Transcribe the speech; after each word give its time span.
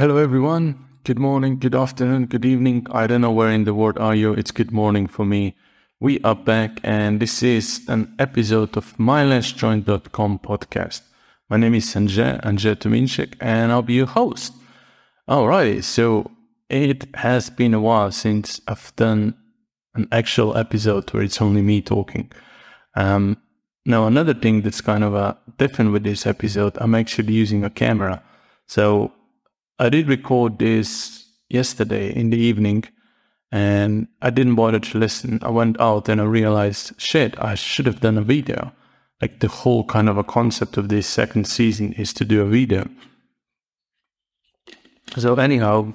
Hello, 0.00 0.16
everyone. 0.16 0.82
Good 1.04 1.18
morning, 1.18 1.58
good 1.58 1.74
afternoon, 1.74 2.24
good 2.24 2.46
evening. 2.46 2.86
I 2.90 3.06
don't 3.06 3.20
know 3.20 3.30
where 3.30 3.50
in 3.50 3.64
the 3.64 3.74
world 3.74 3.98
are 3.98 4.14
you. 4.14 4.32
It's 4.32 4.50
good 4.50 4.72
morning 4.72 5.06
for 5.06 5.26
me. 5.26 5.54
We 6.00 6.20
are 6.20 6.34
back, 6.34 6.80
and 6.82 7.20
this 7.20 7.42
is 7.42 7.82
an 7.86 8.14
episode 8.18 8.78
of 8.78 8.96
MyLastJoint.com 8.96 10.38
podcast. 10.38 11.02
My 11.50 11.58
name 11.58 11.74
is 11.74 11.84
Sanjay, 11.84 12.42
Sanjay 12.42 12.76
Tuminchik, 12.76 13.34
and 13.42 13.70
I'll 13.70 13.82
be 13.82 13.92
your 13.92 14.06
host. 14.06 14.54
Alrighty, 15.28 15.84
so 15.84 16.30
it 16.70 17.14
has 17.16 17.50
been 17.50 17.74
a 17.74 17.80
while 17.80 18.10
since 18.10 18.58
I've 18.66 18.96
done 18.96 19.34
an 19.94 20.08
actual 20.10 20.56
episode 20.56 21.12
where 21.12 21.24
it's 21.24 21.42
only 21.42 21.60
me 21.60 21.82
talking. 21.82 22.32
Um, 22.94 23.36
now, 23.84 24.06
another 24.06 24.32
thing 24.32 24.62
that's 24.62 24.80
kind 24.80 25.04
of 25.04 25.14
uh, 25.14 25.34
different 25.58 25.92
with 25.92 26.04
this 26.04 26.26
episode, 26.26 26.78
I'm 26.80 26.94
actually 26.94 27.34
using 27.34 27.64
a 27.64 27.68
camera. 27.68 28.22
So 28.66 29.12
I 29.80 29.88
did 29.88 30.08
record 30.08 30.58
this 30.58 31.24
yesterday 31.48 32.14
in 32.14 32.28
the 32.28 32.36
evening 32.36 32.84
and 33.50 34.08
I 34.20 34.28
didn't 34.28 34.56
bother 34.56 34.78
to 34.78 34.98
listen. 34.98 35.38
I 35.40 35.48
went 35.48 35.80
out 35.80 36.10
and 36.10 36.20
I 36.20 36.24
realized, 36.24 37.00
shit, 37.00 37.34
I 37.42 37.54
should 37.54 37.86
have 37.86 38.00
done 38.00 38.18
a 38.18 38.22
video. 38.22 38.74
Like 39.22 39.40
the 39.40 39.48
whole 39.48 39.84
kind 39.84 40.10
of 40.10 40.18
a 40.18 40.22
concept 40.22 40.76
of 40.76 40.90
this 40.90 41.06
second 41.06 41.46
season 41.46 41.94
is 41.94 42.12
to 42.12 42.26
do 42.26 42.42
a 42.42 42.46
video. 42.46 42.90
So 45.16 45.34
anyhow, 45.36 45.94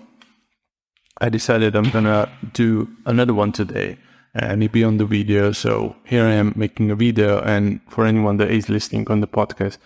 I 1.22 1.30
decided 1.30 1.76
I'm 1.76 1.92
gonna 1.92 2.28
do 2.54 2.90
another 3.06 3.36
one 3.36 3.52
today 3.52 4.00
and 4.34 4.64
it 4.64 4.72
be 4.72 4.84
on 4.84 4.98
the 4.98 5.06
video. 5.06 5.52
So 5.52 5.96
here 6.06 6.26
I 6.26 6.34
am 6.34 6.54
making 6.56 6.90
a 6.90 6.96
video 6.96 7.40
and 7.42 7.82
for 7.88 8.08
anyone 8.08 8.38
that 8.38 8.50
is 8.50 8.68
listening 8.68 9.12
on 9.12 9.22
the 9.22 9.28
podcast, 9.28 9.78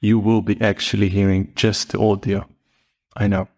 you 0.00 0.18
will 0.18 0.40
be 0.40 0.58
actually 0.62 1.10
hearing 1.10 1.52
just 1.54 1.92
the 1.92 2.00
audio. 2.00 2.46
I 3.16 3.26
know. 3.26 3.48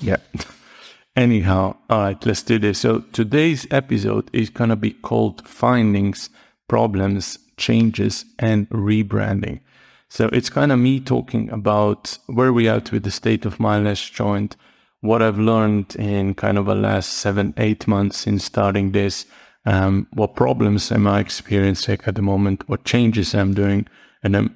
Yeah. 0.00 0.18
Anyhow, 1.16 1.76
all 1.90 1.98
right, 1.98 2.26
let's 2.26 2.42
do 2.42 2.58
this. 2.58 2.78
So 2.78 3.00
today's 3.12 3.66
episode 3.72 4.30
is 4.32 4.50
going 4.50 4.70
to 4.70 4.76
be 4.76 4.92
called 4.92 5.46
Findings, 5.48 6.30
Problems, 6.68 7.38
Changes, 7.56 8.24
and 8.38 8.68
Rebranding. 8.70 9.60
So 10.08 10.30
it's 10.32 10.48
kind 10.48 10.70
of 10.70 10.78
me 10.78 11.00
talking 11.00 11.50
about 11.50 12.16
where 12.26 12.52
we 12.52 12.68
at 12.68 12.92
with 12.92 13.02
the 13.02 13.10
state 13.10 13.44
of 13.44 13.58
my 13.58 13.78
last 13.78 14.12
joint, 14.12 14.56
what 15.00 15.20
I've 15.20 15.38
learned 15.38 15.96
in 15.96 16.34
kind 16.34 16.56
of 16.56 16.66
the 16.66 16.74
last 16.74 17.14
seven, 17.14 17.52
eight 17.56 17.86
months 17.86 18.26
in 18.26 18.38
starting 18.38 18.92
this, 18.92 19.26
um, 19.66 20.06
what 20.12 20.36
problems 20.36 20.90
am 20.92 21.06
I 21.06 21.20
experiencing 21.20 21.98
at 22.06 22.14
the 22.14 22.22
moment, 22.22 22.68
what 22.68 22.84
changes 22.84 23.34
I'm 23.34 23.54
doing, 23.54 23.86
and 24.22 24.34
then 24.34 24.54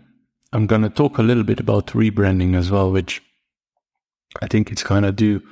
I'm 0.53 0.67
going 0.67 0.83
to 0.83 0.91
talk 0.91 1.19
a 1.19 1.23
little 1.23 1.45
bit 1.45 1.61
about 1.61 1.89
rebranding 1.89 2.57
as 2.57 2.71
well, 2.71 2.91
which 2.91 3.21
I 4.41 4.47
think 4.47 4.71
it's 4.71 4.83
going 4.83 5.03
to 5.03 5.13
do 5.13 5.43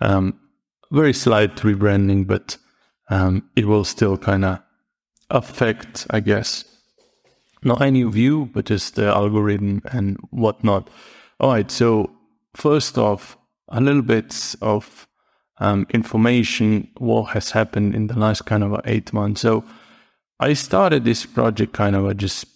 um, 0.00 0.38
very 0.90 1.12
slight 1.12 1.56
rebranding, 1.56 2.26
but 2.26 2.56
um, 3.10 3.48
it 3.56 3.66
will 3.66 3.84
still 3.84 4.16
kind 4.16 4.44
of 4.44 4.60
affect, 5.30 6.06
I 6.10 6.20
guess, 6.20 6.64
not 7.62 7.82
any 7.82 8.00
you, 8.00 8.46
but 8.52 8.66
just 8.66 8.94
the 8.94 9.06
algorithm 9.06 9.82
and 9.90 10.16
whatnot. 10.30 10.88
All 11.40 11.50
right, 11.50 11.70
so 11.70 12.10
first 12.54 12.98
off, 12.98 13.36
a 13.68 13.80
little 13.80 14.02
bit 14.02 14.54
of 14.62 15.06
um, 15.58 15.86
information 15.90 16.88
what 16.98 17.24
has 17.30 17.50
happened 17.50 17.94
in 17.94 18.06
the 18.06 18.18
last 18.18 18.46
kind 18.46 18.62
of 18.62 18.80
eight 18.84 19.12
months. 19.12 19.40
So 19.40 19.64
I 20.40 20.52
started 20.54 21.04
this 21.04 21.26
project 21.26 21.72
kind 21.72 21.96
of 21.96 22.16
just 22.16 22.46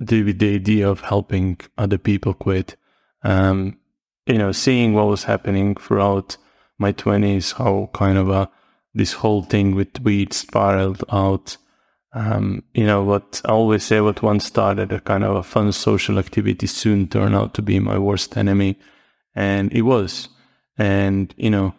with 0.00 0.38
the 0.38 0.54
idea 0.54 0.88
of 0.88 1.00
helping 1.00 1.58
other 1.78 1.98
people 1.98 2.34
quit. 2.34 2.76
Um, 3.22 3.78
you 4.26 4.38
know, 4.38 4.52
seeing 4.52 4.94
what 4.94 5.08
was 5.08 5.24
happening 5.24 5.74
throughout 5.74 6.36
my 6.78 6.92
20s, 6.92 7.54
how 7.54 7.90
kind 7.92 8.18
of 8.18 8.30
a, 8.30 8.50
this 8.94 9.12
whole 9.12 9.42
thing 9.42 9.74
with 9.74 10.00
weed 10.00 10.32
spiraled 10.32 11.04
out. 11.10 11.56
Um, 12.12 12.62
you 12.74 12.86
know, 12.86 13.02
what 13.02 13.42
I 13.44 13.50
always 13.50 13.84
say, 13.84 14.00
what 14.00 14.22
once 14.22 14.44
started 14.46 14.92
a 14.92 15.00
kind 15.00 15.24
of 15.24 15.36
a 15.36 15.42
fun 15.42 15.72
social 15.72 16.18
activity 16.18 16.66
soon 16.66 17.08
turned 17.08 17.34
out 17.34 17.54
to 17.54 17.62
be 17.62 17.78
my 17.80 17.98
worst 17.98 18.36
enemy. 18.36 18.78
And 19.34 19.72
it 19.72 19.82
was. 19.82 20.28
And, 20.78 21.34
you 21.36 21.50
know, 21.50 21.74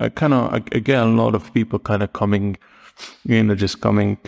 I 0.00 0.08
kind 0.08 0.34
of, 0.34 0.64
get 0.84 1.02
a 1.02 1.06
lot 1.06 1.34
of 1.34 1.54
people 1.54 1.78
kind 1.78 2.02
of 2.02 2.12
coming, 2.12 2.58
you 3.24 3.42
know, 3.42 3.54
just 3.54 3.80
coming, 3.80 4.18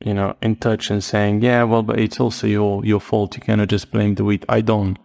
you 0.00 0.14
know, 0.14 0.36
in 0.40 0.56
touch 0.56 0.90
and 0.90 1.02
saying, 1.02 1.42
yeah, 1.42 1.64
well, 1.64 1.82
but 1.82 1.98
it's 1.98 2.20
also 2.20 2.46
your, 2.46 2.84
your 2.84 3.00
fault. 3.00 3.36
You 3.36 3.42
cannot 3.42 3.68
just 3.68 3.90
blame 3.90 4.14
the 4.14 4.24
weed. 4.24 4.46
I 4.48 4.60
don't. 4.60 4.96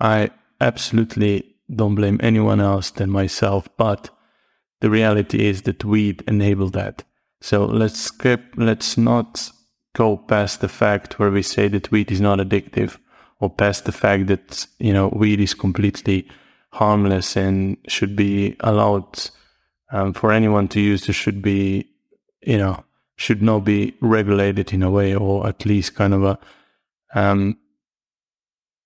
I 0.00 0.30
absolutely 0.60 1.53
don't 1.72 1.94
blame 1.94 2.20
anyone 2.22 2.60
else 2.60 2.90
than 2.90 3.10
myself. 3.10 3.68
But 3.76 4.10
the 4.80 4.90
reality 4.90 5.46
is 5.46 5.62
that 5.62 5.84
weed 5.84 6.22
enabled 6.26 6.74
that. 6.74 7.04
So 7.40 7.64
let's 7.64 8.00
skip, 8.00 8.42
let's 8.56 8.96
not 8.96 9.50
go 9.94 10.16
past 10.16 10.60
the 10.60 10.68
fact 10.68 11.18
where 11.18 11.30
we 11.30 11.42
say 11.42 11.68
that 11.68 11.90
weed 11.90 12.10
is 12.10 12.20
not 12.20 12.38
addictive 12.38 12.98
or 13.40 13.50
past 13.50 13.84
the 13.84 13.92
fact 13.92 14.26
that, 14.26 14.66
you 14.78 14.92
know, 14.92 15.08
weed 15.08 15.40
is 15.40 15.54
completely 15.54 16.26
harmless 16.70 17.36
and 17.36 17.76
should 17.88 18.16
be 18.16 18.56
allowed 18.60 19.30
um, 19.92 20.12
for 20.12 20.32
anyone 20.32 20.68
to 20.68 20.80
use. 20.80 21.06
There 21.06 21.14
should 21.14 21.42
be, 21.42 21.88
you 22.42 22.58
know, 22.58 22.84
should 23.16 23.42
not 23.42 23.64
be 23.64 23.94
regulated 24.00 24.72
in 24.72 24.82
a 24.82 24.90
way 24.90 25.14
or 25.14 25.46
at 25.46 25.64
least 25.64 25.94
kind 25.94 26.14
of 26.14 26.24
a, 26.24 26.38
um, 27.14 27.56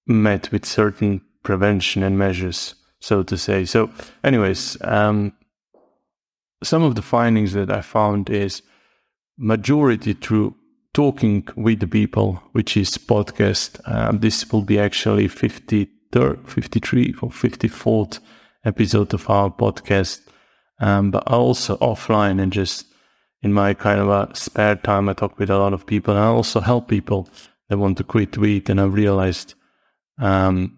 met 0.06 0.50
with 0.52 0.64
certain 0.64 1.20
prevention 1.48 2.02
and 2.02 2.18
measures, 2.18 2.74
so 3.00 3.22
to 3.22 3.38
say. 3.38 3.64
So, 3.64 3.90
anyways, 4.22 4.76
um, 4.82 5.32
some 6.62 6.82
of 6.82 6.94
the 6.94 7.00
findings 7.00 7.54
that 7.54 7.70
I 7.70 7.80
found 7.80 8.28
is 8.28 8.60
majority 9.38 10.12
through 10.12 10.54
talking 10.92 11.48
with 11.56 11.80
the 11.80 11.86
people, 11.86 12.42
which 12.52 12.76
is 12.76 12.98
podcast. 12.98 13.80
Um, 13.90 14.18
this 14.18 14.52
will 14.52 14.60
be 14.60 14.78
actually 14.78 15.26
53rd, 15.26 16.46
53 16.46 17.14
or 17.22 17.30
54th 17.30 18.20
episode 18.66 19.14
of 19.14 19.30
our 19.30 19.50
podcast. 19.50 20.20
Um, 20.80 21.10
but 21.10 21.26
also 21.26 21.78
offline 21.78 22.42
and 22.42 22.52
just 22.52 22.84
in 23.42 23.54
my 23.54 23.72
kind 23.72 24.00
of 24.00 24.08
a 24.10 24.34
spare 24.34 24.76
time, 24.76 25.08
I 25.08 25.14
talk 25.14 25.38
with 25.38 25.48
a 25.48 25.56
lot 25.56 25.72
of 25.72 25.86
people 25.86 26.12
and 26.14 26.22
I 26.22 26.26
also 26.26 26.60
help 26.60 26.88
people 26.88 27.26
that 27.70 27.78
want 27.78 27.96
to 27.96 28.04
quit 28.04 28.36
weed. 28.36 28.68
And 28.68 28.78
I 28.78 28.84
realized, 28.84 29.54
um, 30.18 30.77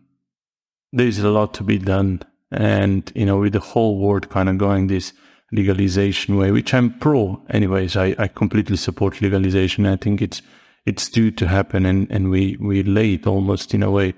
there's 0.93 1.19
a 1.19 1.31
lot 1.31 1.55
to 1.55 1.63
be 1.63 1.79
done. 1.79 2.23
And, 2.51 3.11
you 3.15 3.25
know, 3.27 3.39
with 3.39 3.53
the 3.53 3.61
whole 3.61 3.99
world 3.99 4.29
kind 4.29 4.49
of 4.49 4.59
going 4.59 4.89
this 4.89 5.13
legalization 5.53 6.37
way, 6.37 6.51
which 6.51 6.75
I'm 6.75 6.99
pro 6.99 7.43
anyways, 7.51 7.97
I, 7.97 8.15
I 8.19 8.29
completely 8.29 8.77
support 8.77 9.21
legalization. 9.21 9.87
I 9.87 9.97
think 9.97 10.21
it's, 10.21 10.43
it's 10.87 11.09
due 11.09 11.31
to 11.33 11.47
happen 11.47 11.87
and, 11.87 12.11
and 12.11 12.31
we, 12.31 12.57
we 12.61 12.83
late 12.83 13.27
almost 13.27 13.75
in 13.75 13.83
a 13.83 13.91
way. 13.91 14.15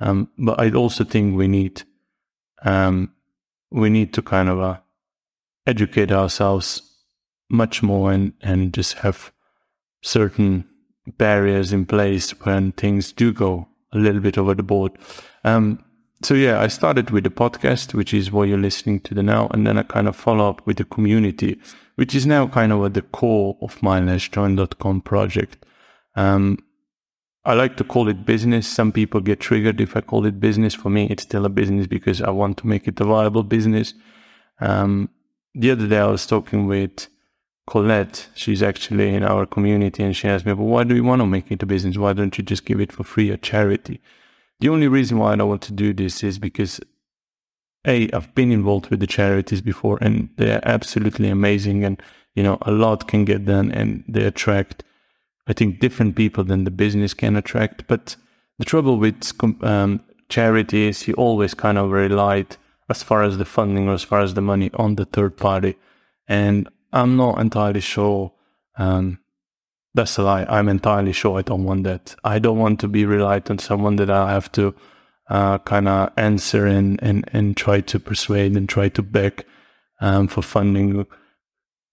Um, 0.00 0.30
but 0.38 0.58
I 0.60 0.70
also 0.70 1.04
think 1.04 1.36
we 1.36 1.48
need, 1.48 1.82
um, 2.62 3.12
we 3.70 3.90
need 3.90 4.14
to 4.14 4.22
kind 4.22 4.48
of, 4.48 4.60
uh, 4.60 4.78
educate 5.66 6.12
ourselves 6.12 6.82
much 7.50 7.82
more 7.82 8.12
and, 8.12 8.32
and 8.40 8.72
just 8.72 8.94
have 8.98 9.32
certain 10.02 10.64
barriers 11.18 11.72
in 11.72 11.84
place 11.86 12.30
when 12.44 12.72
things 12.72 13.12
do 13.12 13.32
go 13.32 13.68
a 13.92 13.98
little 13.98 14.20
bit 14.20 14.38
over 14.38 14.54
the 14.54 14.62
board. 14.62 14.92
Um, 15.44 15.84
so 16.26 16.34
yeah, 16.34 16.60
I 16.60 16.66
started 16.66 17.10
with 17.10 17.22
the 17.22 17.30
podcast, 17.30 17.94
which 17.94 18.12
is 18.12 18.32
what 18.32 18.48
you're 18.48 18.58
listening 18.58 18.98
to 19.02 19.14
the 19.14 19.22
now, 19.22 19.46
and 19.52 19.64
then 19.64 19.78
I 19.78 19.84
kind 19.84 20.08
of 20.08 20.16
follow 20.16 20.50
up 20.50 20.66
with 20.66 20.78
the 20.78 20.84
community, 20.84 21.56
which 21.94 22.16
is 22.16 22.26
now 22.26 22.48
kind 22.48 22.72
of 22.72 22.84
at 22.84 22.94
the 22.94 23.02
core 23.02 23.56
of 23.62 23.80
my 23.80 24.00
lastjoint.com 24.00 25.02
project. 25.02 25.64
Um, 26.16 26.58
I 27.44 27.54
like 27.54 27.76
to 27.76 27.84
call 27.84 28.08
it 28.08 28.26
business. 28.26 28.66
Some 28.66 28.90
people 28.90 29.20
get 29.20 29.38
triggered 29.38 29.80
if 29.80 29.96
I 29.96 30.00
call 30.00 30.26
it 30.26 30.40
business. 30.40 30.74
For 30.74 30.90
me, 30.90 31.06
it's 31.08 31.22
still 31.22 31.46
a 31.46 31.48
business 31.48 31.86
because 31.86 32.20
I 32.20 32.30
want 32.30 32.58
to 32.58 32.66
make 32.66 32.88
it 32.88 33.00
a 33.00 33.04
viable 33.04 33.44
business. 33.44 33.94
Um, 34.60 35.10
the 35.54 35.70
other 35.70 35.86
day 35.86 35.98
I 35.98 36.06
was 36.06 36.26
talking 36.26 36.66
with 36.66 37.06
Colette. 37.68 38.30
She's 38.34 38.64
actually 38.64 39.14
in 39.14 39.22
our 39.22 39.46
community 39.46 40.02
and 40.02 40.16
she 40.16 40.26
asked 40.26 40.44
me, 40.44 40.54
but 40.54 40.64
why 40.64 40.82
do 40.82 40.96
you 40.96 41.04
want 41.04 41.22
to 41.22 41.26
make 41.26 41.52
it 41.52 41.62
a 41.62 41.66
business? 41.66 41.96
Why 41.96 42.14
don't 42.14 42.36
you 42.36 42.42
just 42.42 42.64
give 42.64 42.80
it 42.80 42.90
for 42.90 43.04
free 43.04 43.30
or 43.30 43.36
charity? 43.36 44.00
The 44.60 44.68
only 44.68 44.88
reason 44.88 45.18
why 45.18 45.34
I 45.34 45.42
want 45.42 45.62
to 45.62 45.72
do 45.72 45.92
this 45.92 46.22
is 46.22 46.38
because 46.38 46.80
a 47.86 48.10
I've 48.12 48.34
been 48.34 48.50
involved 48.50 48.88
with 48.88 49.00
the 49.00 49.06
charities 49.06 49.60
before 49.60 49.98
and 50.00 50.28
they're 50.36 50.66
absolutely 50.66 51.28
amazing 51.28 51.84
and 51.84 52.02
you 52.34 52.42
know 52.42 52.58
a 52.62 52.72
lot 52.72 53.06
can 53.06 53.24
get 53.24 53.44
done 53.44 53.70
and 53.70 54.02
they 54.08 54.24
attract 54.24 54.82
I 55.46 55.52
think 55.52 55.78
different 55.78 56.16
people 56.16 56.44
than 56.44 56.64
the 56.64 56.70
business 56.70 57.14
can 57.14 57.36
attract. 57.36 57.86
But 57.86 58.16
the 58.58 58.64
trouble 58.64 58.98
with 58.98 59.32
um, 59.62 60.00
charity 60.28 60.88
is 60.88 61.06
you 61.06 61.14
always 61.14 61.54
kind 61.54 61.78
of 61.78 61.90
rely 61.90 62.46
as 62.88 63.02
far 63.02 63.22
as 63.22 63.38
the 63.38 63.44
funding 63.44 63.88
or 63.88 63.94
as 63.94 64.02
far 64.02 64.20
as 64.20 64.34
the 64.34 64.40
money 64.40 64.70
on 64.74 64.96
the 64.96 65.04
third 65.04 65.36
party, 65.36 65.76
and 66.28 66.68
I'm 66.92 67.16
not 67.16 67.40
entirely 67.40 67.80
sure 67.80 68.32
um, 68.76 69.18
that's 69.96 70.18
a 70.18 70.22
lie. 70.22 70.44
I'm 70.48 70.68
entirely 70.68 71.12
sure 71.12 71.38
I 71.38 71.42
don't 71.42 71.64
want 71.64 71.84
that. 71.84 72.14
I 72.22 72.38
don't 72.38 72.58
want 72.58 72.80
to 72.80 72.88
be 72.88 73.06
reliant 73.06 73.50
on 73.50 73.58
someone 73.58 73.96
that 73.96 74.10
I 74.10 74.30
have 74.30 74.52
to 74.52 74.74
uh, 75.28 75.58
kind 75.58 75.88
of 75.88 76.12
answer 76.16 76.66
and, 76.66 77.02
and, 77.02 77.28
and 77.32 77.56
try 77.56 77.80
to 77.80 77.98
persuade 77.98 78.56
and 78.56 78.68
try 78.68 78.90
to 78.90 79.02
beg 79.02 79.44
um, 80.00 80.28
for 80.28 80.42
funding. 80.42 81.06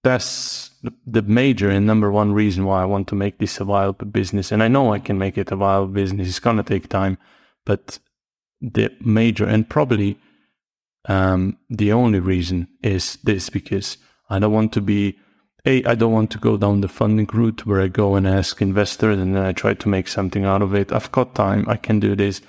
That's 0.04 0.72
the 1.08 1.22
major 1.22 1.70
and 1.70 1.88
number 1.88 2.12
one 2.12 2.34
reason 2.34 2.66
why 2.66 2.82
I 2.82 2.86
want 2.86 3.08
to 3.08 3.16
make 3.16 3.40
this 3.40 3.60
a 3.62 3.64
viable 3.64 4.06
business. 4.06 4.52
And 4.52 4.62
I 4.62 4.68
know 4.68 4.94
I 4.94 5.00
can 5.00 5.18
make 5.18 5.38
it 5.38 5.52
a 5.52 5.56
viable 5.56 5.88
business. 5.88 6.28
It's 6.28 6.40
going 6.40 6.58
to 6.58 6.64
take 6.64 6.90
time, 6.90 7.18
but 7.66 8.00
the 8.62 8.92
major 9.00 9.46
and 9.46 9.68
probably 9.68 10.20
um, 11.06 11.58
the 11.70 11.94
only 11.94 12.20
reason 12.20 12.68
is 12.82 13.18
this 13.24 13.50
because 13.50 13.98
I 14.30 14.40
don't 14.40 14.54
want 14.54 14.74
to 14.74 14.82
be 14.82 15.18
a 15.66 15.84
I 15.86 15.96
don't 15.96 16.14
want 16.14 16.32
to 16.32 16.40
go 16.40 16.58
down 16.58 16.82
the 16.82 16.88
funding 16.88 17.30
route 17.34 17.66
where 17.66 17.82
I 17.82 17.88
go 17.88 18.16
and 18.16 18.28
ask 18.28 18.62
investors 18.62 19.20
and 19.20 19.36
then 19.36 19.44
I 19.44 19.54
try 19.54 19.74
to 19.74 19.90
make 19.90 20.08
something 20.08 20.46
out 20.46 20.62
of 20.62 20.74
it. 20.74 20.92
I've 20.92 21.12
got 21.12 21.36
time, 21.36 21.66
I 21.68 21.78
can 21.78 22.00
do 22.00 22.16
this. 22.16 22.42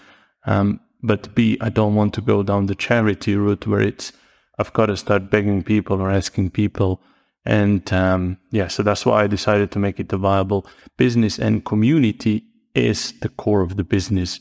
Um, 0.46 0.80
but 1.02 1.34
B, 1.34 1.58
I 1.60 1.68
don't 1.68 1.94
want 1.94 2.14
to 2.14 2.20
go 2.20 2.42
down 2.42 2.66
the 2.66 2.74
charity 2.74 3.36
route 3.36 3.66
where 3.66 3.80
it's 3.80 4.12
I've 4.58 4.72
got 4.72 4.86
to 4.86 4.96
start 4.96 5.30
begging 5.30 5.62
people 5.62 6.00
or 6.00 6.10
asking 6.10 6.50
people. 6.50 7.00
And 7.44 7.92
um, 7.92 8.38
yeah, 8.50 8.68
so 8.68 8.82
that's 8.82 9.04
why 9.04 9.22
I 9.22 9.26
decided 9.26 9.70
to 9.72 9.78
make 9.78 10.00
it 10.00 10.12
a 10.12 10.16
viable 10.16 10.66
business. 10.96 11.38
And 11.38 11.64
community 11.64 12.44
is 12.74 13.12
the 13.20 13.28
core 13.28 13.60
of 13.60 13.76
the 13.76 13.84
business 13.84 14.40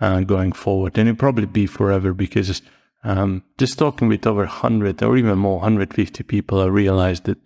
uh, 0.00 0.20
going 0.20 0.52
forward, 0.52 0.96
and 0.96 1.08
it'll 1.08 1.18
probably 1.18 1.46
be 1.46 1.66
forever 1.66 2.12
because 2.14 2.62
um, 3.04 3.42
just 3.58 3.78
talking 3.78 4.08
with 4.08 4.26
over 4.26 4.40
100 4.40 5.02
or 5.02 5.16
even 5.16 5.38
more, 5.38 5.56
150 5.56 6.22
people, 6.24 6.60
I 6.60 6.66
realized 6.66 7.24
that 7.24 7.38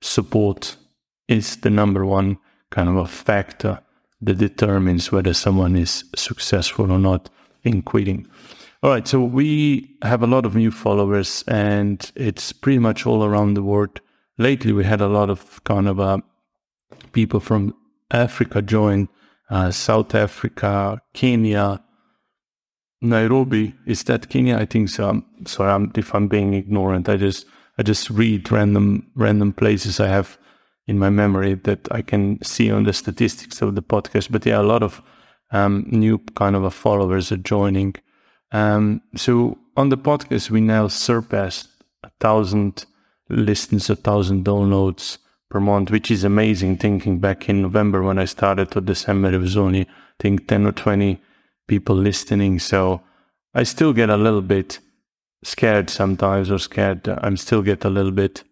support 0.00 0.76
is 1.28 1.56
the 1.56 1.70
number 1.70 2.04
one 2.04 2.38
kind 2.70 2.88
of 2.88 2.96
a 2.96 3.06
factor 3.06 3.80
that 4.20 4.38
determines 4.38 5.10
whether 5.10 5.32
someone 5.32 5.76
is 5.76 6.04
successful 6.14 6.90
or 6.90 6.98
not 6.98 7.30
in 7.62 7.82
quitting. 7.82 8.26
All 8.82 8.90
right, 8.90 9.06
so 9.06 9.20
we 9.20 9.96
have 10.02 10.22
a 10.22 10.26
lot 10.26 10.46
of 10.46 10.56
new 10.56 10.70
followers, 10.70 11.44
and 11.46 12.10
it's 12.14 12.52
pretty 12.52 12.78
much 12.78 13.06
all 13.06 13.24
around 13.24 13.54
the 13.54 13.62
world. 13.62 14.00
Lately, 14.38 14.72
we 14.72 14.84
had 14.84 15.02
a 15.02 15.08
lot 15.08 15.28
of 15.28 15.62
kind 15.64 15.86
of 15.86 16.00
uh, 16.00 16.18
people 17.12 17.40
from 17.40 17.74
Africa 18.10 18.62
join, 18.62 19.08
uh, 19.50 19.70
South 19.70 20.14
Africa, 20.14 21.02
Kenya, 21.12 21.82
Nairobi. 23.02 23.74
Is 23.86 24.04
that 24.04 24.30
Kenya? 24.30 24.56
I 24.56 24.64
think 24.64 24.88
so. 24.88 25.10
I'm 25.10 25.46
sorry 25.46 25.72
I'm, 25.72 25.92
if 25.94 26.14
I'm 26.14 26.28
being 26.28 26.54
ignorant. 26.54 27.08
I 27.08 27.16
just 27.16 27.46
I 27.80 27.82
just 27.82 28.10
read 28.10 28.52
random 28.52 29.10
random 29.14 29.54
places 29.54 30.00
I 30.00 30.08
have 30.08 30.36
in 30.86 30.98
my 30.98 31.08
memory 31.08 31.54
that 31.54 31.88
I 31.90 32.02
can 32.02 32.38
see 32.42 32.70
on 32.70 32.84
the 32.84 32.92
statistics 32.92 33.62
of 33.62 33.74
the 33.74 33.82
podcast. 33.82 34.30
But 34.30 34.44
yeah, 34.44 34.60
a 34.60 34.70
lot 34.74 34.82
of 34.82 35.00
um, 35.50 35.86
new 35.88 36.18
kind 36.36 36.54
of 36.54 36.74
followers 36.74 37.32
are 37.32 37.38
joining. 37.38 37.94
Um, 38.52 39.00
so 39.16 39.56
on 39.78 39.88
the 39.88 39.96
podcast, 39.96 40.50
we 40.50 40.60
now 40.60 40.88
surpassed 40.88 41.70
a 42.04 42.10
thousand 42.20 42.84
listens, 43.30 43.88
a 43.88 43.96
thousand 43.96 44.44
downloads 44.44 45.16
per 45.48 45.58
month, 45.58 45.90
which 45.90 46.10
is 46.10 46.22
amazing. 46.22 46.76
Thinking 46.76 47.18
back 47.18 47.48
in 47.48 47.62
November 47.62 48.02
when 48.02 48.18
I 48.18 48.26
started 48.26 48.70
to 48.72 48.82
December, 48.82 49.32
it 49.32 49.38
was 49.38 49.56
only 49.56 49.82
I 49.82 49.86
think 50.18 50.48
ten 50.48 50.66
or 50.66 50.72
twenty 50.72 51.22
people 51.66 51.96
listening. 51.96 52.58
So 52.58 53.00
I 53.54 53.62
still 53.62 53.94
get 53.94 54.10
a 54.10 54.18
little 54.18 54.42
bit 54.42 54.80
scared 55.42 55.90
sometimes, 55.90 56.50
or 56.50 56.58
scared. 56.58 57.08
I'm 57.08 57.36
still 57.36 57.62
get 57.62 57.84
a 57.84 57.90
little 57.90 58.12
bit 58.12 58.44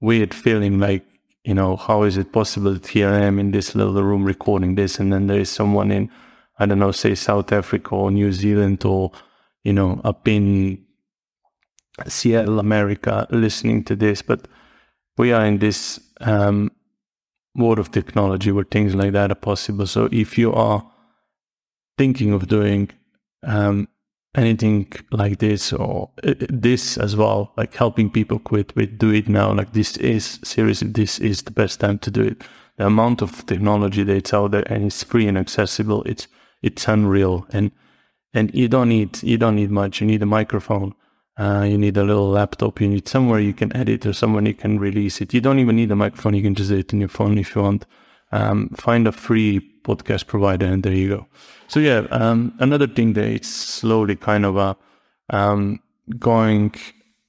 weird 0.00 0.32
feeling 0.32 0.78
like 0.78 1.04
you 1.44 1.54
know, 1.54 1.76
how 1.76 2.02
is 2.02 2.16
it 2.16 2.32
possible 2.32 2.74
that 2.74 2.86
here 2.86 3.08
I 3.08 3.20
am 3.20 3.38
in 3.38 3.50
this 3.50 3.74
little 3.74 4.02
room 4.02 4.24
recording 4.24 4.74
this, 4.74 4.98
and 4.98 5.12
then 5.12 5.26
there 5.26 5.40
is 5.40 5.50
someone 5.50 5.90
in, 5.90 6.10
I 6.58 6.66
don't 6.66 6.78
know, 6.78 6.92
say 6.92 7.14
South 7.14 7.52
Africa 7.52 7.94
or 7.94 8.10
New 8.10 8.32
Zealand 8.32 8.84
or, 8.84 9.10
you 9.64 9.72
know, 9.72 10.00
up 10.04 10.28
in 10.28 10.84
Seattle, 12.06 12.58
America, 12.58 13.26
listening 13.30 13.84
to 13.84 13.96
this. 13.96 14.20
But 14.20 14.48
we 15.16 15.32
are 15.32 15.44
in 15.44 15.58
this 15.58 15.98
um, 16.20 16.70
world 17.54 17.78
of 17.78 17.90
technology 17.90 18.52
where 18.52 18.64
things 18.64 18.94
like 18.94 19.12
that 19.12 19.32
are 19.32 19.36
possible. 19.36 19.86
So 19.86 20.08
if 20.12 20.36
you 20.36 20.52
are 20.52 20.86
thinking 21.96 22.32
of 22.32 22.48
doing 22.48 22.90
um, 23.44 23.88
anything 24.34 24.92
like 25.10 25.38
this 25.38 25.72
or 25.72 26.10
uh, 26.24 26.34
this 26.48 26.96
as 26.96 27.16
well, 27.16 27.52
like 27.56 27.74
helping 27.74 28.10
people 28.10 28.38
quit 28.38 28.74
with 28.76 28.98
do 28.98 29.10
it 29.10 29.28
now. 29.28 29.52
Like 29.52 29.72
this 29.72 29.96
is 29.96 30.38
seriously, 30.44 30.88
this 30.88 31.18
is 31.18 31.42
the 31.42 31.50
best 31.50 31.80
time 31.80 31.98
to 32.00 32.10
do 32.10 32.22
it. 32.22 32.42
The 32.76 32.86
amount 32.86 33.22
of 33.22 33.44
technology 33.46 34.02
that's 34.04 34.32
out 34.32 34.52
there 34.52 34.64
and 34.72 34.86
it's 34.86 35.02
free 35.02 35.26
and 35.26 35.36
accessible. 35.36 36.02
It's, 36.04 36.28
it's 36.62 36.86
unreal. 36.88 37.46
And, 37.50 37.72
and 38.32 38.54
you 38.54 38.68
don't 38.68 38.88
need, 38.88 39.22
you 39.22 39.36
don't 39.36 39.56
need 39.56 39.70
much. 39.70 40.00
You 40.00 40.06
need 40.06 40.22
a 40.22 40.26
microphone. 40.26 40.94
Uh, 41.36 41.66
you 41.68 41.78
need 41.78 41.96
a 41.96 42.04
little 42.04 42.28
laptop. 42.28 42.80
You 42.80 42.88
need 42.88 43.08
somewhere 43.08 43.40
you 43.40 43.52
can 43.52 43.74
edit 43.76 44.06
or 44.06 44.12
somewhere 44.12 44.44
you 44.44 44.54
can 44.54 44.78
release 44.78 45.20
it. 45.20 45.34
You 45.34 45.40
don't 45.40 45.58
even 45.58 45.76
need 45.76 45.90
a 45.90 45.96
microphone. 45.96 46.34
You 46.34 46.42
can 46.42 46.54
just 46.54 46.70
do 46.70 46.76
it 46.78 46.92
in 46.92 47.00
your 47.00 47.08
phone 47.08 47.38
if 47.38 47.54
you 47.54 47.62
want. 47.62 47.86
Um, 48.32 48.68
find 48.76 49.08
a 49.08 49.12
free 49.12 49.60
podcast 49.82 50.26
provider 50.26 50.66
and 50.66 50.82
there 50.82 50.92
you 50.92 51.08
go. 51.08 51.26
So 51.68 51.80
yeah, 51.80 52.06
um, 52.10 52.54
another 52.58 52.86
thing 52.86 53.14
that 53.14 53.24
it's 53.24 53.48
slowly 53.48 54.16
kind 54.16 54.44
of 54.44 54.56
uh, 54.56 54.74
um, 55.30 55.80
going 56.18 56.74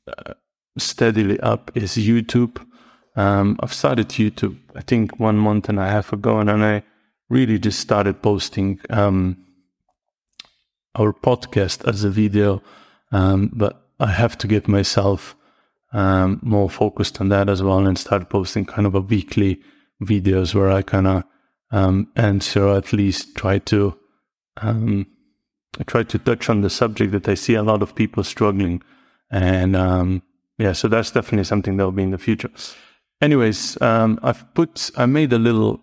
uh, 0.07 0.33
steadily 0.77 1.39
up 1.39 1.71
is 1.75 1.95
YouTube. 1.95 2.63
Um, 3.15 3.57
I've 3.61 3.73
started 3.73 4.09
YouTube, 4.09 4.57
I 4.75 4.81
think 4.81 5.19
one 5.19 5.37
month 5.37 5.69
and 5.69 5.79
a 5.79 5.85
half 5.85 6.13
ago, 6.13 6.39
and 6.39 6.49
I 6.49 6.83
really 7.29 7.59
just 7.59 7.79
started 7.79 8.21
posting 8.21 8.79
um, 8.89 9.37
our 10.95 11.13
podcast 11.13 11.87
as 11.87 12.03
a 12.03 12.09
video. 12.09 12.61
Um, 13.11 13.49
but 13.53 13.87
I 13.99 14.07
have 14.07 14.37
to 14.39 14.47
get 14.47 14.67
myself 14.67 15.35
um, 15.93 16.39
more 16.41 16.69
focused 16.69 17.19
on 17.19 17.29
that 17.29 17.49
as 17.49 17.61
well 17.61 17.85
and 17.85 17.97
start 17.97 18.29
posting 18.29 18.65
kind 18.65 18.87
of 18.87 18.95
a 18.95 19.01
weekly 19.01 19.61
videos 20.01 20.53
where 20.55 20.69
I 20.69 20.81
kind 20.81 21.07
of 21.07 21.23
um, 21.71 22.11
answer, 22.15 22.63
or 22.65 22.77
at 22.77 22.93
least 22.93 23.35
try 23.35 23.59
to 23.59 23.97
um, 24.57 25.07
try 25.87 26.03
to 26.03 26.19
touch 26.19 26.49
on 26.49 26.61
the 26.61 26.69
subject 26.69 27.11
that 27.13 27.29
I 27.29 27.35
see 27.35 27.53
a 27.53 27.63
lot 27.63 27.81
of 27.81 27.95
people 27.95 28.23
struggling. 28.23 28.81
And 29.29 29.75
um, 29.75 30.23
yeah, 30.57 30.73
so 30.73 30.87
that's 30.87 31.11
definitely 31.11 31.45
something 31.45 31.77
that 31.77 31.85
will 31.85 31.91
be 31.91 32.03
in 32.03 32.11
the 32.11 32.17
future. 32.17 32.49
Anyways, 33.21 33.81
um, 33.81 34.19
I've 34.23 34.53
put, 34.53 34.91
I 34.97 35.05
made 35.05 35.31
a 35.31 35.39
little 35.39 35.81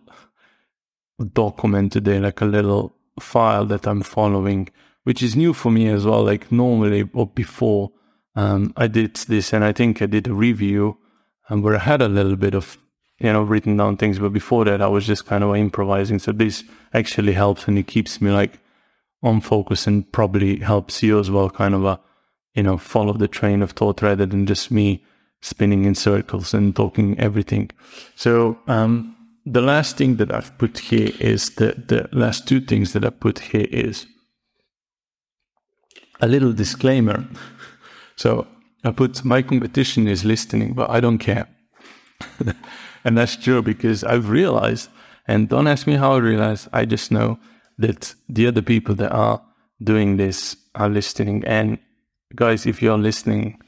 document 1.32 1.92
today, 1.92 2.20
like 2.20 2.40
a 2.40 2.46
little 2.46 2.94
file 3.20 3.64
that 3.66 3.86
I'm 3.86 4.02
following, 4.02 4.68
which 5.04 5.22
is 5.22 5.36
new 5.36 5.54
for 5.54 5.70
me 5.70 5.88
as 5.88 6.04
well. 6.04 6.24
Like 6.24 6.52
normally 6.52 7.08
or 7.14 7.26
before, 7.26 7.92
um, 8.36 8.72
I 8.76 8.86
did 8.86 9.16
this 9.16 9.52
and 9.52 9.64
I 9.64 9.72
think 9.72 10.02
I 10.02 10.06
did 10.06 10.28
a 10.28 10.34
review 10.34 10.98
um, 11.48 11.62
where 11.62 11.74
I 11.74 11.78
had 11.78 12.02
a 12.02 12.08
little 12.08 12.36
bit 12.36 12.54
of 12.54 12.76
you 13.18 13.32
know, 13.32 13.42
written 13.42 13.76
down 13.76 13.96
things. 13.96 14.18
But 14.18 14.32
before 14.32 14.64
that, 14.64 14.80
I 14.80 14.86
was 14.86 15.06
just 15.06 15.26
kind 15.26 15.42
of 15.42 15.54
improvising. 15.56 16.18
So 16.18 16.32
this 16.32 16.64
actually 16.92 17.32
helps 17.32 17.66
and 17.66 17.78
it 17.78 17.86
keeps 17.86 18.20
me 18.20 18.30
like 18.30 18.60
on 19.22 19.40
focus 19.40 19.86
and 19.86 20.10
probably 20.12 20.60
helps 20.60 21.02
you 21.02 21.18
as 21.18 21.30
well, 21.30 21.50
kind 21.50 21.74
of 21.74 21.84
a, 21.84 22.00
you 22.54 22.62
know, 22.62 22.78
follow 22.78 23.12
the 23.12 23.28
train 23.28 23.62
of 23.62 23.72
thought 23.72 24.02
rather 24.02 24.26
than 24.26 24.46
just 24.46 24.70
me 24.70 25.04
spinning 25.40 25.84
in 25.84 25.94
circles 25.94 26.54
and 26.54 26.74
talking 26.74 27.18
everything. 27.18 27.70
So, 28.14 28.58
um, 28.66 29.14
the 29.46 29.62
last 29.62 29.96
thing 29.96 30.16
that 30.16 30.32
I've 30.32 30.56
put 30.58 30.78
here 30.78 31.10
is 31.20 31.54
the, 31.54 31.72
the 31.86 32.08
last 32.12 32.46
two 32.46 32.60
things 32.60 32.92
that 32.92 33.04
I 33.04 33.10
put 33.10 33.38
here 33.38 33.66
is 33.70 34.06
a 36.20 36.26
little 36.28 36.52
disclaimer. 36.52 37.24
So 38.16 38.48
I 38.82 38.90
put 38.90 39.24
my 39.24 39.42
competition 39.42 40.08
is 40.08 40.24
listening, 40.24 40.74
but 40.74 40.90
I 40.90 40.98
don't 40.98 41.18
care. 41.18 41.46
And 43.04 43.16
that's 43.16 43.36
true 43.36 43.62
because 43.62 44.04
I've 44.04 44.28
realized, 44.28 44.90
and 45.26 45.48
don't 45.48 45.66
ask 45.66 45.86
me 45.86 45.94
how 45.94 46.12
I 46.14 46.18
realized, 46.18 46.68
I 46.72 46.84
just 46.84 47.10
know 47.10 47.38
that 47.78 48.14
the 48.28 48.46
other 48.46 48.62
people 48.62 48.94
that 48.96 49.12
are 49.12 49.40
doing 49.82 50.16
this 50.16 50.56
are 50.74 50.88
listening. 50.88 51.44
And 51.44 51.78
guys, 52.34 52.66
if 52.66 52.82
you're 52.82 52.98
listening, 52.98 53.60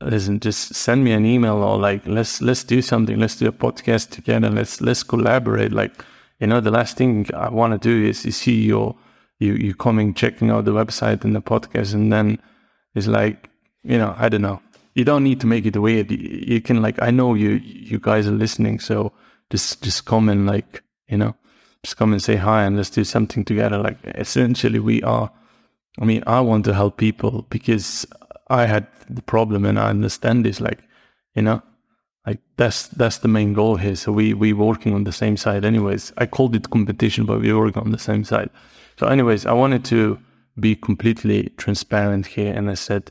listen, 0.00 0.40
just 0.40 0.74
send 0.74 1.04
me 1.04 1.12
an 1.12 1.26
email 1.26 1.56
or 1.56 1.78
like 1.78 2.06
let's 2.06 2.40
let's 2.40 2.64
do 2.64 2.80
something. 2.80 3.18
Let's 3.18 3.36
do 3.36 3.48
a 3.48 3.52
podcast 3.52 4.10
together. 4.10 4.48
Let's 4.48 4.80
let's 4.80 5.02
collaborate. 5.02 5.72
Like, 5.72 6.04
you 6.38 6.46
know, 6.46 6.60
the 6.60 6.70
last 6.70 6.96
thing 6.96 7.26
I 7.34 7.50
want 7.50 7.72
to 7.72 7.78
do 7.78 8.08
is, 8.08 8.24
is 8.24 8.36
see 8.36 8.62
your 8.62 8.96
you 9.38 9.54
you 9.54 9.74
coming, 9.74 10.14
checking 10.14 10.50
out 10.50 10.64
the 10.64 10.72
website 10.72 11.24
and 11.24 11.34
the 11.34 11.42
podcast, 11.42 11.94
and 11.94 12.12
then 12.12 12.38
it's 12.94 13.08
like, 13.08 13.50
you 13.82 13.98
know, 13.98 14.14
I 14.16 14.28
don't 14.28 14.42
know 14.42 14.62
you 14.94 15.04
don't 15.04 15.24
need 15.24 15.40
to 15.40 15.46
make 15.46 15.66
it 15.66 15.76
weird. 15.76 16.10
You 16.10 16.60
can 16.60 16.82
like, 16.82 17.00
I 17.00 17.10
know 17.10 17.34
you, 17.34 17.50
you 17.50 17.98
guys 17.98 18.26
are 18.26 18.32
listening. 18.32 18.80
So 18.80 19.12
just, 19.50 19.82
just 19.82 20.04
come 20.04 20.28
and 20.28 20.46
like, 20.46 20.82
you 21.08 21.16
know, 21.16 21.34
just 21.82 21.96
come 21.96 22.12
and 22.12 22.22
say 22.22 22.36
hi 22.36 22.64
and 22.64 22.76
let's 22.76 22.90
do 22.90 23.04
something 23.04 23.44
together. 23.44 23.78
Like 23.78 23.98
essentially 24.04 24.78
we 24.78 25.02
are, 25.02 25.30
I 26.00 26.04
mean, 26.04 26.22
I 26.26 26.40
want 26.40 26.64
to 26.66 26.74
help 26.74 26.96
people 26.96 27.46
because 27.50 28.06
I 28.48 28.66
had 28.66 28.86
the 29.08 29.22
problem 29.22 29.64
and 29.64 29.78
I 29.78 29.90
understand 29.90 30.44
this. 30.44 30.60
Like, 30.60 30.80
you 31.34 31.42
know, 31.42 31.62
like 32.26 32.40
that's, 32.56 32.88
that's 32.88 33.18
the 33.18 33.28
main 33.28 33.54
goal 33.54 33.76
here. 33.76 33.96
So 33.96 34.12
we, 34.12 34.34
we 34.34 34.52
working 34.52 34.94
on 34.94 35.04
the 35.04 35.12
same 35.12 35.36
side 35.36 35.64
anyways. 35.64 36.12
I 36.18 36.26
called 36.26 36.54
it 36.54 36.70
competition, 36.70 37.26
but 37.26 37.40
we 37.40 37.52
work 37.52 37.76
on 37.76 37.92
the 37.92 37.98
same 37.98 38.24
side. 38.24 38.50
So 38.98 39.06
anyways, 39.06 39.46
I 39.46 39.52
wanted 39.52 39.84
to 39.86 40.18
be 40.58 40.74
completely 40.76 41.50
transparent 41.56 42.26
here. 42.26 42.52
And 42.52 42.70
I 42.70 42.74
said, 42.74 43.10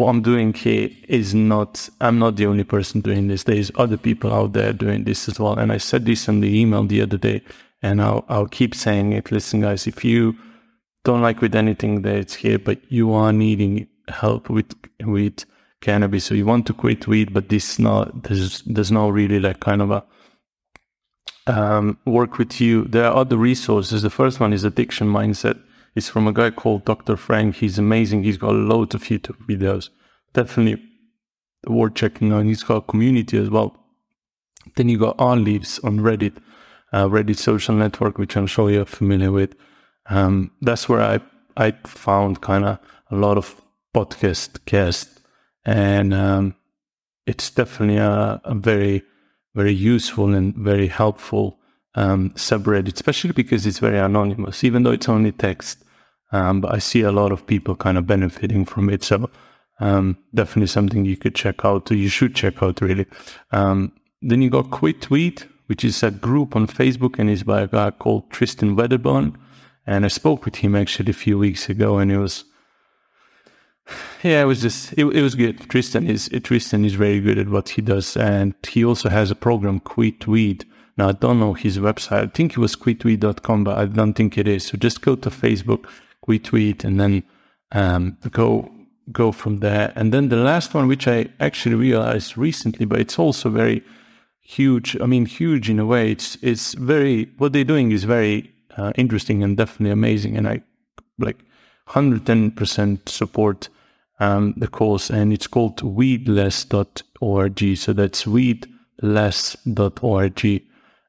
what 0.00 0.08
I'm 0.08 0.22
doing 0.22 0.54
here 0.54 0.88
is 1.08 1.34
not, 1.34 1.90
I'm 2.00 2.18
not 2.18 2.36
the 2.36 2.46
only 2.46 2.64
person 2.64 3.02
doing 3.02 3.28
this. 3.28 3.42
There's 3.42 3.70
other 3.74 3.98
people 3.98 4.32
out 4.32 4.54
there 4.54 4.72
doing 4.72 5.04
this 5.04 5.28
as 5.28 5.38
well. 5.38 5.58
And 5.58 5.70
I 5.70 5.76
said 5.76 6.06
this 6.06 6.26
in 6.26 6.40
the 6.40 6.58
email 6.58 6.84
the 6.84 7.02
other 7.02 7.18
day, 7.18 7.42
and 7.82 8.00
I'll, 8.00 8.24
I'll 8.30 8.46
keep 8.46 8.74
saying 8.74 9.12
it. 9.12 9.30
Listen, 9.30 9.60
guys, 9.60 9.86
if 9.86 10.02
you 10.02 10.34
don't 11.04 11.20
like 11.20 11.42
with 11.42 11.54
anything 11.54 12.00
that's 12.00 12.32
here, 12.34 12.58
but 12.58 12.80
you 12.90 13.12
are 13.12 13.30
needing 13.30 13.88
help 14.08 14.48
with, 14.48 14.74
with 15.04 15.44
cannabis, 15.82 16.24
so 16.24 16.34
you 16.34 16.46
want 16.46 16.66
to 16.68 16.72
quit 16.72 17.06
weed, 17.06 17.34
but 17.34 17.50
this 17.50 17.78
not, 17.78 18.22
there's, 18.22 18.62
there's 18.62 18.90
no 18.90 19.10
really 19.10 19.38
like 19.38 19.60
kind 19.60 19.82
of 19.82 19.90
a, 19.90 20.04
um, 21.46 21.98
work 22.06 22.38
with 22.38 22.58
you. 22.58 22.84
There 22.84 23.04
are 23.04 23.16
other 23.16 23.36
resources. 23.36 24.00
The 24.00 24.08
first 24.08 24.40
one 24.40 24.54
is 24.54 24.64
addiction 24.64 25.08
mindset 25.08 25.60
is 25.94 26.08
from 26.08 26.26
a 26.26 26.32
guy 26.32 26.50
called 26.50 26.84
Dr. 26.84 27.16
Frank. 27.16 27.56
He's 27.56 27.78
amazing. 27.78 28.22
He's 28.22 28.36
got 28.36 28.54
loads 28.54 28.94
of 28.94 29.02
YouTube 29.04 29.38
videos. 29.46 29.90
Definitely 30.32 30.82
worth 31.66 31.94
checking 31.94 32.32
out. 32.32 32.44
He's 32.44 32.62
got 32.62 32.76
a 32.76 32.80
community 32.82 33.38
as 33.38 33.50
well. 33.50 33.76
Then 34.76 34.88
you 34.88 34.98
got 34.98 35.16
R 35.18 35.36
Leaves 35.36 35.78
on 35.80 35.98
Reddit, 36.00 36.36
uh, 36.92 37.06
Reddit 37.06 37.36
social 37.36 37.74
network, 37.74 38.18
which 38.18 38.36
I'm 38.36 38.46
sure 38.46 38.70
you're 38.70 38.84
familiar 38.84 39.32
with. 39.32 39.54
Um, 40.08 40.52
that's 40.60 40.88
where 40.88 41.02
I 41.02 41.20
I 41.56 41.72
found 41.84 42.40
kind 42.40 42.64
of 42.64 42.78
a 43.10 43.16
lot 43.16 43.36
of 43.36 43.60
podcast 43.94 44.64
guests, 44.64 45.20
and 45.64 46.14
um, 46.14 46.54
it's 47.26 47.50
definitely 47.50 47.98
a, 47.98 48.40
a, 48.44 48.54
very 48.54 49.02
very 49.54 49.72
useful 49.72 50.34
and 50.34 50.54
very 50.54 50.86
helpful 50.86 51.59
um, 51.94 52.30
subreddit, 52.30 52.94
especially 52.94 53.32
because 53.32 53.66
it's 53.66 53.78
very 53.78 53.98
anonymous, 53.98 54.64
even 54.64 54.82
though 54.82 54.92
it's 54.92 55.08
only 55.08 55.32
text. 55.32 55.84
Um, 56.32 56.60
but 56.60 56.74
I 56.74 56.78
see 56.78 57.02
a 57.02 57.12
lot 57.12 57.32
of 57.32 57.46
people 57.46 57.74
kind 57.74 57.98
of 57.98 58.06
benefiting 58.06 58.64
from 58.64 58.88
it. 58.88 59.02
So 59.02 59.28
um, 59.80 60.18
definitely 60.34 60.68
something 60.68 61.04
you 61.04 61.16
could 61.16 61.34
check 61.34 61.64
out. 61.64 61.90
You 61.90 62.08
should 62.08 62.34
check 62.34 62.62
out 62.62 62.80
really. 62.80 63.06
Um, 63.50 63.92
then 64.22 64.42
you 64.42 64.50
got 64.50 64.70
Quit 64.70 65.10
Weed, 65.10 65.42
which 65.66 65.84
is 65.84 66.02
a 66.02 66.10
group 66.10 66.54
on 66.54 66.66
Facebook 66.66 67.18
and 67.18 67.30
is 67.30 67.42
by 67.42 67.62
a 67.62 67.66
guy 67.66 67.90
called 67.90 68.30
Tristan 68.30 68.76
Wedderburn. 68.76 69.36
And 69.86 70.04
I 70.04 70.08
spoke 70.08 70.44
with 70.44 70.56
him 70.56 70.76
actually 70.76 71.10
a 71.10 71.14
few 71.14 71.38
weeks 71.38 71.68
ago, 71.68 71.98
and 71.98 72.12
it 72.12 72.18
was, 72.18 72.44
yeah, 74.22 74.42
it 74.42 74.44
was 74.44 74.60
just, 74.60 74.92
it, 74.92 75.04
it 75.06 75.22
was 75.22 75.34
good. 75.34 75.58
Tristan 75.70 76.06
is 76.06 76.28
Tristan 76.44 76.84
is 76.84 76.94
very 76.94 77.18
good 77.18 77.38
at 77.38 77.48
what 77.48 77.70
he 77.70 77.82
does, 77.82 78.16
and 78.16 78.54
he 78.68 78.84
also 78.84 79.08
has 79.08 79.30
a 79.30 79.34
program, 79.34 79.80
Quit 79.80 80.28
Weed, 80.28 80.64
now, 80.96 81.08
I 81.08 81.12
don't 81.12 81.40
know 81.40 81.54
his 81.54 81.78
website. 81.78 82.24
I 82.24 82.26
think 82.26 82.52
it 82.52 82.58
was 82.58 82.76
quitweed.com, 82.76 83.64
but 83.64 83.78
I 83.78 83.86
don't 83.86 84.14
think 84.14 84.36
it 84.36 84.46
is. 84.46 84.66
So 84.66 84.76
just 84.76 85.02
go 85.02 85.16
to 85.16 85.30
Facebook, 85.30 85.86
quitweed, 86.26 86.84
and 86.84 87.00
then 87.00 87.22
um, 87.72 88.18
go 88.30 88.70
go 89.12 89.32
from 89.32 89.60
there. 89.60 89.92
And 89.96 90.12
then 90.12 90.28
the 90.28 90.36
last 90.36 90.74
one, 90.74 90.86
which 90.86 91.08
I 91.08 91.28
actually 91.40 91.74
realized 91.74 92.36
recently, 92.36 92.86
but 92.86 93.00
it's 93.00 93.18
also 93.18 93.50
very 93.50 93.82
huge. 94.40 94.96
I 95.00 95.06
mean, 95.06 95.26
huge 95.26 95.70
in 95.70 95.78
a 95.78 95.86
way. 95.86 96.12
It's 96.12 96.36
it's 96.42 96.74
very 96.74 97.30
what 97.38 97.52
they're 97.52 97.64
doing 97.64 97.92
is 97.92 98.04
very 98.04 98.52
uh, 98.76 98.92
interesting 98.96 99.42
and 99.42 99.56
definitely 99.56 99.92
amazing. 99.92 100.36
And 100.36 100.48
I 100.48 100.62
like 101.18 101.38
110% 101.88 103.08
support 103.08 103.68
um, 104.20 104.54
the 104.56 104.68
course, 104.68 105.10
and 105.10 105.32
it's 105.32 105.46
called 105.46 105.82
weedless.org. 105.82 107.76
So 107.76 107.92
that's 107.92 108.24
weedless.org. 108.24 110.62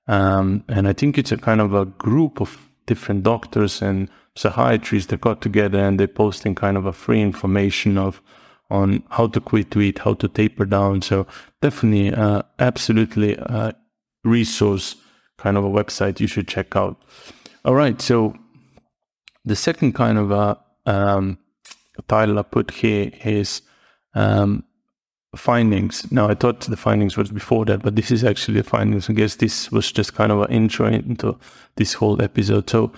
Um, 0.08 0.64
and 0.68 0.88
I 0.88 0.94
think 0.94 1.18
it's 1.18 1.32
a 1.32 1.38
kind 1.38 1.62
of 1.62 1.74
a 1.74 1.86
group 1.86 2.42
of 2.42 2.58
different 2.86 3.24
doctors 3.24 3.82
and 3.82 4.10
psychiatrists 4.36 5.10
that 5.10 5.22
got 5.22 5.42
together 5.42 5.80
and 5.80 6.00
they're 6.00 6.08
posting 6.08 6.56
kind 6.56 6.78
of 6.78 6.86
a 6.86 6.94
free 6.94 7.22
information 7.22 7.98
of 7.98 8.22
on 8.70 9.04
how 9.10 9.28
to 9.28 9.42
quit 9.42 9.76
weed, 9.76 10.00
how 10.00 10.14
to 10.14 10.28
taper 10.28 10.66
down. 10.66 11.02
So 11.02 11.28
definitely, 11.62 12.14
uh, 12.14 12.44
absolutely 12.60 13.36
a 13.36 13.44
uh, 13.44 13.72
resource 14.24 14.96
kind 15.38 15.58
of 15.58 15.66
a 15.66 15.70
website 15.70 16.20
you 16.20 16.28
should 16.28 16.48
check 16.48 16.76
out. 16.76 17.02
All 17.66 17.76
right. 17.76 18.02
So 18.02 18.36
the 19.44 19.56
second 19.56 19.94
kind 19.94 20.18
of 20.18 20.32
a 20.32 20.58
um, 20.86 21.38
title 22.08 22.40
I 22.40 22.44
put 22.44 22.72
here 22.72 23.12
is 23.24 23.62
um, 24.14 24.64
findings. 25.36 26.12
Now, 26.12 26.28
I 26.28 26.34
thought 26.34 26.62
the 26.62 26.78
findings 26.78 27.16
was 27.16 27.32
before 27.32 27.66
that, 27.66 27.82
but 27.84 27.96
this 27.96 28.12
is 28.12 28.24
actually 28.24 28.58
the 28.58 28.64
findings. 28.64 29.10
I 29.10 29.14
guess 29.14 29.36
this 29.36 29.72
was 29.72 29.92
just 29.92 30.14
kind 30.14 30.32
of 30.32 30.42
an 30.42 30.52
intro 30.52 30.88
into 30.88 31.38
this 31.76 31.94
whole 31.94 32.22
episode. 32.22 32.70
So, 32.70 32.92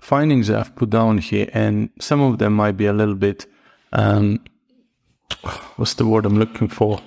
findings 0.00 0.50
I've 0.50 0.74
put 0.76 0.90
down 0.90 1.18
here, 1.18 1.48
and 1.52 1.90
some 2.00 2.20
of 2.20 2.38
them 2.38 2.54
might 2.54 2.76
be 2.76 2.86
a 2.86 2.92
little 2.92 3.16
bit, 3.16 3.46
um, 3.92 4.40
what's 5.76 5.94
the 5.94 6.06
word 6.06 6.26
I'm 6.26 6.38
looking 6.38 6.68
for? 6.68 7.00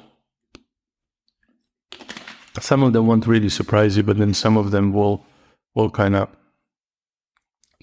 Some 2.59 2.83
of 2.83 2.93
them 2.93 3.07
won't 3.07 3.27
really 3.27 3.49
surprise 3.49 3.97
you, 3.97 4.03
but 4.03 4.17
then 4.17 4.33
some 4.33 4.57
of 4.57 4.71
them 4.71 4.93
will, 4.93 5.25
will 5.75 5.89
kind 5.89 6.15
of 6.15 6.29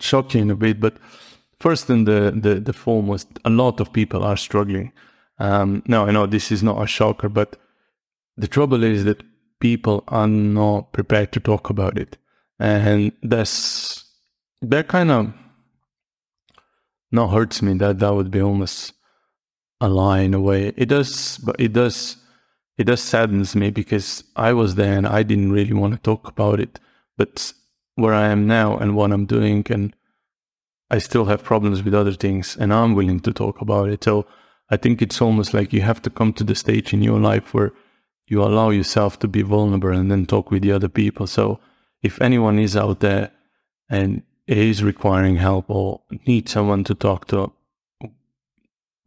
shock 0.01 0.35
you 0.35 0.43
in 0.43 0.51
a 0.51 0.57
bit. 0.57 0.81
But 0.81 0.97
first, 1.61 1.89
in 1.91 2.05
the, 2.05 2.33
the, 2.35 2.55
the 2.61 2.73
form 2.73 3.07
was 3.07 3.27
a 3.45 3.51
lot 3.51 3.81
of 3.81 3.93
people 3.93 4.23
are 4.23 4.37
struggling 4.37 4.93
um, 5.43 5.83
now, 5.89 6.07
I 6.07 6.13
know 6.13 6.27
this 6.27 6.53
is 6.53 6.63
not 6.63 6.81
a 6.81 6.87
shocker, 6.87 7.29
but 7.29 7.57
the 8.37 8.47
trouble 8.47 8.85
is 8.85 9.03
that 9.03 9.25
people 9.59 10.05
are 10.07 10.29
not 10.29 10.93
prepared 10.93 11.33
to 11.33 11.41
talk 11.41 11.69
about 11.69 11.99
it. 11.99 12.17
And 12.61 13.11
that's, 13.25 14.05
that 14.61 14.87
kind 14.87 15.11
of 15.11 15.33
not 17.11 17.33
hurts 17.33 17.61
me. 17.61 17.75
That, 17.75 17.99
that 17.99 18.15
would 18.15 18.31
be 18.31 18.41
almost 18.41 18.93
a 19.81 19.89
lie 19.89 20.21
in 20.21 20.33
a 20.33 20.41
way. 20.41 20.73
It 20.77 20.87
does, 20.87 21.39
but 21.39 21.57
it 21.59 21.73
does, 21.73 22.19
it 22.79 22.85
does 22.85 23.03
saddens 23.03 23.57
me 23.57 23.71
because 23.71 24.23
I 24.37 24.53
was 24.53 24.77
there 24.77 24.97
and 24.97 25.09
I 25.09 25.25
didn't 25.25 25.51
really 25.51 25.73
want 25.73 25.95
to 25.95 26.01
talk 26.01 26.29
about 26.29 26.61
it. 26.61 26.79
But 27.17 27.53
where 27.97 28.15
I 28.15 28.29
am 28.29 28.47
now 28.47 28.77
and 28.77 28.95
what 28.95 29.11
I'm 29.11 29.27
doing 29.27 29.67
and 29.71 29.93
I 30.89 30.99
still 30.99 31.25
have 31.25 31.43
problems 31.43 31.83
with 31.83 31.95
other 31.95 32.13
things 32.13 32.57
and 32.57 32.73
I'm 32.73 32.95
willing 32.95 33.19
to 33.21 33.33
talk 33.33 33.61
about 33.61 33.89
it. 33.89 34.05
So 34.05 34.25
I 34.73 34.79
think 34.79 35.03
it's 35.03 35.21
almost 35.21 35.53
like 35.53 35.75
you 35.75 35.83
have 35.83 36.01
to 36.01 36.09
come 36.09 36.33
to 36.33 36.45
the 36.45 36.55
stage 36.55 36.95
in 36.95 37.03
your 37.03 37.21
life 37.21 37.53
where 37.53 37.73
you 38.27 38.43
allow 38.43 38.71
yourself 38.71 39.19
to 39.19 39.29
be 39.29 39.43
vulnerable 39.43 39.91
and 39.91 40.11
then 40.11 40.25
talk 40.25 40.51
with 40.51 40.63
the 40.63 40.73
other 40.73 40.89
people. 40.89 41.27
So 41.27 41.61
if 42.03 42.23
anyone 42.23 42.59
is 42.59 42.75
out 42.75 43.01
there 43.01 43.33
and 43.91 44.23
is 44.47 44.83
requiring 44.83 45.37
help 45.37 45.67
or 45.69 46.01
needs 46.27 46.53
someone 46.53 46.85
to 46.85 46.95
talk 46.95 47.27
to, 47.27 47.53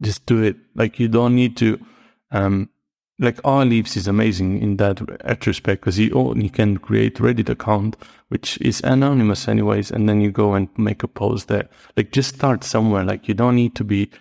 just 0.00 0.24
do 0.24 0.40
it. 0.40 0.56
Like 0.76 1.00
you 1.00 1.08
don't 1.08 1.34
need 1.34 1.56
to, 1.56 1.84
um, 2.30 2.70
like 3.18 3.40
R 3.42 3.64
Leaves 3.64 3.96
is 3.96 4.06
amazing 4.06 4.62
in 4.62 4.76
that 4.76 5.00
retrospect 5.24 5.80
because 5.80 5.98
you, 5.98 6.34
you 6.36 6.50
can 6.50 6.76
create 6.76 7.16
Reddit 7.16 7.48
account, 7.48 7.96
which 8.28 8.56
is 8.60 8.80
anonymous 8.82 9.48
anyways. 9.48 9.90
And 9.90 10.08
then 10.08 10.20
you 10.20 10.30
go 10.30 10.54
and 10.54 10.68
make 10.78 11.02
a 11.02 11.08
post 11.08 11.48
there. 11.48 11.68
Like 11.96 12.12
just 12.12 12.36
start 12.36 12.62
somewhere. 12.62 13.02
Like 13.02 13.26
you 13.26 13.34
don't 13.34 13.56
need 13.56 13.74
to 13.74 13.82
be 13.82 14.12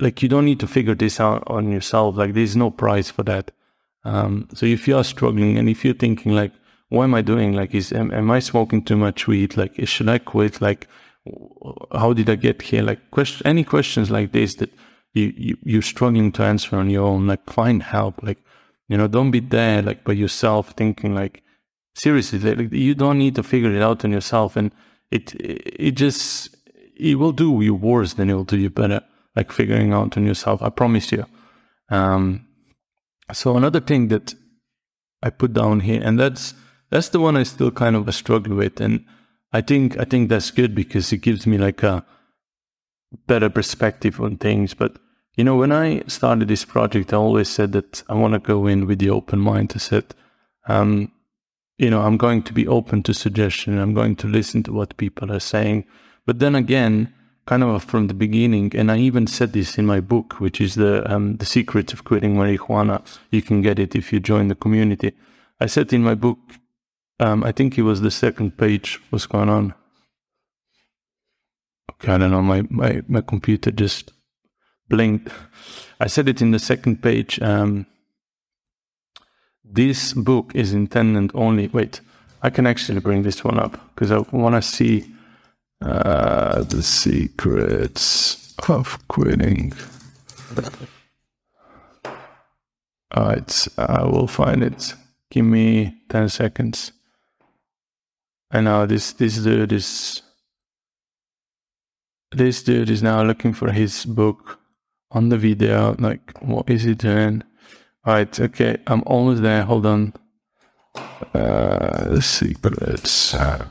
like 0.00 0.22
you 0.22 0.28
don't 0.28 0.44
need 0.44 0.60
to 0.60 0.66
figure 0.66 0.94
this 0.94 1.20
out 1.20 1.42
on 1.46 1.72
yourself. 1.72 2.16
Like 2.16 2.34
there's 2.34 2.56
no 2.56 2.70
price 2.70 3.10
for 3.10 3.22
that. 3.24 3.50
Um, 4.04 4.48
so 4.54 4.66
if 4.66 4.86
you 4.86 4.96
are 4.96 5.04
struggling 5.04 5.58
and 5.58 5.68
if 5.68 5.84
you're 5.84 5.94
thinking 5.94 6.32
like, 6.32 6.52
what 6.90 7.04
am 7.04 7.14
I 7.14 7.22
doing? 7.22 7.54
Like, 7.54 7.74
is 7.74 7.92
am, 7.92 8.12
am 8.12 8.30
I 8.30 8.38
smoking 8.38 8.84
too 8.84 8.96
much 8.96 9.26
weed? 9.26 9.56
Like, 9.56 9.74
should 9.86 10.08
I 10.08 10.18
quit? 10.18 10.60
Like, 10.60 10.86
how 11.92 12.12
did 12.12 12.28
I 12.28 12.36
get 12.36 12.62
here? 12.62 12.82
Like, 12.82 13.10
question, 13.10 13.46
any 13.46 13.64
questions 13.64 14.10
like 14.10 14.32
this 14.32 14.54
that 14.56 14.70
you, 15.14 15.32
you 15.36 15.56
you're 15.64 15.82
struggling 15.82 16.30
to 16.32 16.42
answer 16.42 16.76
on 16.76 16.90
your 16.90 17.06
own. 17.06 17.26
Like, 17.26 17.50
find 17.50 17.82
help. 17.82 18.22
Like, 18.22 18.38
you 18.88 18.96
know, 18.98 19.08
don't 19.08 19.30
be 19.30 19.40
there 19.40 19.82
like 19.82 20.04
by 20.04 20.12
yourself 20.12 20.70
thinking 20.76 21.14
like, 21.14 21.42
seriously, 21.94 22.38
like 22.38 22.72
you 22.72 22.94
don't 22.94 23.18
need 23.18 23.34
to 23.36 23.42
figure 23.42 23.74
it 23.74 23.82
out 23.82 24.04
on 24.04 24.12
yourself, 24.12 24.54
and 24.54 24.70
it 25.10 25.34
it 25.34 25.92
just 25.92 26.54
it 26.96 27.18
will 27.18 27.32
do 27.32 27.60
you 27.62 27.74
worse 27.74 28.12
than 28.12 28.30
it 28.30 28.34
will 28.34 28.44
do 28.44 28.58
you 28.58 28.70
better 28.70 29.00
like 29.36 29.52
figuring 29.52 29.92
out 29.92 30.16
on 30.16 30.26
yourself. 30.26 30.62
I 30.62 30.70
promise 30.70 31.12
you. 31.12 31.26
Um, 31.90 32.46
so 33.32 33.56
another 33.56 33.80
thing 33.80 34.08
that 34.08 34.34
I 35.22 35.30
put 35.30 35.52
down 35.52 35.80
here, 35.80 36.00
and 36.02 36.18
that's 36.18 36.54
that's 36.90 37.08
the 37.08 37.20
one 37.20 37.36
I 37.36 37.42
still 37.42 37.70
kind 37.70 37.96
of 37.96 38.14
struggle 38.14 38.56
with, 38.56 38.80
and 38.80 39.04
I 39.52 39.60
think 39.60 39.98
I 39.98 40.04
think 40.04 40.28
that's 40.28 40.50
good 40.50 40.74
because 40.74 41.12
it 41.12 41.18
gives 41.18 41.46
me 41.46 41.58
like 41.58 41.82
a 41.82 42.04
better 43.26 43.48
perspective 43.48 44.20
on 44.20 44.36
things. 44.36 44.74
But 44.74 44.96
you 45.36 45.44
know, 45.44 45.56
when 45.56 45.72
I 45.72 46.02
started 46.06 46.48
this 46.48 46.64
project, 46.64 47.12
I 47.12 47.16
always 47.16 47.48
said 47.48 47.72
that 47.72 48.02
I 48.08 48.14
want 48.14 48.34
to 48.34 48.40
go 48.40 48.66
in 48.66 48.86
with 48.86 48.98
the 48.98 49.10
open 49.10 49.40
mind. 49.40 49.72
I 49.74 49.78
said, 49.78 50.14
um, 50.68 51.10
you 51.78 51.90
know, 51.90 52.02
I'm 52.02 52.16
going 52.16 52.42
to 52.44 52.52
be 52.52 52.68
open 52.68 53.02
to 53.04 53.14
suggestion. 53.14 53.78
I'm 53.78 53.94
going 53.94 54.16
to 54.16 54.28
listen 54.28 54.62
to 54.64 54.72
what 54.72 54.96
people 54.96 55.32
are 55.32 55.40
saying. 55.40 55.86
But 56.26 56.38
then 56.38 56.54
again, 56.54 57.12
kind 57.46 57.62
of 57.62 57.84
from 57.84 58.08
the 58.08 58.14
beginning, 58.14 58.72
and 58.74 58.90
I 58.90 58.98
even 58.98 59.26
said 59.26 59.52
this 59.52 59.78
in 59.78 59.86
my 59.86 60.00
book, 60.00 60.40
which 60.40 60.60
is 60.60 60.74
the 60.74 61.10
um, 61.12 61.36
the 61.36 61.46
secrets 61.46 61.92
of 61.92 62.04
quitting 62.04 62.36
marijuana. 62.36 63.02
You 63.30 63.42
can 63.42 63.62
get 63.62 63.78
it 63.78 63.94
if 63.94 64.12
you 64.12 64.20
join 64.20 64.48
the 64.48 64.54
community. 64.54 65.12
I 65.60 65.66
said 65.66 65.92
in 65.92 66.02
my 66.02 66.14
book, 66.14 66.38
um, 67.20 67.44
I 67.44 67.52
think 67.52 67.78
it 67.78 67.82
was 67.82 68.00
the 68.00 68.10
second 68.10 68.58
page. 68.58 69.00
What's 69.10 69.26
going 69.26 69.48
on? 69.48 69.74
Okay, 71.92 72.12
I 72.12 72.18
don't 72.18 72.30
know. 72.30 72.42
My, 72.42 72.62
my, 72.70 73.02
my 73.06 73.20
computer 73.20 73.70
just 73.70 74.12
blinked. 74.88 75.30
I 76.00 76.06
said 76.08 76.28
it 76.28 76.42
in 76.42 76.50
the 76.50 76.58
second 76.58 77.02
page. 77.02 77.40
Um, 77.40 77.86
this 79.64 80.12
book 80.12 80.52
is 80.54 80.74
intended 80.74 81.30
only. 81.34 81.68
Wait, 81.68 82.00
I 82.42 82.50
can 82.50 82.66
actually 82.66 83.00
bring 83.00 83.22
this 83.22 83.44
one 83.44 83.58
up 83.58 83.80
because 83.94 84.10
I 84.10 84.18
want 84.18 84.54
to 84.56 84.62
see 84.62 85.14
uh, 85.80 86.62
the 86.62 86.82
secrets 86.82 88.54
of 88.68 89.06
quitting. 89.08 89.72
Alright, 93.16 93.68
I 93.78 94.02
will 94.04 94.26
find 94.26 94.62
it. 94.62 94.94
Give 95.30 95.44
me 95.44 95.94
10 96.08 96.28
seconds. 96.28 96.92
I 98.50 98.60
know 98.60 98.86
this, 98.86 99.12
this 99.12 99.36
dude 99.38 99.72
is. 99.72 100.22
This 102.32 102.64
dude 102.64 102.90
is 102.90 103.02
now 103.02 103.22
looking 103.22 103.52
for 103.52 103.70
his 103.70 104.04
book 104.04 104.58
on 105.12 105.28
the 105.28 105.38
video. 105.38 105.94
Like, 105.98 106.36
what 106.40 106.68
is 106.68 106.82
he 106.82 106.94
doing? 106.94 107.44
Alright, 108.06 108.38
okay, 108.40 108.78
I'm 108.86 109.02
almost 109.06 109.42
there. 109.42 109.62
Hold 109.62 109.86
on. 109.86 110.12
Uh, 111.32 112.08
the 112.08 112.22
secrets. 112.22 113.34
Uh, 113.34 113.66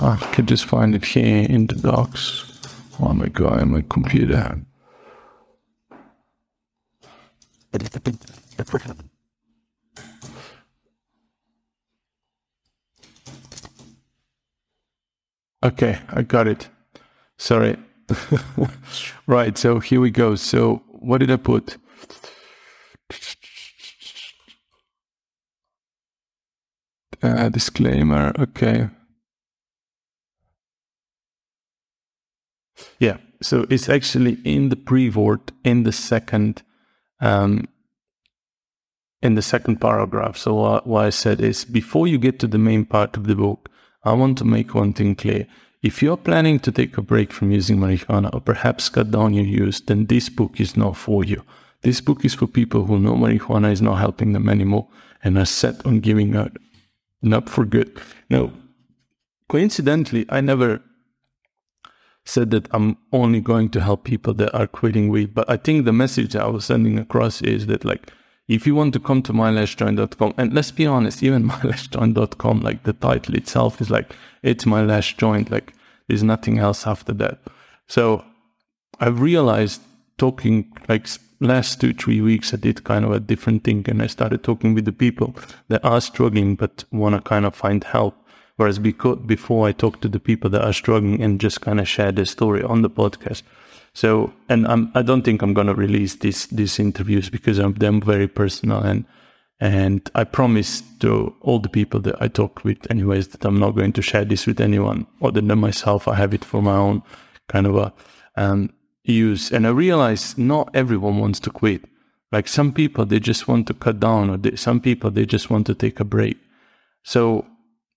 I 0.00 0.16
could 0.32 0.48
just 0.48 0.64
find 0.64 0.94
it 0.94 1.04
here 1.04 1.46
in 1.48 1.66
the 1.66 1.74
docs. 1.74 2.44
Oh 3.00 3.12
my 3.12 3.28
god, 3.28 3.66
my 3.66 3.82
computer. 3.88 4.60
Okay, 15.64 15.98
I 16.08 16.22
got 16.22 16.48
it. 16.48 16.68
Sorry. 17.38 17.76
right, 19.26 19.56
so 19.56 19.78
here 19.78 20.00
we 20.00 20.10
go. 20.10 20.34
So, 20.34 20.82
what 20.88 21.18
did 21.18 21.30
I 21.30 21.36
put? 21.36 21.76
Uh, 27.22 27.48
disclaimer, 27.48 28.32
okay. 28.38 28.90
Yeah, 32.98 33.18
so 33.40 33.66
it's 33.70 33.88
actually 33.88 34.38
in 34.44 34.68
the 34.68 34.76
pre-word 34.76 35.52
in 35.64 35.82
the 35.82 35.92
second 35.92 36.62
um, 37.20 37.68
in 39.22 39.36
the 39.36 39.42
second 39.42 39.80
paragraph. 39.80 40.36
So 40.36 40.54
what, 40.84 41.04
I 41.04 41.10
said 41.10 41.40
is 41.40 41.64
before 41.64 42.06
you 42.08 42.18
get 42.18 42.40
to 42.40 42.48
the 42.48 42.58
main 42.58 42.84
part 42.84 43.16
of 43.16 43.26
the 43.26 43.36
book, 43.36 43.68
I 44.02 44.12
want 44.14 44.36
to 44.38 44.44
make 44.44 44.74
one 44.74 44.92
thing 44.92 45.14
clear. 45.14 45.46
If 45.80 46.02
you're 46.02 46.16
planning 46.16 46.58
to 46.60 46.72
take 46.72 46.98
a 46.98 47.02
break 47.02 47.32
from 47.32 47.50
using 47.50 47.78
marijuana 47.78 48.34
or 48.34 48.40
perhaps 48.40 48.88
cut 48.88 49.10
down 49.10 49.34
your 49.34 49.44
use, 49.44 49.80
then 49.80 50.06
this 50.06 50.28
book 50.28 50.60
is 50.60 50.76
not 50.76 50.96
for 50.96 51.24
you. 51.24 51.42
This 51.82 52.00
book 52.00 52.24
is 52.24 52.34
for 52.34 52.46
people 52.46 52.84
who 52.84 52.98
know 52.98 53.14
marijuana 53.14 53.72
is 53.72 53.82
not 53.82 53.98
helping 53.98 54.32
them 54.32 54.48
anymore 54.48 54.88
and 55.24 55.38
are 55.38 55.44
set 55.44 55.84
on 55.86 56.00
giving 56.00 56.36
up, 56.36 56.56
up 57.32 57.48
for 57.48 57.64
good. 57.64 58.00
Now, 58.30 58.52
coincidentally, 59.48 60.26
I 60.28 60.40
never 60.40 60.82
said 62.24 62.50
that 62.52 62.68
I'm 62.72 62.96
only 63.12 63.40
going 63.40 63.68
to 63.70 63.80
help 63.80 64.04
people 64.04 64.34
that 64.34 64.54
are 64.56 64.66
quitting 64.66 65.08
weed. 65.08 65.34
But 65.34 65.50
I 65.50 65.56
think 65.56 65.84
the 65.84 65.92
message 65.92 66.36
I 66.36 66.46
was 66.46 66.64
sending 66.64 66.98
across 66.98 67.42
is 67.42 67.66
that 67.66 67.84
like 67.84 68.12
if 68.48 68.66
you 68.66 68.74
want 68.74 68.92
to 68.94 69.00
come 69.00 69.22
to 69.22 69.32
mylastjoint.com, 69.32 70.34
and 70.36 70.52
let's 70.52 70.70
be 70.70 70.86
honest, 70.86 71.22
even 71.22 71.48
mylastjoint.com, 71.48 72.60
like 72.60 72.82
the 72.82 72.92
title 72.92 73.34
itself 73.34 73.80
is 73.80 73.90
like 73.90 74.14
it's 74.42 74.66
my 74.66 74.82
last 74.82 75.18
joint, 75.18 75.50
like 75.50 75.74
there's 76.08 76.22
nothing 76.22 76.58
else 76.58 76.86
after 76.86 77.12
that. 77.14 77.38
So 77.88 78.24
I've 79.00 79.20
realized 79.20 79.80
talking 80.18 80.72
like 80.88 81.06
last 81.40 81.80
two, 81.80 81.92
three 81.92 82.20
weeks, 82.20 82.54
I 82.54 82.56
did 82.56 82.84
kind 82.84 83.04
of 83.04 83.12
a 83.12 83.20
different 83.20 83.64
thing 83.64 83.84
and 83.88 84.02
I 84.02 84.06
started 84.06 84.42
talking 84.42 84.74
with 84.74 84.84
the 84.84 84.92
people 84.92 85.34
that 85.68 85.84
are 85.84 86.00
struggling 86.00 86.54
but 86.54 86.84
want 86.92 87.14
to 87.14 87.20
kind 87.20 87.44
of 87.44 87.54
find 87.54 87.82
help. 87.82 88.14
Whereas 88.62 88.78
before 88.78 89.66
I 89.66 89.72
talk 89.72 90.00
to 90.02 90.08
the 90.08 90.20
people 90.20 90.48
that 90.50 90.64
are 90.64 90.72
struggling 90.72 91.20
and 91.20 91.40
just 91.40 91.62
kind 91.62 91.80
of 91.80 91.88
share 91.88 92.12
their 92.12 92.24
story 92.24 92.62
on 92.62 92.82
the 92.82 92.88
podcast. 92.88 93.42
So, 93.92 94.32
and 94.48 94.68
I'm, 94.68 94.92
I 94.94 95.02
don't 95.02 95.22
think 95.22 95.42
I'm 95.42 95.52
going 95.52 95.66
to 95.66 95.74
release 95.74 96.14
these, 96.14 96.46
these 96.46 96.78
interviews 96.78 97.28
because 97.28 97.58
I'm 97.58 97.74
them 97.74 98.00
very 98.00 98.28
personal 98.28 98.78
and, 98.78 99.04
and 99.58 100.08
I 100.14 100.22
promise 100.22 100.80
to 101.00 101.34
all 101.40 101.58
the 101.58 101.68
people 101.68 101.98
that 102.02 102.22
I 102.22 102.28
talk 102.28 102.62
with 102.62 102.88
anyways 102.88 103.26
that 103.28 103.44
I'm 103.44 103.58
not 103.58 103.72
going 103.72 103.94
to 103.94 104.00
share 104.00 104.24
this 104.24 104.46
with 104.46 104.60
anyone 104.60 105.08
other 105.20 105.40
than 105.40 105.58
myself. 105.58 106.06
I 106.06 106.14
have 106.14 106.32
it 106.32 106.44
for 106.44 106.62
my 106.62 106.76
own 106.76 107.02
kind 107.48 107.66
of 107.66 107.74
a, 107.76 107.92
um, 108.36 108.72
use. 109.02 109.50
And 109.50 109.66
I 109.66 109.70
realize 109.70 110.38
not 110.38 110.70
everyone 110.72 111.18
wants 111.18 111.40
to 111.40 111.50
quit. 111.50 111.82
Like 112.30 112.46
some 112.46 112.72
people, 112.72 113.06
they 113.06 113.18
just 113.18 113.48
want 113.48 113.66
to 113.66 113.74
cut 113.74 113.98
down 113.98 114.30
or 114.30 114.36
they, 114.36 114.54
some 114.54 114.80
people, 114.80 115.10
they 115.10 115.26
just 115.26 115.50
want 115.50 115.66
to 115.66 115.74
take 115.74 115.98
a 115.98 116.04
break. 116.04 116.38
So 117.02 117.44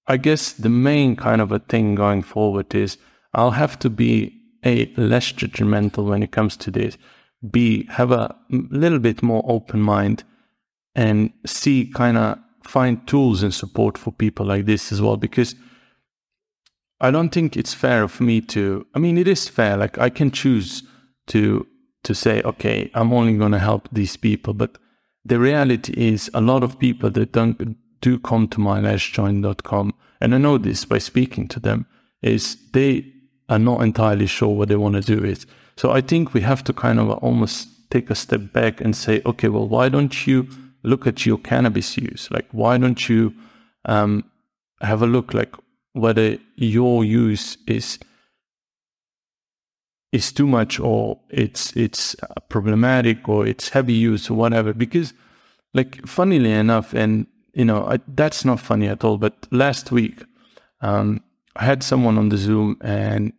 I 0.08 0.18
guess 0.18 0.54
the 0.54 0.70
main 0.70 1.15
kind 1.15 1.41
of 1.41 1.52
a 1.52 1.60
thing 1.60 1.96
going 1.96 2.22
forward 2.24 2.74
is 2.76 2.98
I'll 3.34 3.52
have 3.52 3.80
to 3.80 3.89
be 3.89 4.39
a 4.63 4.91
less 4.98 5.32
judgmental 5.32 6.06
when 6.10 6.24
it 6.24 6.32
comes 6.32 6.58
to 6.58 6.72
this. 6.72 6.98
B 7.52 7.86
have 7.89 8.12
a 8.12 8.36
little 8.50 9.00
bit 9.00 9.22
more 9.22 9.44
open 9.48 9.82
mind 9.82 10.24
and 10.96 11.32
C 11.46 11.86
kind 11.94 12.18
of 12.18 12.39
find 12.63 13.06
tools 13.08 13.44
and 13.44 13.54
support 13.54 13.98
for 13.98 14.12
people 14.12 14.46
like 14.46 14.65
this 14.65 14.91
as 14.91 15.02
well 15.02 15.18
because 15.18 15.56
I 17.00 17.12
don't 17.12 17.30
think 17.30 17.56
it's 17.56 17.74
fair 17.74 18.08
for 18.08 18.24
me 18.24 18.41
to 18.41 18.88
I 18.96 19.00
mean 19.00 19.18
it 19.18 19.28
is 19.28 19.48
fair 19.48 19.78
like 19.78 19.98
I 20.00 20.10
can 20.10 20.32
choose 20.32 20.84
to 21.28 21.68
to 22.04 22.15
say 22.15 22.41
okay 22.41 22.89
I'm 22.96 23.13
only 23.13 23.38
going 23.38 23.52
to 23.52 23.60
help 23.60 23.89
these 23.91 24.18
people 24.18 24.54
but 24.54 24.78
the 25.24 25.39
reality 25.39 25.94
is 25.94 26.32
a 26.34 26.41
lot 26.41 26.63
of 26.63 26.80
people 26.80 27.12
that 27.12 27.32
don't 27.32 27.78
do 28.06 28.20
come 28.20 28.48
to 28.48 28.60
mylastjoint.com, 28.60 29.91
and 30.22 30.36
I 30.36 30.38
know 30.38 30.60
this 30.60 30.86
by 30.86 31.00
speaking 31.00 31.48
to 31.48 31.60
them, 31.60 31.88
is 32.22 32.56
they 32.72 33.12
are 33.50 33.58
not 33.58 33.82
entirely 33.82 34.28
sure 34.28 34.56
what 34.56 34.70
they 34.70 34.76
want 34.76 34.94
to 34.94 35.02
do 35.02 35.22
with. 35.22 35.48
So 35.76 35.91
I 35.91 36.02
think 36.02 36.32
we 36.32 36.41
have 36.41 36.63
to 36.65 36.74
kind 36.74 37.00
of 37.00 37.10
almost 37.10 37.68
take 37.89 38.12
a 38.12 38.15
step 38.15 38.54
back 38.54 38.80
and 38.80 38.96
say, 38.96 39.24
okay, 39.26 39.48
well, 39.48 39.68
why 39.68 39.89
don't 39.89 40.28
you 40.28 40.48
look 40.84 41.08
at 41.08 41.26
your 41.26 41.39
cannabis 41.39 41.98
use? 41.98 42.30
Like, 42.30 42.46
why 42.52 42.78
don't 42.78 43.10
you 43.10 43.34
um, 43.86 44.24
have 44.82 45.02
a 45.02 45.08
look, 45.08 45.34
like 45.34 45.56
whether 45.94 46.38
your 46.56 47.04
use 47.04 47.58
is 47.65 47.98
is 50.12 50.32
too 50.32 50.48
much 50.48 50.80
or 50.80 51.20
it's 51.30 51.76
it's 51.76 52.15
problematic 52.50 53.28
or 53.28 53.48
it's 53.48 53.70
heavy 53.70 53.94
use 53.94 54.30
or 54.30 54.36
whatever 54.36 54.74
because 54.74 55.13
like 55.74 56.06
funnily 56.08 56.52
enough 56.52 56.94
and 56.94 57.28
you 57.56 57.65
know, 57.65 57.86
I, 57.88 58.00
that's 58.08 58.46
not 58.46 58.60
funny 58.60 58.88
at 58.88 59.04
all. 59.04 59.18
But 59.18 59.48
last 59.50 59.91
week, 59.91 60.24
um, 60.82 61.24
I 61.56 61.63
had 61.65 61.82
someone 61.82 62.18
on 62.18 62.30
the 62.30 62.38
Zoom 62.38 62.78
and 62.82 63.34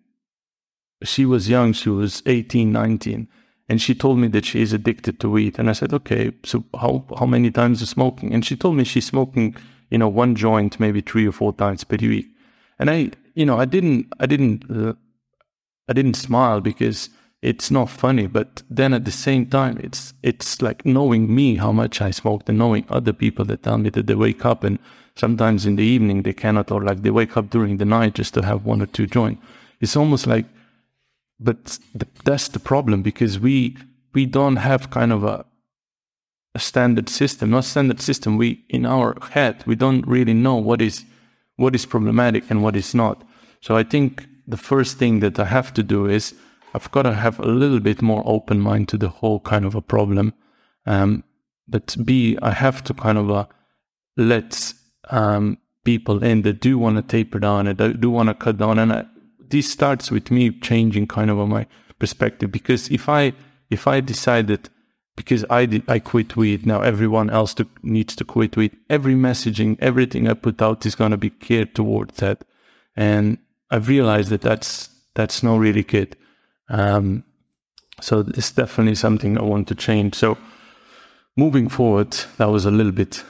she 1.05 1.27
was 1.27 1.49
young. 1.49 1.75
She 1.75 1.91
was 1.91 2.23
18, 2.27 2.73
19. 2.73 3.29
And 3.69 3.83
she 3.83 3.95
told 3.95 4.19
me 4.19 4.29
that 4.29 4.47
she 4.47 4.63
is 4.63 4.73
addicted 4.73 5.21
to 5.21 5.29
weed. 5.29 5.59
And 5.59 5.69
I 5.69 5.73
said, 5.73 5.93
okay, 5.93 6.33
so 6.45 6.65
how, 6.81 7.05
how 7.19 7.27
many 7.27 7.51
times 7.51 7.83
is 7.83 7.91
smoking? 7.91 8.33
And 8.33 8.45
she 8.45 8.57
told 8.57 8.77
me 8.77 8.85
she's 8.85 9.07
smoking, 9.07 9.55
you 9.91 9.99
know, 9.99 10.09
one 10.09 10.35
joint, 10.35 10.81
maybe 10.81 11.03
three 11.03 11.29
or 11.29 11.33
four 11.33 11.53
times 11.53 11.85
per 11.85 11.97
week. 12.01 12.27
And 12.79 12.89
I, 12.89 13.11
you 13.35 13.45
know, 13.45 13.59
I 13.59 13.67
didn't, 13.67 14.07
I 14.19 14.27
didn't, 14.27 14.65
uh, 14.71 14.95
I 15.89 15.93
didn't 15.93 16.15
smile 16.15 16.61
because 16.61 17.11
it's 17.47 17.71
not 17.71 17.89
funny 17.89 18.27
but 18.27 18.63
then 18.69 18.93
at 18.93 19.05
the 19.05 19.19
same 19.27 19.47
time 19.47 19.79
it's 19.87 20.13
it's 20.23 20.61
like 20.61 20.85
knowing 20.85 21.33
me 21.33 21.57
how 21.57 21.71
much 21.71 22.01
i 22.01 22.11
smoked 22.11 22.49
and 22.49 22.59
knowing 22.59 22.85
other 22.89 23.13
people 23.13 23.45
that 23.45 23.63
tell 23.63 23.79
me 23.79 23.89
that 23.89 24.07
they 24.09 24.17
wake 24.17 24.45
up 24.45 24.65
and 24.65 24.79
sometimes 25.15 25.65
in 25.65 25.77
the 25.77 25.85
evening 25.95 26.23
they 26.23 26.33
cannot 26.33 26.71
or 26.73 26.83
like 26.83 27.03
they 27.03 27.11
wake 27.11 27.37
up 27.37 27.49
during 27.51 27.77
the 27.77 27.85
night 27.85 28.15
just 28.15 28.35
to 28.35 28.43
have 28.43 28.65
one 28.65 28.83
or 28.83 28.87
two 28.87 29.07
joint 29.07 29.39
it's 29.81 29.97
almost 29.97 30.27
like 30.27 30.47
but 31.39 31.79
that's 32.25 32.49
the 32.49 32.59
problem 32.59 33.03
because 33.03 33.39
we 33.39 33.77
we 34.13 34.27
don't 34.27 34.57
have 34.57 34.91
kind 34.91 35.13
of 35.13 35.23
a, 35.23 35.45
a 36.55 36.59
standard 36.59 37.09
system 37.09 37.51
not 37.51 37.65
standard 37.65 38.01
system. 38.01 38.37
We 38.37 38.65
in 38.69 38.87
our 38.87 39.17
head 39.31 39.63
we 39.67 39.77
don't 39.77 40.07
really 40.07 40.35
know 40.35 40.57
what 40.57 40.81
is 40.81 41.05
what 41.57 41.75
is 41.75 41.87
problematic 41.87 42.51
and 42.51 42.63
what 42.63 42.77
is 42.77 42.95
not. 42.95 43.23
So 43.61 43.77
i 43.77 43.85
think 43.85 44.27
the 44.49 44.57
first 44.57 44.99
thing 44.99 45.21
that 45.21 45.39
i 45.39 45.45
have 45.45 45.73
to 45.75 45.83
do 45.83 46.07
is 46.07 46.35
I've 46.77 46.91
got 46.91 47.03
to 47.03 47.15
have 47.15 47.39
a 47.41 47.47
little 47.47 47.81
bit 47.81 48.03
more 48.03 48.23
open 48.27 48.61
mind 48.61 48.89
to 48.91 48.99
the 48.99 49.09
whole 49.09 49.41
kind 49.41 49.65
of 49.65 49.75
a 49.75 49.81
problem. 49.81 50.35
Um, 50.85 51.25
but 51.67 51.97
B, 52.05 52.39
I 52.43 52.51
have 52.51 52.85
to 52.85 52.95
kind 52.95 53.17
of 53.17 53.31
uh, 53.31 53.47
let 54.19 54.75
um, 55.09 55.57
people 55.85 56.23
in 56.23 56.43
that 56.43 56.61
do 56.61 56.77
want 56.79 56.97
to 56.97 57.03
taper 57.03 57.39
down 57.39 57.67
and 57.67 58.01
do 58.01 58.11
want 58.11 58.29
to 58.29 58.35
cut 58.35 58.59
down. 58.59 58.79
And 58.79 58.93
I, 58.93 59.07
this 59.49 59.73
starts 59.73 60.11
with 60.11 60.31
me 60.31 60.51
changing 60.51 61.07
kind 61.07 61.31
of 61.31 61.39
my 61.49 61.67
perspective 61.99 62.53
because 62.53 62.91
if 62.91 63.09
I 63.09 63.33
if 63.71 63.87
I 63.87 64.01
decide 64.01 64.49
that 64.49 64.69
because 65.17 65.47
I 65.49 65.65
did 65.65 65.83
I 65.89 65.99
quit 65.99 66.37
weed 66.37 66.67
now 66.67 66.83
everyone 66.83 67.31
else 67.31 67.55
to, 67.55 67.67
needs 67.83 68.15
to 68.17 68.25
quit 68.25 68.55
weed 68.55 68.77
every 68.91 69.15
messaging 69.15 69.79
everything 69.81 70.29
I 70.29 70.35
put 70.35 70.61
out 70.61 70.85
is 70.85 70.95
going 70.95 71.13
to 71.13 71.17
be 71.17 71.31
geared 71.31 71.75
towards 71.75 72.19
that 72.19 72.45
and 72.95 73.39
I've 73.71 73.89
realized 73.89 74.29
that 74.29 74.43
that's 74.43 74.91
that's 75.15 75.43
not 75.43 75.59
really 75.59 75.83
good. 75.83 76.17
Um, 76.69 77.25
so 78.01 78.25
it's 78.29 78.53
definitely 78.53 78.95
something 78.95 79.39
I 79.39 79.43
want 79.43 79.69
to 79.69 79.75
change. 79.75 80.15
So 80.15 80.37
moving 81.37 81.69
forward, 81.69 82.13
that 82.39 82.47
was 82.47 82.65
a 82.65 82.71
little 82.71 82.93
bit 82.93 83.25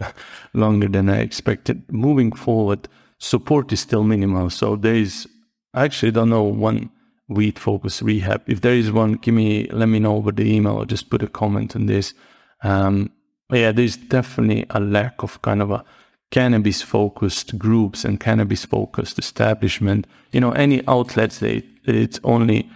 longer 0.54 0.88
than 0.88 1.08
I 1.08 1.20
expected. 1.20 1.82
Moving 1.90 2.32
forward, 2.32 2.88
support 3.18 3.72
is 3.72 3.80
still 3.80 4.04
minimal. 4.04 4.50
So 4.50 4.76
there 4.76 4.94
is, 4.94 5.28
I 5.74 5.84
actually 5.84 6.12
don't 6.12 6.30
know 6.30 6.42
one 6.42 6.90
weed 7.28 7.58
focus 7.58 8.02
rehab. 8.02 8.42
If 8.46 8.60
there 8.60 8.74
is 8.74 8.92
one, 8.92 9.14
give 9.14 9.34
me, 9.34 9.68
let 9.70 9.86
me 9.86 9.98
know 9.98 10.16
over 10.16 10.32
the 10.32 10.44
email 10.44 10.74
or 10.74 10.86
just 10.86 11.10
put 11.10 11.22
a 11.22 11.28
comment 11.28 11.74
on 11.74 11.86
this. 11.86 12.14
Um, 12.62 13.10
yeah, 13.50 13.72
there's 13.72 13.96
definitely 13.96 14.66
a 14.70 14.80
lack 14.80 15.22
of 15.22 15.42
kind 15.42 15.62
of 15.62 15.70
a 15.70 15.84
cannabis 16.30 16.80
focused 16.80 17.58
groups 17.58 18.04
and 18.04 18.18
cannabis 18.18 18.64
focused 18.64 19.18
establishment. 19.18 20.06
You 20.32 20.40
know, 20.40 20.52
any 20.52 20.86
outlets, 20.88 21.38
they, 21.38 21.62
it's 21.84 22.20
only, 22.24 22.70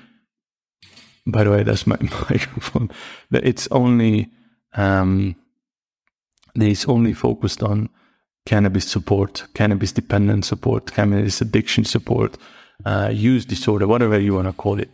by 1.26 1.44
the 1.44 1.50
way, 1.50 1.62
that's 1.62 1.86
my 1.86 1.96
microphone, 2.30 2.90
it's 3.32 3.68
only, 3.70 4.30
um, 4.74 5.36
it's 6.54 6.88
only 6.88 7.12
focused 7.12 7.62
on 7.62 7.88
cannabis 8.46 8.88
support, 8.88 9.44
cannabis 9.54 9.92
dependent 9.92 10.44
support, 10.44 10.92
cannabis 10.92 11.40
addiction 11.40 11.84
support, 11.84 12.38
uh, 12.84 13.10
use 13.12 13.44
disorder, 13.44 13.86
whatever 13.86 14.18
you 14.18 14.34
want 14.34 14.46
to 14.46 14.52
call 14.52 14.78
it. 14.78 14.90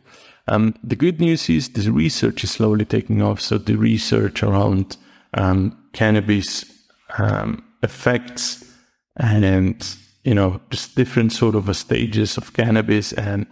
Um, 0.49 0.75
the 0.83 0.97
good 0.97 1.21
news 1.21 1.49
is 1.49 1.69
the 1.69 1.93
research 1.93 2.43
is 2.43 2.51
slowly 2.51 2.85
taking 2.85 3.23
off. 3.23 3.41
So 3.41 3.59
the 3.59 3.77
research 3.77 4.43
around 4.43 4.97
um, 5.35 5.77
cannabis 5.93 6.65
um, 7.19 7.63
effects 7.83 8.65
and, 9.17 9.45
and, 9.45 9.97
you 10.25 10.35
know 10.35 10.61
just 10.71 10.95
different 10.95 11.33
sort 11.33 11.57
of 11.57 11.75
stages 11.77 12.37
of 12.37 12.53
cannabis 12.53 13.13
and 13.13 13.45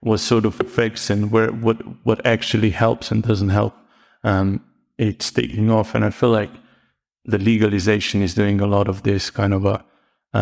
what 0.00 0.18
sort 0.18 0.44
of 0.44 0.60
effects 0.60 1.10
and 1.10 1.30
where 1.30 1.50
what 1.50 1.76
what 2.04 2.24
actually 2.24 2.70
helps 2.70 3.10
and 3.10 3.22
doesn't 3.22 3.48
help. 3.48 3.74
Um, 4.24 4.64
it's 4.98 5.30
taking 5.30 5.70
off, 5.70 5.94
and 5.94 6.04
I 6.04 6.10
feel 6.10 6.30
like 6.30 6.50
the 7.24 7.38
legalization 7.38 8.22
is 8.22 8.34
doing 8.34 8.60
a 8.60 8.66
lot 8.66 8.88
of 8.88 9.02
this 9.02 9.30
kind 9.30 9.52
of 9.52 9.64
a 9.64 9.84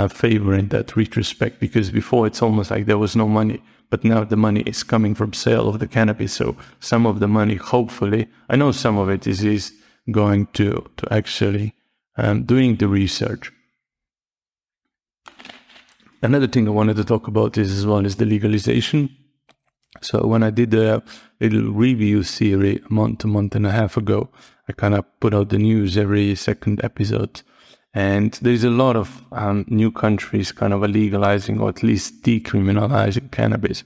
favor 0.09 0.55
in 0.55 0.69
that 0.69 0.97
retrospect 0.97 1.61
because 1.61 1.91
before 1.91 2.27
it's 2.27 2.43
almost 2.43 2.71
like 2.71 2.87
there 2.87 2.99
was 2.99 3.15
no 3.15 3.29
money, 3.29 3.63
but 3.91 4.05
now 4.05 4.25
the 4.25 4.37
money 4.37 4.61
is 4.63 4.83
coming 4.83 5.15
from 5.15 5.33
sale 5.33 5.69
of 5.69 5.79
the 5.79 5.87
cannabis. 5.87 6.33
So 6.33 6.57
some 6.81 7.07
of 7.07 7.21
the 7.21 7.29
money, 7.29 7.55
hopefully, 7.55 8.29
I 8.49 8.57
know 8.57 8.73
some 8.73 8.99
of 8.99 9.09
it 9.09 9.27
is, 9.27 9.45
is 9.45 9.73
going 10.11 10.47
to, 10.55 10.85
to 10.97 11.13
actually 11.13 11.75
um, 12.17 12.45
doing 12.45 12.77
the 12.77 12.89
research. 12.89 13.53
Another 16.23 16.47
thing 16.47 16.67
I 16.67 16.71
wanted 16.71 16.97
to 16.97 17.05
talk 17.05 17.29
about 17.29 17.59
is 17.59 17.71
as 17.71 17.87
well 17.87 18.05
is 18.05 18.17
the 18.17 18.25
legalization. 18.25 19.15
So 20.01 20.27
when 20.27 20.43
I 20.43 20.51
did 20.51 20.75
a 20.75 21.03
little 21.41 21.71
review 21.73 22.23
series 22.23 22.81
a 22.89 22.93
month, 22.93 23.25
a 23.25 23.29
month 23.29 23.55
and 23.55 23.67
a 23.67 23.71
half 23.71 23.97
ago, 23.97 24.29
I 24.69 24.73
kind 24.73 24.95
of 24.95 25.05
put 25.21 25.35
out 25.35 25.51
the 25.51 25.59
news 25.59 25.97
every 25.97 26.35
second 26.35 26.83
episode. 26.83 27.43
And 27.93 28.33
there's 28.43 28.65
a 28.65 28.71
lot 28.71 28.97
of 28.97 29.23
um, 29.31 29.65
new 29.69 29.93
countries 29.93 30.51
kind 30.51 30.73
of 30.73 30.83
legalizing 30.83 31.61
or 31.61 31.69
at 31.69 31.83
least 31.83 32.23
decriminalizing 32.23 33.31
cannabis. 33.31 33.85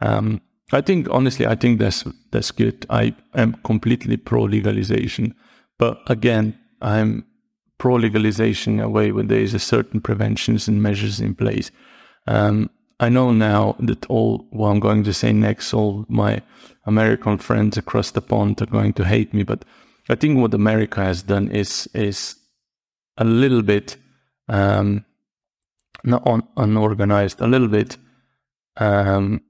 Um, 0.00 0.40
I 0.72 0.80
think 0.80 1.06
honestly, 1.10 1.46
I 1.46 1.54
think 1.54 1.78
that's 1.78 2.04
that's 2.30 2.50
good. 2.50 2.86
I 2.88 3.14
am 3.34 3.54
completely 3.62 4.16
pro 4.16 4.44
legalization, 4.44 5.34
but 5.78 6.00
again, 6.06 6.58
I'm 6.80 7.26
pro 7.76 7.96
legalization 7.96 8.74
in 8.74 8.80
a 8.80 8.88
way 8.88 9.12
when 9.12 9.26
there 9.26 9.40
is 9.40 9.52
a 9.52 9.58
certain 9.58 10.00
preventions 10.00 10.68
and 10.68 10.82
measures 10.82 11.20
in 11.20 11.34
place. 11.34 11.70
Um, 12.26 12.70
I 13.02 13.08
know 13.08 13.32
now 13.32 13.74
that 13.80 14.06
all 14.06 14.46
what 14.50 14.68
I'm 14.68 14.78
going 14.78 15.02
to 15.02 15.12
say 15.12 15.32
next, 15.32 15.74
all 15.74 16.06
my 16.08 16.40
American 16.86 17.36
friends 17.36 17.76
across 17.76 18.12
the 18.12 18.22
pond 18.22 18.62
are 18.62 18.66
going 18.66 18.92
to 18.92 19.04
hate 19.04 19.34
me, 19.34 19.42
but 19.42 19.64
I 20.08 20.14
think 20.14 20.38
what 20.38 20.54
America 20.54 21.02
has 21.02 21.24
done 21.24 21.50
is 21.50 21.88
is 21.94 22.36
a 23.16 23.24
little 23.24 23.62
bit 23.62 23.96
um, 24.48 25.04
not 26.04 26.24
un- 26.24 26.46
unorganized, 26.56 27.40
a 27.40 27.48
little 27.48 27.66
bit 27.66 27.96
um, 28.76 29.40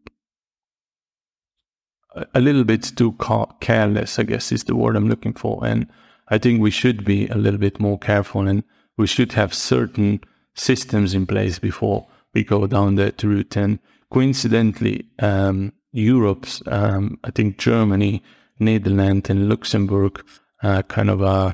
a 2.34 2.40
little 2.40 2.64
bit 2.64 2.84
too 2.96 3.12
ca- 3.12 3.52
careless. 3.60 4.18
I 4.18 4.22
guess 4.22 4.50
is 4.50 4.64
the 4.64 4.76
word 4.76 4.96
I'm 4.96 5.10
looking 5.10 5.34
for, 5.34 5.62
and 5.62 5.88
I 6.28 6.38
think 6.38 6.62
we 6.62 6.70
should 6.70 7.04
be 7.04 7.28
a 7.28 7.36
little 7.36 7.60
bit 7.60 7.78
more 7.78 7.98
careful, 7.98 8.48
and 8.48 8.64
we 8.96 9.06
should 9.06 9.32
have 9.32 9.52
certain 9.52 10.22
systems 10.54 11.12
in 11.12 11.26
place 11.26 11.58
before 11.58 12.06
we 12.34 12.44
go 12.44 12.66
down 12.66 12.96
that 12.96 13.22
route. 13.22 13.56
And 13.56 13.78
coincidentally, 14.10 15.06
um, 15.18 15.72
Europe's, 15.92 16.62
um, 16.66 17.18
I 17.24 17.30
think 17.30 17.58
Germany, 17.58 18.22
Netherlands, 18.58 19.30
and 19.30 19.48
Luxembourg 19.48 20.24
uh, 20.62 20.82
kind 20.82 21.10
of 21.10 21.22
uh, 21.22 21.52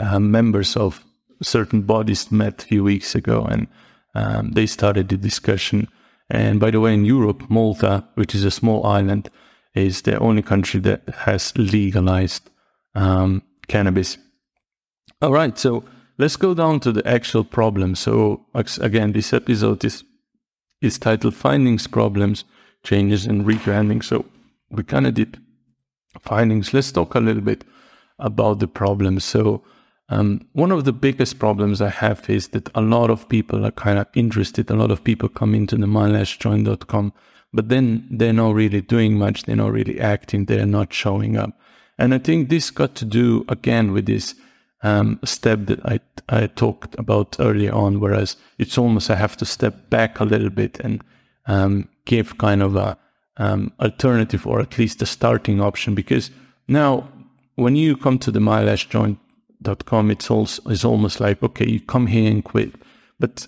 uh, 0.00 0.18
members 0.18 0.76
of 0.76 1.04
certain 1.42 1.82
bodies 1.82 2.32
met 2.32 2.62
a 2.62 2.66
few 2.66 2.84
weeks 2.84 3.14
ago 3.14 3.44
and 3.44 3.68
um, 4.14 4.52
they 4.52 4.66
started 4.66 5.08
the 5.08 5.16
discussion. 5.16 5.88
And 6.30 6.60
by 6.60 6.70
the 6.70 6.80
way, 6.80 6.94
in 6.94 7.04
Europe, 7.04 7.48
Malta, 7.48 8.04
which 8.14 8.34
is 8.34 8.44
a 8.44 8.50
small 8.50 8.84
island, 8.84 9.30
is 9.74 10.02
the 10.02 10.18
only 10.18 10.42
country 10.42 10.80
that 10.80 11.02
has 11.10 11.56
legalized 11.56 12.50
um, 12.94 13.42
cannabis. 13.68 14.18
All 15.22 15.32
right, 15.32 15.56
so 15.56 15.84
let's 16.18 16.36
go 16.36 16.54
down 16.54 16.80
to 16.80 16.92
the 16.92 17.06
actual 17.06 17.44
problem. 17.44 17.94
So 17.94 18.44
again, 18.80 19.12
this 19.12 19.32
episode 19.32 19.84
is 19.84 20.04
is 20.80 20.98
titled 20.98 21.34
"Findings, 21.34 21.86
Problems, 21.86 22.44
Changes, 22.84 23.26
and 23.26 23.44
Rebranding." 23.44 24.04
So 24.04 24.24
we 24.70 24.82
kind 24.84 25.06
of 25.06 25.14
did 25.14 25.38
findings. 26.20 26.74
Let's 26.74 26.92
talk 26.92 27.14
a 27.14 27.20
little 27.20 27.42
bit 27.42 27.64
about 28.18 28.58
the 28.58 28.68
problems. 28.68 29.24
So, 29.24 29.62
um, 30.08 30.46
one 30.52 30.72
of 30.72 30.84
the 30.84 30.92
biggest 30.92 31.38
problems 31.38 31.80
I 31.80 31.90
have 31.90 32.28
is 32.30 32.48
that 32.48 32.70
a 32.74 32.80
lot 32.80 33.10
of 33.10 33.28
people 33.28 33.64
are 33.66 33.70
kind 33.70 33.98
of 33.98 34.06
interested. 34.14 34.70
A 34.70 34.74
lot 34.74 34.90
of 34.90 35.04
people 35.04 35.28
come 35.28 35.54
into 35.54 35.76
the 35.76 35.86
mylastjoint.com, 35.86 37.12
but 37.52 37.68
then 37.68 38.06
they're 38.10 38.32
not 38.32 38.54
really 38.54 38.80
doing 38.80 39.18
much. 39.18 39.44
They're 39.44 39.56
not 39.56 39.72
really 39.72 40.00
acting. 40.00 40.46
They're 40.46 40.66
not 40.66 40.92
showing 40.92 41.36
up. 41.36 41.50
And 41.98 42.14
I 42.14 42.18
think 42.18 42.48
this 42.48 42.70
got 42.70 42.94
to 42.96 43.04
do 43.04 43.44
again 43.48 43.92
with 43.92 44.06
this 44.06 44.34
um, 44.82 45.18
step 45.24 45.66
that 45.66 45.84
I, 45.84 46.00
I 46.28 46.46
talked 46.46 46.94
about 46.98 47.36
earlier 47.40 47.72
on, 47.74 48.00
whereas 48.00 48.36
it's 48.58 48.78
almost 48.78 49.10
I 49.10 49.16
have 49.16 49.36
to 49.38 49.44
step 49.44 49.90
back 49.90 50.20
a 50.20 50.24
little 50.24 50.50
bit 50.50 50.78
and 50.80 51.02
um, 51.46 51.88
give 52.04 52.38
kind 52.38 52.62
of 52.62 52.76
a 52.76 52.96
um, 53.38 53.72
alternative 53.80 54.46
or 54.46 54.60
at 54.60 54.78
least 54.78 55.02
a 55.02 55.06
starting 55.06 55.60
option. 55.60 55.94
Because 55.94 56.30
now 56.68 57.08
when 57.56 57.76
you 57.76 57.96
come 57.96 58.18
to 58.18 58.30
the 58.30 58.40
mylastjoint.com 58.40 60.10
it's 60.10 60.30
also 60.30 60.62
it's 60.70 60.84
almost 60.84 61.20
like 61.20 61.42
okay 61.42 61.66
you 61.68 61.80
come 61.80 62.06
here 62.06 62.30
and 62.30 62.44
quit. 62.44 62.74
But 63.18 63.46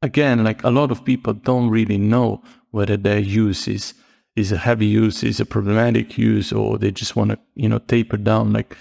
again 0.00 0.44
like 0.44 0.62
a 0.64 0.70
lot 0.70 0.90
of 0.90 1.04
people 1.04 1.34
don't 1.34 1.68
really 1.68 1.98
know 1.98 2.42
whether 2.70 2.96
their 2.96 3.18
use 3.18 3.68
is 3.68 3.94
is 4.34 4.50
a 4.50 4.56
heavy 4.56 4.86
use 4.86 5.22
is 5.22 5.40
a 5.40 5.44
problematic 5.44 6.16
use 6.16 6.52
or 6.52 6.78
they 6.78 6.90
just 6.90 7.16
want 7.16 7.30
to 7.32 7.38
you 7.54 7.68
know 7.68 7.78
taper 7.78 8.16
down. 8.16 8.52
Like 8.52 8.76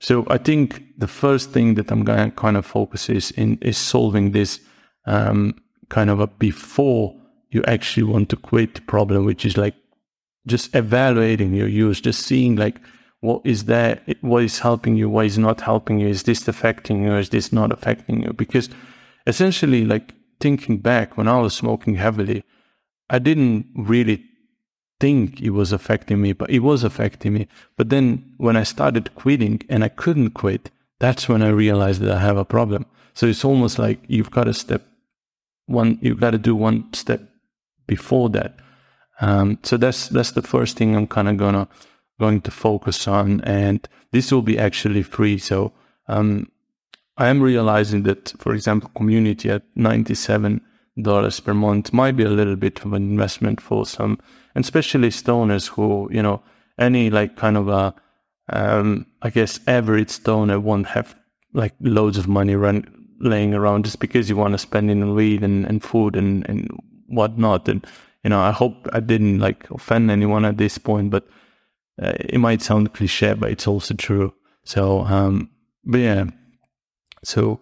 so 0.00 0.26
i 0.30 0.38
think 0.38 0.82
the 0.98 1.08
first 1.08 1.50
thing 1.50 1.74
that 1.74 1.90
i'm 1.90 2.04
going 2.04 2.30
to 2.30 2.36
kind 2.36 2.56
of 2.56 2.66
focus 2.66 3.08
is 3.08 3.30
in 3.32 3.58
is 3.60 3.76
solving 3.76 4.32
this 4.32 4.60
um, 5.06 5.54
kind 5.88 6.10
of 6.10 6.20
a 6.20 6.26
before 6.26 7.14
you 7.50 7.62
actually 7.66 8.02
want 8.02 8.28
to 8.30 8.36
quit 8.36 8.86
problem, 8.86 9.24
which 9.24 9.44
is 9.44 9.56
like 9.56 9.74
just 10.46 10.74
evaluating 10.74 11.54
your 11.54 11.68
use, 11.68 12.00
just 12.00 12.26
seeing 12.26 12.56
like 12.56 12.80
what 13.20 13.42
is 13.44 13.64
there, 13.64 14.00
what 14.20 14.44
is 14.44 14.60
helping 14.60 14.96
you, 14.96 15.08
what 15.08 15.26
is 15.26 15.38
not 15.38 15.60
helping 15.60 15.98
you, 15.98 16.08
is 16.08 16.22
this 16.22 16.46
affecting 16.46 17.02
you, 17.02 17.14
is 17.14 17.30
this 17.30 17.52
not 17.52 17.72
affecting 17.72 18.22
you? 18.22 18.32
Because 18.32 18.68
essentially, 19.26 19.84
like 19.84 20.14
thinking 20.40 20.78
back 20.78 21.16
when 21.16 21.26
I 21.26 21.40
was 21.40 21.54
smoking 21.54 21.96
heavily, 21.96 22.44
I 23.10 23.18
didn't 23.18 23.66
really 23.74 24.24
think 25.00 25.40
it 25.40 25.50
was 25.50 25.72
affecting 25.72 26.20
me, 26.20 26.32
but 26.32 26.50
it 26.50 26.60
was 26.60 26.84
affecting 26.84 27.32
me. 27.34 27.48
But 27.76 27.88
then 27.88 28.34
when 28.36 28.56
I 28.56 28.64
started 28.64 29.14
quitting 29.14 29.62
and 29.68 29.84
I 29.84 29.88
couldn't 29.88 30.30
quit, 30.30 30.70
that's 30.98 31.28
when 31.28 31.42
I 31.42 31.48
realized 31.48 32.00
that 32.00 32.16
I 32.16 32.20
have 32.20 32.36
a 32.36 32.44
problem. 32.44 32.86
So 33.14 33.26
it's 33.26 33.44
almost 33.44 33.78
like 33.78 34.00
you've 34.08 34.30
got 34.30 34.44
to 34.44 34.54
step 34.54 34.82
one, 35.66 35.98
you've 36.00 36.20
got 36.20 36.30
to 36.30 36.38
do 36.38 36.54
one 36.54 36.92
step 36.92 37.22
before 37.86 38.28
that. 38.30 38.58
Um, 39.20 39.58
so 39.62 39.76
that's 39.76 40.08
that's 40.08 40.32
the 40.32 40.42
first 40.42 40.76
thing 40.76 40.94
I'm 40.94 41.08
kind 41.08 41.28
of 41.28 41.36
gonna 41.36 41.68
going 42.20 42.40
to 42.42 42.50
focus 42.50 43.08
on, 43.08 43.40
and 43.42 43.86
this 44.12 44.32
will 44.32 44.42
be 44.42 44.58
actually 44.58 45.02
free. 45.02 45.38
So 45.38 45.72
um, 46.06 46.50
I 47.16 47.28
am 47.28 47.40
realizing 47.40 48.04
that, 48.04 48.32
for 48.38 48.54
example, 48.54 48.90
community 48.94 49.50
at 49.50 49.62
ninety 49.74 50.14
seven 50.14 50.60
dollars 51.00 51.40
per 51.40 51.54
month 51.54 51.92
might 51.92 52.16
be 52.16 52.24
a 52.24 52.30
little 52.30 52.56
bit 52.56 52.84
of 52.84 52.92
an 52.92 53.02
investment 53.02 53.60
for 53.60 53.86
some, 53.86 54.18
and 54.54 54.64
especially 54.64 55.08
stoners 55.08 55.68
who 55.68 56.08
you 56.12 56.22
know 56.22 56.42
any 56.78 57.10
like 57.10 57.36
kind 57.36 57.56
of 57.56 57.68
a 57.68 57.94
um, 58.50 59.06
I 59.22 59.30
guess 59.30 59.60
average 59.66 60.10
stoner 60.10 60.58
won't 60.58 60.86
have 60.88 61.18
like 61.52 61.74
loads 61.80 62.18
of 62.18 62.28
money 62.28 62.54
run 62.54 62.86
laying 63.20 63.54
around 63.54 63.84
just 63.84 64.00
because 64.00 64.28
you 64.28 64.36
want 64.36 64.52
to 64.54 64.58
spend 64.58 64.90
it 64.90 64.94
on 64.94 65.14
weed 65.14 65.42
and, 65.42 65.66
and 65.66 65.82
food 65.82 66.16
and, 66.16 66.48
and 66.48 66.70
whatnot. 67.08 67.68
And 67.68 67.86
you 68.24 68.30
know, 68.30 68.40
I 68.40 68.52
hope 68.52 68.88
I 68.92 69.00
didn't 69.00 69.38
like 69.38 69.70
offend 69.70 70.10
anyone 70.10 70.44
at 70.44 70.56
this 70.56 70.78
point, 70.78 71.10
but 71.10 71.26
uh, 72.00 72.12
it 72.20 72.38
might 72.38 72.62
sound 72.62 72.94
cliche, 72.94 73.34
but 73.34 73.50
it's 73.50 73.66
also 73.66 73.94
true. 73.94 74.32
So, 74.64 75.00
um, 75.00 75.50
but 75.84 75.98
yeah, 75.98 76.24
so 77.24 77.60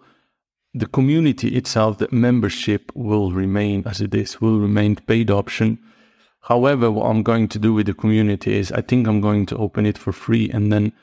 the 0.73 0.85
community 0.85 1.55
itself, 1.55 1.97
the 1.97 2.07
membership 2.11 2.91
will 2.93 3.31
remain 3.31 3.83
as 3.85 4.01
it 4.01 4.13
is, 4.13 4.39
will 4.39 4.59
remain 4.59 4.95
paid 4.95 5.31
option. 5.31 5.79
However, 6.47 6.89
what 6.89 7.07
I'm 7.09 7.23
going 7.23 7.49
to 7.49 7.59
do 7.59 7.73
with 7.73 7.87
the 7.87 7.93
community 7.93 8.57
is 8.57 8.71
I 8.71 8.79
think 8.79 9.05
I'm 9.05 9.19
going 9.19 9.45
to 9.47 9.57
open 9.57 9.85
it 9.85 9.97
for 9.97 10.13
free 10.13 10.49
and 10.49 10.71
then 10.71 10.93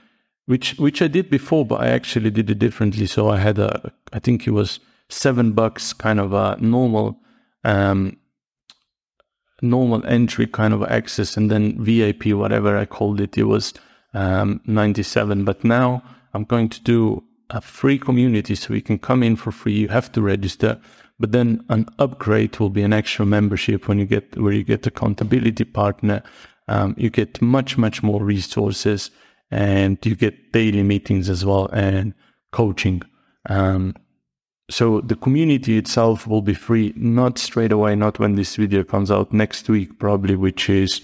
which 0.46 0.74
which 0.78 1.02
I 1.02 1.07
did 1.07 1.28
before, 1.28 1.66
but 1.66 1.83
I 1.83 1.88
actually 1.88 2.30
did 2.30 2.48
it 2.48 2.59
differently. 2.59 3.07
So 3.07 3.28
I 3.28 3.38
had 3.38 3.59
a 3.59 3.92
I 4.14 4.20
think 4.20 4.46
it 4.46 4.52
was 4.52 4.80
seven 5.11 5.52
bucks 5.52 5.92
kind 5.92 6.18
of 6.18 6.33
a 6.33 6.57
normal 6.61 7.18
um 7.62 8.16
normal 9.61 10.04
entry 10.07 10.46
kind 10.46 10.72
of 10.72 10.83
access 10.85 11.37
and 11.37 11.50
then 11.50 11.83
VIP, 11.83 12.26
whatever 12.26 12.78
I 12.78 12.87
called 12.87 13.20
it, 13.20 13.37
it 13.37 13.44
was 13.44 13.74
um 14.14 14.62
97. 14.64 15.44
But 15.44 15.62
now 15.62 16.02
I'm 16.33 16.44
going 16.44 16.70
to 16.70 16.80
do 16.83 17.22
a 17.50 17.61
free 17.61 17.98
community 17.98 18.54
so 18.54 18.72
you 18.72 18.83
can 18.83 18.98
come 18.98 19.22
in 19.22 19.37
for 19.37 19.52
free. 19.52 19.74
You 19.74 19.88
have 19.88 20.11
to 20.12 20.22
register, 20.22 20.80
but 21.18 21.33
then 21.33 21.64
an 21.68 21.87
upgrade 21.98 22.59
will 22.59 22.70
be 22.70 22.83
an 22.83 22.92
extra 22.92 23.24
membership 23.24 23.88
when 23.88 23.98
you 23.98 24.07
get 24.07 24.37
where 24.37 24.53
you 24.53 24.64
get 24.64 24.87
accountability 24.87 25.64
partner. 25.64 26.22
Um, 26.66 26.94
you 26.96 27.11
get 27.11 27.40
much 27.42 27.77
much 27.79 28.03
more 28.03 28.22
resources, 28.22 29.11
and 29.50 29.98
you 30.05 30.16
get 30.16 30.53
daily 30.53 30.83
meetings 30.83 31.29
as 31.29 31.44
well 31.44 31.66
and 31.72 32.14
coaching. 32.53 33.03
Um, 33.48 33.94
so 34.70 35.00
the 35.03 35.16
community 35.16 35.77
itself 35.77 36.27
will 36.27 36.40
be 36.40 36.55
free, 36.55 36.94
not 36.96 37.38
straight 37.38 37.70
away, 37.70 37.94
not 37.94 38.18
when 38.18 38.35
this 38.35 38.57
video 38.57 38.83
comes 38.83 39.11
out 39.11 39.33
next 39.33 39.68
week, 39.68 39.98
probably, 39.98 40.37
which 40.37 40.70
is 40.70 41.03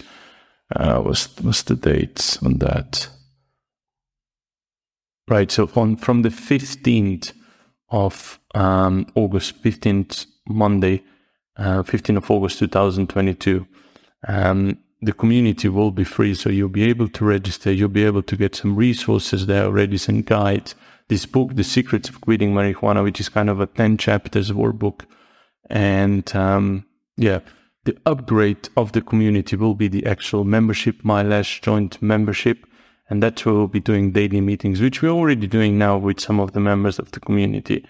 uh, 0.75 0.99
what's 1.01 1.39
what's 1.41 1.63
the 1.63 1.75
dates 1.75 2.41
on 2.43 2.57
that? 2.57 3.07
Right. 5.29 5.51
So 5.51 5.69
on 5.75 5.95
from 5.95 6.23
the 6.23 6.29
15th 6.29 7.33
of 7.91 8.39
um, 8.55 9.05
August, 9.15 9.61
15th 9.61 10.25
Monday, 10.47 11.03
uh, 11.57 11.83
15th 11.83 12.17
of 12.17 12.31
August 12.31 12.59
2022, 12.59 13.67
um, 14.27 14.77
the 15.01 15.13
community 15.13 15.67
will 15.67 15.91
be 15.91 16.03
free. 16.03 16.33
So 16.33 16.49
you'll 16.49 16.69
be 16.69 16.83
able 16.83 17.09
to 17.09 17.25
register. 17.25 17.71
You'll 17.71 17.89
be 17.89 18.05
able 18.05 18.23
to 18.23 18.35
get 18.35 18.55
some 18.55 18.75
resources 18.75 19.45
there 19.45 19.65
already, 19.65 19.97
some 19.97 20.21
guides. 20.21 20.75
This 21.09 21.25
book, 21.25 21.55
The 21.55 21.63
Secrets 21.63 22.07
of 22.07 22.21
Quitting 22.21 22.53
Marijuana, 22.53 23.03
which 23.03 23.19
is 23.19 23.27
kind 23.27 23.49
of 23.49 23.59
a 23.59 23.67
10 23.67 23.97
chapters 23.97 24.51
workbook. 24.51 25.01
And 25.69 26.33
um, 26.35 26.85
yeah, 27.17 27.39
the 27.83 27.97
upgrade 28.05 28.69
of 28.77 28.91
the 28.91 29.01
community 29.01 29.55
will 29.55 29.75
be 29.75 29.87
the 29.87 30.05
actual 30.05 30.43
membership, 30.43 31.03
my 31.03 31.23
last 31.23 31.63
joint 31.63 32.01
membership 32.01 32.65
and 33.11 33.21
that's 33.21 33.45
we'll 33.45 33.67
be 33.67 33.81
doing 33.81 34.13
daily 34.13 34.39
meetings, 34.39 34.79
which 34.79 35.01
we're 35.01 35.09
already 35.09 35.45
doing 35.45 35.77
now 35.77 35.97
with 35.97 36.21
some 36.21 36.39
of 36.39 36.53
the 36.53 36.61
members 36.61 36.97
of 36.97 37.11
the 37.11 37.19
community. 37.19 37.85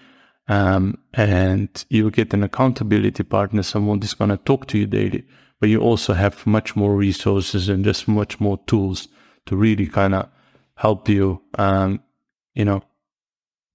Um, 0.48 0.98
and 1.14 1.68
you'll 1.88 2.10
get 2.10 2.34
an 2.34 2.42
accountability 2.42 3.22
partner, 3.22 3.62
someone 3.62 4.00
that's 4.00 4.14
going 4.14 4.30
to 4.30 4.36
talk 4.36 4.66
to 4.66 4.78
you 4.78 4.86
daily, 4.86 5.24
but 5.60 5.68
you 5.68 5.80
also 5.80 6.14
have 6.14 6.44
much 6.44 6.74
more 6.74 6.96
resources 6.96 7.68
and 7.68 7.84
just 7.84 8.08
much 8.08 8.40
more 8.40 8.58
tools 8.66 9.06
to 9.46 9.54
really 9.54 9.86
kind 9.86 10.16
of 10.16 10.28
help 10.74 11.08
you, 11.08 11.40
um, 11.56 12.02
you 12.54 12.64
know, 12.64 12.82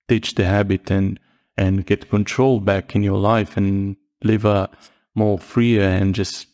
teach 0.09 0.35
the 0.35 0.43
habit 0.43 0.91
and, 0.91 1.17
and 1.55 1.85
get 1.85 2.09
control 2.09 2.59
back 2.59 2.93
in 2.93 3.03
your 3.03 3.19
life 3.19 3.55
and 3.55 3.95
live 4.21 4.43
a 4.43 4.69
more 5.15 5.39
freer 5.39 5.83
and 5.83 6.13
just, 6.13 6.47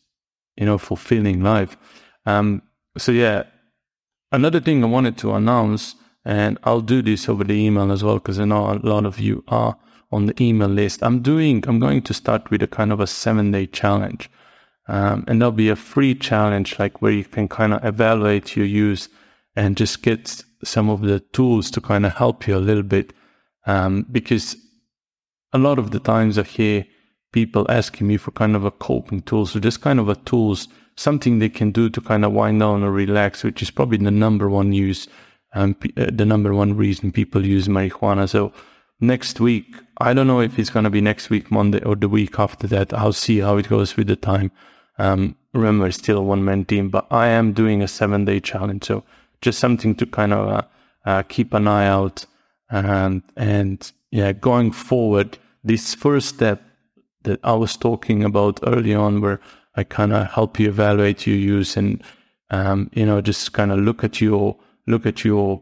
you 0.56 0.68
know, 0.68 0.78
fulfilling 0.78 1.42
life. 1.42 1.78
Um, 2.28 2.62
so 2.96 3.12
yeah, 3.12 3.46
Another 4.34 4.60
thing 4.60 4.84
I 4.84 4.88
wanted 4.88 5.16
to 5.20 5.34
announce, 5.34 5.94
and 6.26 6.58
I'll 6.64 6.82
do 6.82 7.04
this 7.04 7.30
over 7.30 7.44
the 7.44 7.54
email 7.54 7.92
as 7.92 8.04
well, 8.04 8.16
because 8.16 8.40
I 8.40 8.46
know 8.46 8.72
a 8.72 8.82
lot 8.82 9.06
of 9.06 9.20
you 9.20 9.44
are 9.48 9.78
on 10.12 10.26
the 10.26 10.44
email 10.44 10.70
list. 10.70 11.04
I'm 11.04 11.22
doing, 11.22 11.64
I'm 11.68 11.80
going 11.80 12.02
to 12.02 12.16
start 12.16 12.50
with 12.50 12.64
a 12.64 12.68
kind 12.68 12.92
of 12.92 13.00
a 13.00 13.06
seven 13.06 13.52
day 13.52 13.68
challenge. 13.68 14.32
Um, 14.88 15.24
and 15.28 15.40
there'll 15.40 15.52
be 15.52 15.70
a 15.70 15.76
free 15.76 16.16
challenge, 16.16 16.80
like 16.80 17.00
where 17.00 17.12
you 17.12 17.24
can 17.24 17.48
kind 17.48 17.76
of 17.76 17.86
evaluate 17.86 18.56
your 18.56 18.66
use 18.66 19.08
and 19.56 19.78
just 19.78 20.02
get 20.02 20.44
some 20.64 20.90
of 20.90 21.02
the 21.02 21.20
tools 21.20 21.70
to 21.70 21.80
kind 21.80 22.04
of 22.04 22.16
help 22.16 22.48
you 22.48 22.58
a 22.58 22.58
little 22.58 22.84
bit. 22.84 23.14
Um, 23.68 24.08
because 24.12 24.58
a 25.54 25.60
lot 25.60 25.78
of 25.78 25.92
the 25.92 26.00
times 26.00 26.40
I 26.40 26.44
hear 26.44 26.88
people 27.32 27.68
asking 27.70 28.08
me 28.08 28.18
for 28.18 28.32
kind 28.32 28.56
of 28.56 28.66
a 28.66 28.72
coping 28.72 29.22
tool. 29.22 29.46
So 29.46 29.60
just 29.60 29.82
kind 29.82 30.00
of 30.00 30.10
a 30.10 30.16
tools 30.16 30.68
something 30.96 31.40
they 31.40 31.50
can 31.50 31.72
do 31.72 31.90
to 31.90 32.02
kind 32.02 32.26
of 32.26 32.32
wind 32.32 32.60
down 32.60 32.84
or 32.84 32.92
relax, 32.92 33.44
which 33.44 33.62
is 33.62 33.72
probably 33.72 33.98
the 33.98 34.12
number 34.12 34.50
one 34.50 34.74
use, 34.74 35.08
um, 35.54 35.76
uh, 35.98 36.08
the 36.12 36.26
number 36.26 36.54
one 36.54 36.76
reason 36.76 37.12
people 37.12 37.46
use 37.46 37.68
marijuana. 37.68 38.28
So 38.28 38.54
next 39.00 39.40
week, 39.40 39.66
I 39.98 40.14
don't 40.14 40.28
know 40.28 40.42
if 40.42 40.58
it's 40.58 40.70
going 40.70 40.86
to 40.86 40.90
be 40.90 41.02
next 41.02 41.30
week, 41.30 41.52
Monday, 41.52 41.82
or 41.84 41.96
the 41.96 42.10
week 42.10 42.40
after 42.40 42.68
that. 42.68 42.94
I'll 42.94 43.14
see 43.14 43.40
how 43.40 43.58
it 43.58 43.70
goes 43.70 43.96
with 43.96 44.08
the 44.08 44.16
time. 44.16 44.52
Um, 44.98 45.36
remember, 45.54 45.92
still 45.92 46.24
one 46.24 46.44
man 46.44 46.66
team, 46.66 46.90
but 46.90 47.08
I 47.12 47.28
am 47.28 47.54
doing 47.54 47.82
a 47.82 47.88
seven 47.88 48.26
day 48.26 48.40
challenge. 48.40 48.86
So 48.86 49.04
just 49.42 49.60
something 49.60 49.96
to 49.96 50.06
kind 50.06 50.34
of 50.34 50.48
uh, 50.48 50.62
uh, 51.06 51.24
keep 51.24 51.54
an 51.54 51.68
eye 51.68 51.88
out. 51.88 52.26
And, 52.70 53.22
and 53.36 53.92
yeah, 54.12 54.32
going 54.32 54.72
forward, 54.72 55.38
this 55.64 55.94
first 55.94 56.30
step 56.30 56.62
that 57.24 57.40
I 57.44 57.54
was 57.54 57.78
talking 57.78 58.24
about 58.24 58.60
early 58.64 58.94
on, 58.94 59.22
where 59.22 59.40
I 59.76 59.84
kind 59.84 60.14
of 60.14 60.32
help 60.32 60.60
you 60.60 60.70
evaluate 60.70 61.26
your 61.26 61.38
use 61.38 61.78
and, 61.78 62.04
um, 62.50 62.90
you 62.94 63.06
know, 63.06 63.22
just 63.22 63.54
kind 63.54 63.72
of 63.72 63.80
look 63.80 64.04
at 64.04 64.22
your, 64.22 64.56
look 64.88 65.06
at 65.06 65.26
your 65.26 65.62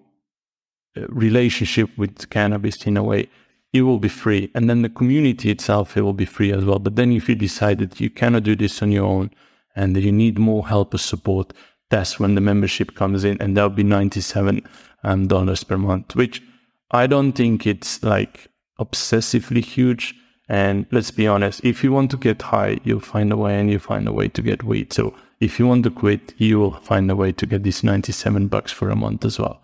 uh, 0.98 1.08
relationship 1.08 1.90
with 1.98 2.30
cannabis 2.30 2.86
in 2.86 2.98
a 2.98 3.04
way. 3.04 3.30
It 3.74 3.84
will 3.84 4.00
be 4.00 4.10
free. 4.10 4.52
And 4.54 4.70
then 4.70 4.82
the 4.82 4.90
community 4.90 5.50
itself, 5.50 5.96
it 5.96 6.02
will 6.02 6.14
be 6.14 6.26
free 6.26 6.52
as 6.52 6.66
well. 6.66 6.80
But 6.80 6.98
then 6.98 7.14
if 7.14 7.30
you 7.30 7.36
decide 7.36 7.80
that 7.80 8.02
you 8.02 8.10
cannot 8.10 8.44
do 8.44 8.56
this 8.56 8.82
on 8.82 8.92
your 8.92 9.06
own 9.06 9.32
and 9.76 9.96
that 9.96 10.02
you 10.02 10.12
need 10.12 10.38
more 10.38 10.68
help 10.68 10.94
or 10.94 10.98
support, 10.98 11.54
that's 11.90 12.20
when 12.20 12.36
the 12.36 12.42
membership 12.42 12.96
comes 12.96 13.24
in 13.24 13.42
and 13.42 13.56
that'll 13.56 13.70
be 13.70 13.84
97 13.84 14.62
um, 15.04 15.28
dollars 15.28 15.64
per 15.64 15.78
month, 15.78 16.16
which 16.16 16.42
I 16.92 17.08
don't 17.08 17.32
think 17.32 17.66
it's 17.66 18.04
like 18.04 18.48
obsessively 18.80 19.64
huge 19.64 20.16
and 20.52 20.86
let's 20.92 21.12
be 21.12 21.28
honest, 21.28 21.64
if 21.64 21.82
you 21.82 21.94
want 21.94 22.12
to 22.12 22.18
get 22.18 22.42
high, 22.42 22.78
you'll 22.84 23.00
find 23.00 23.32
a 23.32 23.38
way 23.38 23.58
and 23.58 23.72
you 23.72 23.80
find 23.80 24.06
a 24.06 24.12
way 24.12 24.28
to 24.28 24.42
get 24.42 24.64
weed. 24.64 24.92
So 24.92 25.16
if 25.40 25.58
you 25.58 25.66
want 25.66 25.86
to 25.86 25.90
quit, 25.90 26.34
you 26.38 26.60
will 26.60 26.74
find 26.82 27.10
a 27.10 27.16
way 27.16 27.32
to 27.32 27.46
get 27.46 27.64
this 27.64 27.86
97 27.86 28.50
bucks 28.50 28.70
for 28.70 28.90
a 28.90 28.96
month 28.98 29.24
as 29.24 29.40
well. 29.40 29.62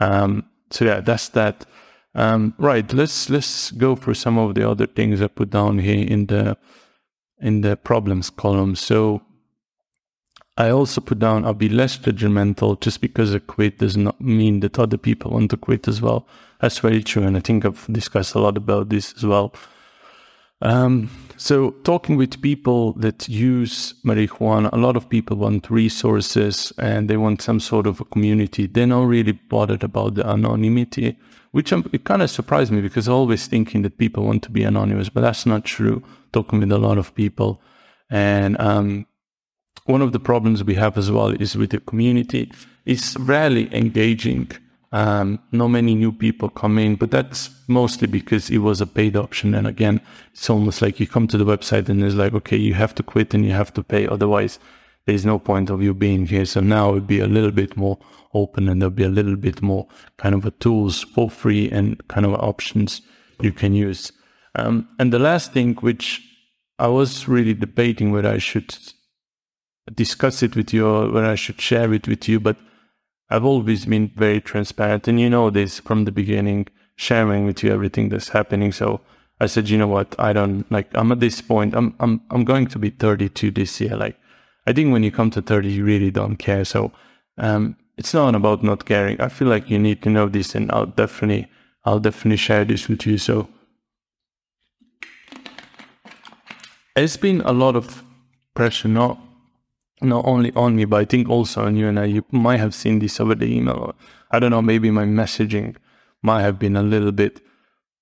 Um, 0.00 0.44
so 0.72 0.86
yeah, 0.86 0.98
that's 0.98 1.28
that. 1.28 1.66
Um, 2.16 2.52
right. 2.58 2.92
Let's, 2.92 3.30
let's 3.30 3.70
go 3.70 3.94
through 3.94 4.14
some 4.14 4.36
of 4.36 4.56
the 4.56 4.68
other 4.68 4.88
things 4.88 5.22
I 5.22 5.28
put 5.28 5.50
down 5.50 5.78
here 5.78 6.04
in 6.04 6.26
the, 6.26 6.56
in 7.40 7.60
the 7.60 7.76
problems 7.76 8.28
column. 8.28 8.74
So 8.74 9.22
I 10.56 10.70
also 10.70 11.00
put 11.00 11.20
down, 11.20 11.44
I'll 11.44 11.54
be 11.54 11.68
less 11.68 11.96
judgmental 11.96 12.80
just 12.80 13.00
because 13.00 13.36
I 13.36 13.38
quit 13.38 13.78
does 13.78 13.96
not 13.96 14.20
mean 14.20 14.58
that 14.60 14.80
other 14.80 14.98
people 14.98 15.30
want 15.30 15.52
to 15.52 15.56
quit 15.56 15.86
as 15.86 16.02
well. 16.02 16.26
That's 16.60 16.80
very 16.80 17.04
true. 17.04 17.22
And 17.22 17.36
I 17.36 17.40
think 17.40 17.64
I've 17.64 17.86
discussed 17.86 18.34
a 18.34 18.40
lot 18.40 18.56
about 18.56 18.88
this 18.88 19.14
as 19.16 19.24
well. 19.24 19.54
Um, 20.60 21.10
so, 21.36 21.72
talking 21.82 22.16
with 22.16 22.40
people 22.40 22.92
that 22.94 23.28
use 23.28 23.94
marijuana, 24.04 24.72
a 24.72 24.76
lot 24.76 24.96
of 24.96 25.08
people 25.08 25.36
want 25.36 25.68
resources 25.68 26.72
and 26.78 27.10
they 27.10 27.16
want 27.16 27.42
some 27.42 27.60
sort 27.60 27.86
of 27.86 28.00
a 28.00 28.04
community. 28.04 28.66
They're 28.66 28.86
not 28.86 29.06
really 29.06 29.32
bothered 29.32 29.82
about 29.82 30.14
the 30.14 30.26
anonymity, 30.26 31.18
which 31.50 31.72
I'm, 31.72 31.88
it 31.92 32.04
kind 32.04 32.22
of 32.22 32.30
surprised 32.30 32.70
me 32.70 32.80
because 32.80 33.08
I'm 33.08 33.14
always 33.14 33.46
thinking 33.46 33.82
that 33.82 33.98
people 33.98 34.24
want 34.24 34.42
to 34.44 34.50
be 34.50 34.62
anonymous, 34.62 35.08
but 35.08 35.22
that's 35.22 35.44
not 35.44 35.64
true. 35.64 36.02
Talking 36.32 36.60
with 36.60 36.72
a 36.72 36.78
lot 36.78 36.98
of 36.98 37.14
people. 37.14 37.60
And 38.10 38.58
um, 38.60 39.06
one 39.86 40.02
of 40.02 40.12
the 40.12 40.20
problems 40.20 40.62
we 40.62 40.74
have 40.76 40.96
as 40.96 41.10
well 41.10 41.28
is 41.28 41.56
with 41.56 41.70
the 41.70 41.80
community, 41.80 42.52
it's 42.86 43.16
rarely 43.16 43.74
engaging 43.74 44.52
um, 44.94 45.40
not 45.50 45.68
many 45.68 45.96
new 45.96 46.12
people 46.12 46.48
come 46.48 46.78
in, 46.78 46.94
but 46.94 47.10
that's 47.10 47.50
mostly 47.66 48.06
because 48.06 48.48
it 48.48 48.58
was 48.58 48.80
a 48.80 48.86
paid 48.86 49.16
option. 49.16 49.52
And 49.52 49.66
again, 49.66 50.00
it's 50.32 50.48
almost 50.48 50.80
like 50.80 51.00
you 51.00 51.08
come 51.08 51.26
to 51.26 51.36
the 51.36 51.44
website 51.44 51.88
and 51.88 52.00
it's 52.00 52.14
like, 52.14 52.32
okay, 52.32 52.56
you 52.56 52.74
have 52.74 52.94
to 52.94 53.02
quit 53.02 53.34
and 53.34 53.44
you 53.44 53.50
have 53.50 53.74
to 53.74 53.82
pay. 53.82 54.06
Otherwise, 54.06 54.60
there's 55.04 55.26
no 55.26 55.40
point 55.40 55.68
of 55.68 55.82
you 55.82 55.94
being 55.94 56.26
here. 56.26 56.44
So 56.44 56.60
now 56.60 56.92
it'd 56.92 57.08
be 57.08 57.18
a 57.18 57.26
little 57.26 57.50
bit 57.50 57.76
more 57.76 57.98
open 58.34 58.68
and 58.68 58.80
there'll 58.80 58.94
be 58.94 59.02
a 59.02 59.08
little 59.08 59.34
bit 59.34 59.60
more 59.62 59.88
kind 60.16 60.32
of 60.32 60.46
a 60.46 60.52
tools 60.52 61.02
for 61.02 61.28
free 61.28 61.68
and 61.72 62.00
kind 62.06 62.24
of 62.24 62.34
options 62.34 63.02
you 63.40 63.50
can 63.50 63.74
use. 63.74 64.12
Um, 64.54 64.86
and 65.00 65.12
the 65.12 65.18
last 65.18 65.52
thing, 65.52 65.74
which 65.80 66.22
I 66.78 66.86
was 66.86 67.26
really 67.26 67.54
debating 67.54 68.12
whether 68.12 68.28
I 68.28 68.38
should 68.38 68.72
discuss 69.92 70.40
it 70.44 70.54
with 70.54 70.72
you 70.72 70.86
or 70.86 71.10
whether 71.10 71.26
I 71.26 71.34
should 71.34 71.60
share 71.60 71.92
it 71.92 72.06
with 72.06 72.28
you, 72.28 72.38
but 72.38 72.56
I've 73.34 73.44
always 73.44 73.84
been 73.84 74.12
very 74.14 74.40
transparent, 74.40 75.08
and 75.08 75.18
you 75.18 75.28
know 75.28 75.50
this 75.50 75.80
from 75.80 76.04
the 76.04 76.12
beginning, 76.12 76.68
sharing 76.96 77.46
with 77.46 77.62
you 77.62 77.72
everything 77.72 78.08
that's 78.08 78.28
happening. 78.28 78.70
So 78.70 79.00
I 79.40 79.46
said, 79.46 79.68
you 79.68 79.76
know 79.76 79.88
what? 79.88 80.14
I 80.18 80.32
don't 80.32 80.70
like. 80.70 80.88
I'm 80.94 81.10
at 81.10 81.20
this 81.20 81.40
point. 81.40 81.74
I'm 81.74 81.94
I'm 81.98 82.20
I'm 82.30 82.44
going 82.44 82.68
to 82.68 82.78
be 82.78 82.90
32 82.90 83.50
this 83.50 83.80
year. 83.80 83.96
Like 83.96 84.16
I 84.66 84.72
think 84.72 84.92
when 84.92 85.02
you 85.02 85.10
come 85.10 85.30
to 85.32 85.42
30, 85.42 85.68
you 85.68 85.84
really 85.84 86.10
don't 86.10 86.36
care. 86.36 86.64
So, 86.64 86.92
um, 87.38 87.76
it's 87.96 88.14
not 88.14 88.34
about 88.34 88.62
not 88.62 88.84
caring. 88.84 89.20
I 89.20 89.28
feel 89.28 89.48
like 89.48 89.68
you 89.68 89.78
need 89.78 90.02
to 90.02 90.10
know 90.10 90.28
this 90.28 90.54
and 90.54 90.70
I'll 90.72 90.86
definitely, 90.86 91.48
I'll 91.84 92.00
definitely 92.00 92.38
share 92.38 92.64
this 92.64 92.88
with 92.88 93.06
you. 93.06 93.18
So 93.18 93.48
it's 96.96 97.16
been 97.16 97.40
a 97.42 97.52
lot 97.52 97.76
of 97.76 98.02
pressure, 98.54 98.88
not, 98.88 99.18
not 100.00 100.24
only 100.26 100.52
on 100.54 100.76
me, 100.76 100.84
but 100.84 101.00
I 101.00 101.04
think 101.04 101.28
also 101.28 101.64
on 101.64 101.76
you 101.76 101.88
and 101.88 101.98
I, 101.98 102.04
you 102.04 102.24
might 102.30 102.60
have 102.60 102.74
seen 102.74 102.98
this 102.98 103.20
over 103.20 103.34
the 103.34 103.46
email. 103.46 103.94
I 104.30 104.38
don't 104.38 104.50
know, 104.50 104.62
maybe 104.62 104.90
my 104.90 105.04
messaging 105.04 105.76
might 106.22 106.42
have 106.42 106.58
been 106.58 106.76
a 106.76 106.82
little 106.82 107.12
bit 107.12 107.40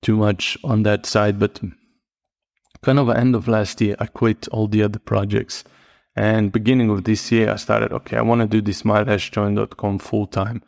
too 0.01 0.17
much 0.17 0.59
on 0.65 0.83
that 0.85 1.07
side, 1.07 1.39
but 1.39 1.61
kind 2.83 2.99
of 2.99 3.09
end 3.11 3.35
of 3.35 3.49
last 3.49 3.81
year, 3.81 3.97
I 3.99 4.07
quit 4.07 4.49
all 4.49 4.67
the 4.67 4.83
other 4.83 4.99
projects. 4.99 5.65
And 6.15 6.53
beginning 6.53 6.91
of 6.91 7.05
this 7.05 7.33
year, 7.33 7.51
I 7.51 7.57
started, 7.57 7.93
okay, 7.93 8.17
I 8.17 8.23
want 8.23 8.43
to 8.43 8.47
do 8.47 8.61
this 8.61 8.85
my-join.com 8.85 9.99
full 9.99 10.27
time. 10.27 10.63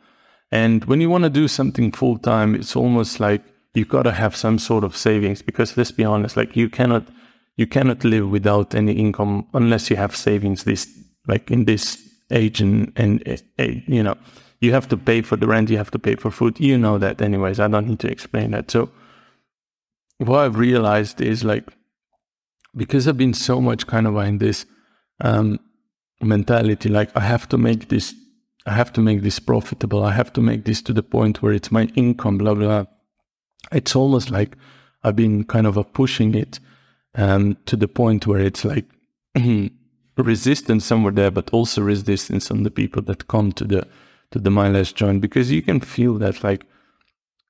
And 0.51 0.85
when 0.85 1.01
you 1.01 1.09
want 1.09 1.23
to 1.25 1.29
do 1.29 1.47
something 1.47 1.91
full 1.91 2.17
time, 2.17 2.55
it's 2.55 2.75
almost 2.75 3.19
like 3.19 3.43
you've 3.73 3.89
got 3.89 4.03
to 4.03 4.11
have 4.11 4.35
some 4.35 4.57
sort 4.57 4.83
of 4.83 4.95
savings 4.95 5.41
because 5.41 5.75
let's 5.77 5.91
be 5.91 6.05
honest, 6.05 6.37
like 6.37 6.55
you 6.55 6.69
cannot, 6.69 7.07
you 7.57 7.67
cannot 7.67 8.03
live 8.03 8.29
without 8.29 8.73
any 8.73 8.93
income 8.93 9.47
unless 9.53 9.89
you 9.89 9.97
have 9.97 10.15
savings 10.15 10.63
this, 10.63 10.87
like 11.27 11.51
in 11.51 11.65
this 11.65 12.01
age 12.31 12.61
and, 12.61 12.91
and, 12.95 13.21
eh, 13.25 13.37
eh, 13.59 13.81
you 13.87 14.03
know, 14.03 14.17
you 14.59 14.71
have 14.71 14.87
to 14.89 14.97
pay 14.97 15.21
for 15.21 15.35
the 15.35 15.47
rent, 15.47 15.69
you 15.69 15.77
have 15.77 15.91
to 15.91 15.99
pay 15.99 16.15
for 16.15 16.31
food. 16.31 16.59
You 16.59 16.77
know 16.77 16.97
that 16.97 17.21
anyways. 17.21 17.59
I 17.59 17.67
don't 17.67 17.87
need 17.87 17.99
to 17.99 18.11
explain 18.11 18.51
that. 18.51 18.71
So 18.71 18.89
what 20.17 20.39
I've 20.39 20.57
realized 20.57 21.21
is 21.21 21.43
like, 21.43 21.69
because 22.75 23.07
I've 23.07 23.17
been 23.17 23.33
so 23.33 23.61
much 23.61 23.87
kind 23.87 24.07
of 24.07 24.17
in 24.17 24.37
this 24.39 24.65
um, 25.21 25.59
mentality, 26.21 26.89
like 26.89 27.15
I 27.15 27.21
have 27.21 27.47
to 27.49 27.57
make 27.57 27.89
this, 27.89 28.13
I 28.65 28.73
have 28.73 28.91
to 28.93 29.01
make 29.01 29.21
this 29.21 29.39
profitable. 29.39 30.03
I 30.03 30.11
have 30.11 30.33
to 30.33 30.41
make 30.41 30.65
this 30.65 30.81
to 30.83 30.93
the 30.93 31.03
point 31.03 31.41
where 31.41 31.53
it's 31.53 31.71
my 31.71 31.85
income, 31.95 32.37
blah, 32.37 32.55
blah. 32.55 32.85
It's 33.71 33.95
almost 33.95 34.31
like 34.31 34.57
I've 35.03 35.15
been 35.15 35.43
kind 35.43 35.67
of 35.67 35.93
pushing 35.93 36.33
it 36.33 36.59
um, 37.15 37.57
to 37.65 37.75
the 37.75 37.87
point 37.87 38.27
where 38.27 38.41
it's 38.41 38.65
like 38.65 38.85
resistance 40.23 40.85
somewhere 40.85 41.11
there, 41.11 41.31
but 41.31 41.49
also 41.51 41.81
resistance 41.81 42.49
on 42.49 42.63
the 42.63 42.71
people 42.71 43.01
that 43.03 43.27
come 43.27 43.51
to 43.53 43.65
the, 43.65 43.87
to 44.31 44.39
the 44.39 44.49
My 44.49 44.69
Last 44.69 44.95
Joint 44.95 45.21
because 45.21 45.51
you 45.51 45.61
can 45.61 45.79
feel 45.79 46.15
that 46.19 46.43
like 46.43 46.65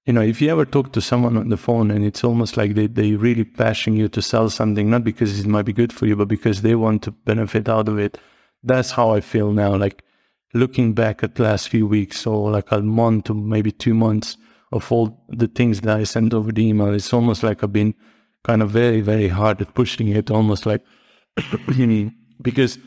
you 0.06 0.14
know, 0.14 0.22
if 0.22 0.40
you 0.40 0.52
ever 0.52 0.66
talk 0.66 0.92
to 0.94 1.02
someone 1.02 1.36
on 1.36 1.50
the 1.50 1.58
phone 1.58 1.90
and 1.90 2.06
it's 2.06 2.24
almost 2.24 2.58
like 2.58 2.76
they, 2.76 2.86
they 2.86 3.14
really 3.14 3.44
passion 3.44 3.96
you 3.96 4.08
to 4.10 4.22
sell 4.22 4.50
something, 4.52 4.90
not 4.90 5.04
because 5.04 5.40
it 5.40 5.48
might 5.48 5.66
be 5.66 5.74
good 5.74 5.92
for 5.92 6.06
you, 6.06 6.16
but 6.16 6.28
because 6.28 6.62
they 6.62 6.76
want 6.76 7.02
to 7.04 7.12
benefit 7.12 7.68
out 7.68 7.90
of 7.90 7.98
it. 7.98 8.20
That's 8.62 8.92
how 8.92 9.12
I 9.12 9.22
feel 9.22 9.52
now. 9.52 9.76
Like 9.76 10.04
looking 10.54 10.94
back 10.94 11.24
at 11.24 11.40
last 11.40 11.70
few 11.70 11.88
weeks 11.88 12.28
or 12.28 12.52
like 12.52 12.72
a 12.72 12.82
month 12.82 13.32
or 13.32 13.34
maybe 13.34 13.72
two 13.72 13.96
months 13.96 14.38
of 14.72 14.92
all 14.92 15.26
the 15.30 15.48
things 15.48 15.82
that 15.82 15.98
I 15.98 16.04
sent 16.04 16.36
over 16.36 16.52
the 16.52 16.68
email, 16.68 16.94
it's 16.94 17.12
almost 17.12 17.42
like 17.42 17.64
I've 17.64 17.74
been 17.74 17.96
kind 18.44 18.62
of 18.62 18.70
very, 18.70 19.02
very 19.02 19.30
hard 19.30 19.60
at 19.60 19.74
pushing 19.74 20.10
it, 20.10 20.30
almost 20.30 20.68
like 20.68 20.84
because 22.42 22.78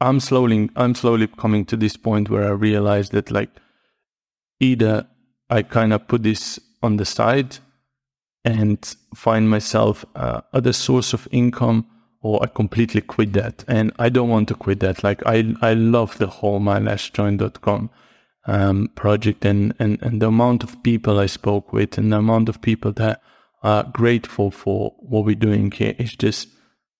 I'm 0.00 0.20
slowly 0.20 0.68
I'm 0.76 0.94
slowly 0.94 1.26
coming 1.26 1.64
to 1.66 1.76
this 1.76 1.96
point 1.96 2.28
where 2.30 2.44
I 2.44 2.50
realize 2.50 3.10
that 3.10 3.30
like 3.30 3.50
either 4.60 5.06
I 5.50 5.62
kind 5.62 5.92
of 5.92 6.08
put 6.08 6.22
this 6.22 6.58
on 6.82 6.96
the 6.96 7.04
side 7.04 7.58
and 8.44 8.96
find 9.14 9.48
myself 9.48 10.04
uh, 10.16 10.40
other 10.52 10.72
source 10.72 11.12
of 11.12 11.28
income 11.30 11.86
or 12.22 12.42
I 12.42 12.46
completely 12.46 13.00
quit 13.00 13.32
that. 13.34 13.64
And 13.68 13.92
I 13.98 14.08
don't 14.08 14.28
want 14.28 14.48
to 14.48 14.54
quit 14.54 14.80
that. 14.80 15.04
Like 15.04 15.24
I, 15.26 15.54
I 15.60 15.74
love 15.74 16.18
the 16.18 16.28
whole 16.28 16.60
mylastjoint.com 16.60 17.90
um, 18.46 18.90
project 18.94 19.44
and, 19.44 19.74
and, 19.78 20.00
and 20.02 20.22
the 20.22 20.28
amount 20.28 20.64
of 20.64 20.82
people 20.82 21.18
I 21.18 21.26
spoke 21.26 21.72
with 21.72 21.98
and 21.98 22.12
the 22.12 22.18
amount 22.18 22.48
of 22.48 22.62
people 22.62 22.92
that 22.92 23.20
are 23.62 23.84
grateful 23.84 24.50
for 24.50 24.94
what 24.98 25.24
we're 25.24 25.34
doing 25.36 25.70
here 25.70 25.94
is 25.98 26.14
just 26.14 26.48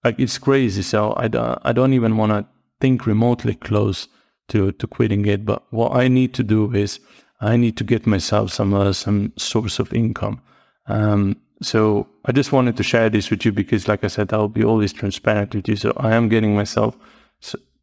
like, 0.04 0.18
it's 0.18 0.38
crazy. 0.38 0.82
So 0.82 1.14
I 1.16 1.28
don't, 1.28 1.58
I 1.62 1.72
don't 1.72 1.92
even 1.92 2.16
want 2.16 2.32
to 2.32 2.46
think 2.80 3.06
remotely 3.06 3.54
close 3.54 4.08
to, 4.48 4.72
to 4.72 4.86
quitting 4.86 5.24
it. 5.26 5.44
But 5.44 5.62
what 5.70 5.94
I 5.94 6.08
need 6.08 6.34
to 6.34 6.42
do 6.42 6.72
is 6.74 7.00
I 7.40 7.56
need 7.56 7.76
to 7.78 7.84
get 7.84 8.06
myself 8.06 8.52
some 8.52 8.72
uh, 8.72 8.92
some 8.92 9.32
source 9.36 9.80
of 9.80 9.92
income. 9.92 10.40
Um, 10.86 11.36
so 11.60 12.08
I 12.24 12.32
just 12.32 12.52
wanted 12.52 12.76
to 12.76 12.82
share 12.82 13.10
this 13.10 13.30
with 13.30 13.44
you 13.44 13.52
because, 13.52 13.88
like 13.88 14.04
I 14.04 14.08
said, 14.08 14.32
I'll 14.32 14.48
be 14.48 14.64
always 14.64 14.92
transparent 14.92 15.54
with 15.54 15.68
you. 15.68 15.76
So 15.76 15.92
I 15.96 16.14
am 16.14 16.28
getting 16.28 16.54
myself 16.54 16.96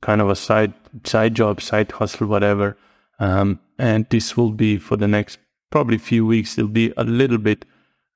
kind 0.01 0.21
of 0.21 0.29
a 0.29 0.35
side 0.35 0.73
side 1.03 1.35
job, 1.35 1.61
side 1.61 1.91
hustle, 1.91 2.27
whatever. 2.27 2.77
Um, 3.19 3.59
and 3.77 4.05
this 4.09 4.37
will 4.37 4.51
be 4.51 4.77
for 4.77 4.95
the 4.95 5.07
next 5.07 5.39
probably 5.71 5.97
few 5.97 6.25
weeks. 6.25 6.57
It'll 6.57 6.69
be 6.69 6.93
a 6.95 7.03
little 7.03 7.37
bit. 7.37 7.65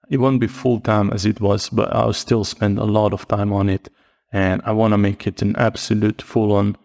It 0.10 0.18
won't 0.18 0.40
be 0.40 0.48
full 0.48 0.80
time 0.80 1.12
as 1.12 1.26
it 1.26 1.40
was, 1.40 1.70
but 1.70 1.94
I'll 1.94 2.14
still 2.14 2.44
spend 2.44 2.78
a 2.78 2.84
lot 2.84 3.14
of 3.14 3.28
time 3.28 3.54
on 3.54 3.70
it. 3.70 3.90
And 4.32 4.62
I 4.66 4.72
want 4.72 4.94
to 4.94 4.98
make 4.98 5.28
it 5.28 5.42
an 5.42 5.56
absolute 5.56 6.22
full 6.22 6.52
on 6.54 6.78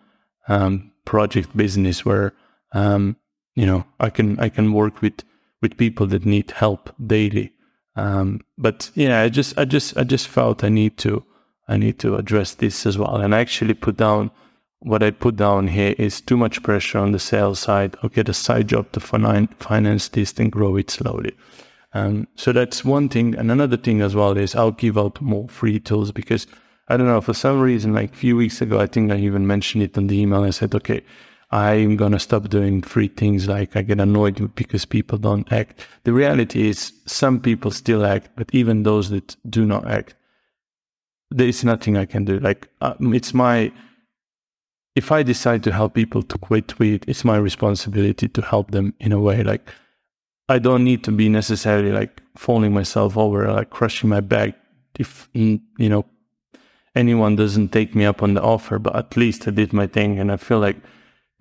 um, 0.48 0.92
project 1.04 1.56
business 1.56 2.04
where 2.04 2.34
um, 2.72 3.16
you 3.54 3.66
know 3.66 3.84
i 3.98 4.10
can 4.10 4.38
i 4.38 4.48
can 4.48 4.72
work 4.72 5.00
with 5.00 5.24
with 5.62 5.76
people 5.76 6.06
that 6.06 6.26
need 6.26 6.50
help 6.50 6.94
daily. 7.14 7.52
Um, 7.96 8.42
but 8.56 8.90
yeah 8.94 9.22
i 9.22 9.28
just 9.28 9.58
i 9.58 9.64
just 9.64 9.96
i 9.96 10.04
just 10.04 10.28
felt 10.28 10.62
i 10.62 10.68
need 10.68 10.96
to 10.98 11.24
i 11.66 11.76
need 11.76 11.98
to 12.00 12.16
address 12.16 12.54
this 12.54 12.86
as 12.86 12.98
well. 12.98 13.16
And 13.16 13.34
i 13.34 13.40
actually 13.40 13.74
put 13.74 13.96
down 13.96 14.30
what 14.80 15.02
i 15.02 15.10
put 15.10 15.36
down 15.36 15.68
here 15.68 15.94
is 15.98 16.20
too 16.20 16.36
much 16.36 16.62
pressure 16.62 16.98
on 16.98 17.12
the 17.12 17.18
sales 17.18 17.58
side. 17.58 17.96
I'll 18.02 18.10
get 18.10 18.28
a 18.28 18.34
side 18.34 18.68
job 18.68 18.92
to 18.92 19.00
finance 19.00 20.08
this 20.08 20.32
and 20.38 20.52
grow 20.52 20.76
it 20.76 20.90
slowly 20.90 21.32
um, 21.94 22.28
so 22.34 22.52
that's 22.52 22.84
one 22.84 23.08
thing 23.08 23.34
and 23.34 23.50
another 23.50 23.76
thing 23.76 24.00
as 24.00 24.14
well 24.14 24.36
is 24.36 24.54
i'll 24.54 24.70
give 24.70 24.98
out 24.98 25.20
more 25.20 25.48
free 25.48 25.80
tools 25.80 26.12
because 26.12 26.46
i 26.88 26.96
don't 26.96 27.06
know 27.06 27.20
for 27.20 27.34
some 27.34 27.60
reason 27.60 27.94
like 27.94 28.12
a 28.12 28.16
few 28.16 28.36
weeks 28.36 28.60
ago 28.60 28.80
i 28.80 28.86
think 28.86 29.10
i 29.10 29.16
even 29.16 29.46
mentioned 29.46 29.82
it 29.82 29.96
on 29.96 30.06
the 30.06 30.18
email 30.18 30.42
i 30.42 30.50
said 30.50 30.74
okay 30.74 31.02
I'm 31.50 31.96
going 31.96 32.12
to 32.12 32.18
stop 32.18 32.48
doing 32.50 32.82
free 32.82 33.08
things 33.08 33.48
like 33.48 33.74
I 33.74 33.82
get 33.82 34.00
annoyed 34.00 34.54
because 34.54 34.84
people 34.84 35.16
don't 35.16 35.50
act. 35.50 35.86
The 36.04 36.12
reality 36.12 36.68
is 36.68 36.92
some 37.06 37.40
people 37.40 37.70
still 37.70 38.04
act, 38.04 38.28
but 38.36 38.50
even 38.52 38.82
those 38.82 39.08
that 39.10 39.34
do 39.48 39.64
not 39.64 39.88
act, 39.90 40.14
there 41.30 41.48
is 41.48 41.64
nothing 41.64 41.96
I 41.96 42.04
can 42.04 42.24
do. 42.26 42.38
Like 42.38 42.68
uh, 42.82 42.94
it's 43.00 43.32
my, 43.32 43.72
if 44.94 45.10
I 45.10 45.22
decide 45.22 45.62
to 45.64 45.72
help 45.72 45.94
people 45.94 46.22
to 46.22 46.38
quit 46.38 46.68
tweet, 46.68 47.04
it's 47.08 47.24
my 47.24 47.38
responsibility 47.38 48.28
to 48.28 48.42
help 48.42 48.70
them 48.70 48.92
in 49.00 49.12
a 49.12 49.20
way. 49.20 49.42
Like 49.42 49.72
I 50.48 50.58
don't 50.58 50.84
need 50.84 51.04
to 51.04 51.12
be 51.12 51.28
necessarily 51.28 51.92
like 51.92 52.22
falling 52.36 52.72
myself 52.72 53.16
over, 53.16 53.50
like 53.52 53.70
crushing 53.70 54.08
my 54.08 54.20
back 54.20 54.54
if, 54.98 55.28
you 55.34 55.60
know, 55.78 56.06
anyone 56.94 57.36
doesn't 57.36 57.68
take 57.70 57.94
me 57.94 58.04
up 58.04 58.22
on 58.22 58.34
the 58.34 58.42
offer, 58.42 58.78
but 58.78 58.96
at 58.96 59.16
least 59.16 59.46
I 59.46 59.50
did 59.50 59.72
my 59.72 59.86
thing. 59.86 60.18
And 60.18 60.32
I 60.32 60.36
feel 60.36 60.58
like, 60.58 60.76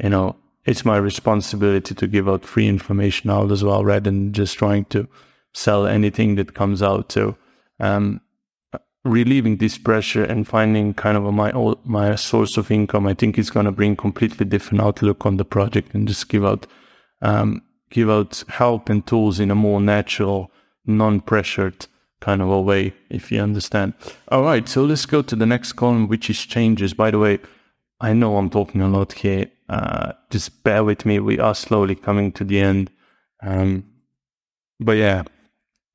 you 0.01 0.09
know, 0.09 0.35
it's 0.65 0.83
my 0.83 0.97
responsibility 0.97 1.95
to 1.95 2.07
give 2.07 2.27
out 2.27 2.45
free 2.45 2.67
information 2.67 3.29
out 3.29 3.51
as 3.51 3.63
well, 3.63 3.85
rather 3.85 4.11
than 4.11 4.33
just 4.33 4.57
trying 4.57 4.85
to 4.85 5.07
sell 5.53 5.87
anything 5.87 6.35
that 6.35 6.53
comes 6.53 6.83
out. 6.83 7.11
So, 7.11 7.37
um, 7.79 8.21
relieving 9.05 9.57
this 9.57 9.77
pressure 9.77 10.25
and 10.25 10.45
finding 10.45 10.93
kind 10.93 11.17
of 11.17 11.25
a, 11.25 11.31
my 11.31 11.53
my 11.85 12.15
source 12.15 12.57
of 12.57 12.69
income, 12.69 13.07
I 13.07 13.13
think 13.13 13.37
is 13.37 13.49
going 13.49 13.65
to 13.65 13.71
bring 13.71 13.95
completely 13.95 14.45
different 14.45 14.81
outlook 14.81 15.25
on 15.25 15.37
the 15.37 15.45
project 15.45 15.93
and 15.93 16.07
just 16.07 16.27
give 16.27 16.45
out 16.45 16.67
um, 17.21 17.61
give 17.89 18.09
out 18.09 18.43
help 18.49 18.89
and 18.89 19.05
tools 19.05 19.39
in 19.39 19.51
a 19.51 19.55
more 19.55 19.81
natural, 19.81 20.51
non-pressured 20.85 21.87
kind 22.19 22.41
of 22.41 22.49
a 22.49 22.61
way, 22.61 22.93
if 23.09 23.31
you 23.31 23.39
understand. 23.39 23.93
All 24.29 24.43
right, 24.43 24.67
so 24.67 24.83
let's 24.83 25.05
go 25.05 25.21
to 25.21 25.35
the 25.35 25.45
next 25.45 25.73
column, 25.73 26.07
which 26.07 26.29
is 26.29 26.45
changes. 26.45 26.93
By 26.93 27.11
the 27.11 27.19
way, 27.19 27.39
I 27.99 28.13
know 28.13 28.37
I'm 28.37 28.49
talking 28.49 28.81
a 28.81 28.87
lot 28.87 29.13
here. 29.13 29.49
Uh, 29.69 30.13
just 30.29 30.63
bear 30.63 30.83
with 30.83 31.05
me. 31.05 31.19
We 31.19 31.39
are 31.39 31.55
slowly 31.55 31.95
coming 31.95 32.31
to 32.33 32.43
the 32.43 32.59
end. 32.59 32.91
Um, 33.41 33.85
but 34.79 34.93
yeah. 34.93 35.23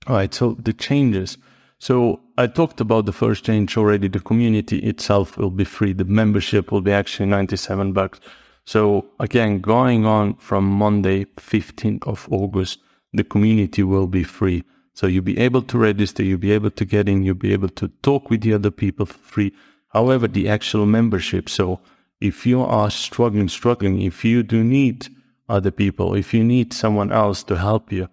All 0.07 0.17
right. 0.17 0.33
So 0.33 0.57
the 0.59 0.73
changes. 0.73 1.39
So 1.79 2.21
I 2.37 2.47
talked 2.47 2.81
about 2.81 3.07
the 3.07 3.13
first 3.13 3.45
change 3.45 3.77
already. 3.77 4.09
The 4.09 4.21
community 4.21 4.79
itself 4.81 5.37
will 5.37 5.51
be 5.51 5.65
free. 5.65 5.93
The 5.93 6.05
membership 6.05 6.71
will 6.71 6.81
be 6.81 6.93
actually 6.93 7.27
97 7.27 7.93
bucks. 7.93 8.21
So 8.65 9.07
again, 9.19 9.61
going 9.61 10.07
on 10.07 10.35
from 10.35 10.65
Monday, 10.65 11.25
15th 11.37 12.07
of 12.07 12.29
August, 12.31 12.79
the 13.13 13.25
community 13.25 13.83
will 13.83 14.07
be 14.07 14.23
free. 14.23 14.65
So 14.95 15.07
you'll 15.07 15.25
be 15.25 15.39
able 15.39 15.63
to 15.63 15.79
register, 15.79 16.23
you'll 16.23 16.39
be 16.39 16.53
able 16.53 16.71
to 16.71 16.85
get 16.85 17.09
in, 17.09 17.23
you'll 17.23 17.35
be 17.35 17.53
able 17.53 17.71
to 17.71 17.89
talk 18.03 18.31
with 18.31 18.43
the 18.43 18.55
other 18.55 18.71
people 18.71 19.07
for 19.07 19.19
free. 19.19 19.53
However, 19.89 20.29
the 20.29 20.49
actual 20.49 20.87
membership, 20.87 21.49
so 21.49 21.81
if 22.21 22.47
you 22.47 22.63
are 22.63 22.91
struggling, 22.91 23.49
struggling, 23.49 24.01
if 24.03 24.25
you 24.25 24.43
do 24.43 24.63
need 24.63 25.09
other 25.49 25.71
people, 25.71 26.15
if 26.15 26.33
you 26.33 26.45
need 26.45 26.73
someone 26.73 27.11
else 27.11 27.43
to 27.45 27.57
help 27.57 27.91
you, 27.91 28.09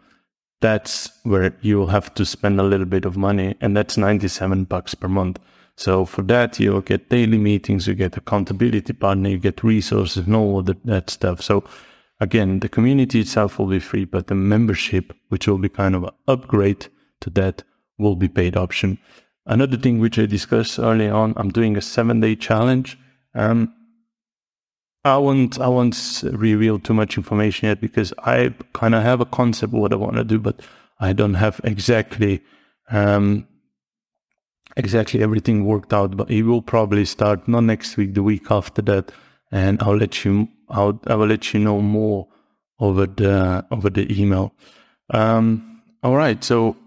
that's 0.62 1.10
where 1.24 1.56
you 1.62 1.78
will 1.78 1.88
have 1.88 2.14
to 2.16 2.26
spend 2.26 2.60
a 2.60 2.64
little 2.64 2.86
bit 2.86 3.06
of 3.06 3.16
money. 3.16 3.56
And 3.62 3.78
that's 3.78 3.98
97 3.98 4.66
bucks 4.66 4.96
per 4.96 5.08
month. 5.08 5.40
So 5.80 6.04
for 6.04 6.24
that, 6.24 6.60
you'll 6.60 6.82
get 6.82 7.08
daily 7.08 7.38
meetings, 7.38 7.88
you 7.88 7.94
get 7.96 8.18
accountability 8.18 8.92
partner, 8.92 9.30
you 9.30 9.38
get 9.38 9.64
resources 9.64 10.26
and 10.28 10.36
all 10.36 10.62
that, 10.64 10.86
that 10.86 11.10
stuff. 11.10 11.42
So 11.42 11.64
again, 12.20 12.60
the 12.60 12.68
community 12.68 13.22
itself 13.22 13.58
will 13.58 13.68
be 13.68 13.80
free, 13.80 14.04
but 14.04 14.28
the 14.28 14.36
membership, 14.36 15.16
which 15.30 15.48
will 15.48 15.58
be 15.58 15.70
kind 15.70 15.96
of 15.96 16.04
an 16.04 16.10
upgrade 16.28 16.88
to 17.22 17.30
that, 17.30 17.64
will 17.98 18.18
be 18.18 18.28
paid 18.28 18.58
option. 18.58 18.98
Another 19.46 19.78
thing 19.78 20.00
which 20.00 20.20
I 20.20 20.26
discussed 20.26 20.80
early 20.80 21.08
on, 21.08 21.34
I'm 21.38 21.50
doing 21.50 21.78
a 21.78 21.82
seven 21.82 22.20
day 22.20 22.36
challenge. 22.36 22.98
Um, 23.34 23.74
I 25.06 25.16
won't 25.16 25.62
I 25.62 25.70
won't 25.70 26.24
reveal 26.26 26.80
too 26.80 26.94
much 26.94 27.16
information 27.16 27.70
yet 27.70 27.80
because 27.80 28.14
I 28.26 28.54
kind 28.74 28.96
of 28.96 29.04
have 29.04 29.22
a 29.22 29.26
concept 29.26 29.74
of 29.74 29.80
what 29.80 29.94
I 29.94 29.96
want 29.96 30.18
to 30.18 30.26
do, 30.26 30.40
but 30.40 30.60
I 31.00 31.14
don't 31.14 31.36
have 31.36 31.62
exactly 31.64 32.42
um, 32.92 33.48
exactly 34.78 35.22
everything 35.22 35.66
worked 35.66 35.94
out, 35.94 36.16
but 36.16 36.30
it 36.30 36.44
will 36.44 36.62
probably 36.62 37.06
start 37.06 37.48
not 37.48 37.62
next 37.62 37.98
week, 37.98 38.14
the 38.14 38.24
week 38.24 38.52
after 38.52 38.82
that, 38.84 39.12
and 39.52 39.82
I'll 39.82 39.98
let 39.98 40.24
you 40.24 40.48
I'll 40.70 41.00
I 41.08 41.16
will 41.16 41.28
let 41.28 41.54
you 41.54 41.60
know 41.60 41.82
more 41.82 42.28
over 42.80 43.06
the 43.06 43.66
over 43.72 43.90
the 43.90 44.22
email. 44.22 44.54
Um, 45.12 45.82
all 46.04 46.16
right, 46.16 46.44
so 46.44 46.78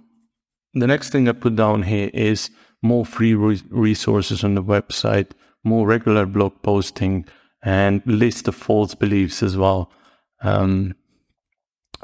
the 0.75 0.87
next 0.87 1.11
thing 1.11 1.29
I 1.29 1.33
put 1.33 1.57
down 1.57 1.83
here 1.83 2.11
is 2.15 2.51
more 2.83 3.05
free 3.05 3.35
re- 3.35 3.63
resources 3.71 4.43
on 4.45 4.55
the 4.55 4.63
website, 4.63 5.33
more 5.65 5.87
regular 5.87 6.27
blog 6.27 6.55
posting, 6.63 7.27
and 7.63 8.03
list 8.07 8.49
of 8.49 8.55
false 8.55 8.95
beliefs 8.95 9.43
as 9.43 9.57
well. 9.57 9.91
Um, 10.43 10.95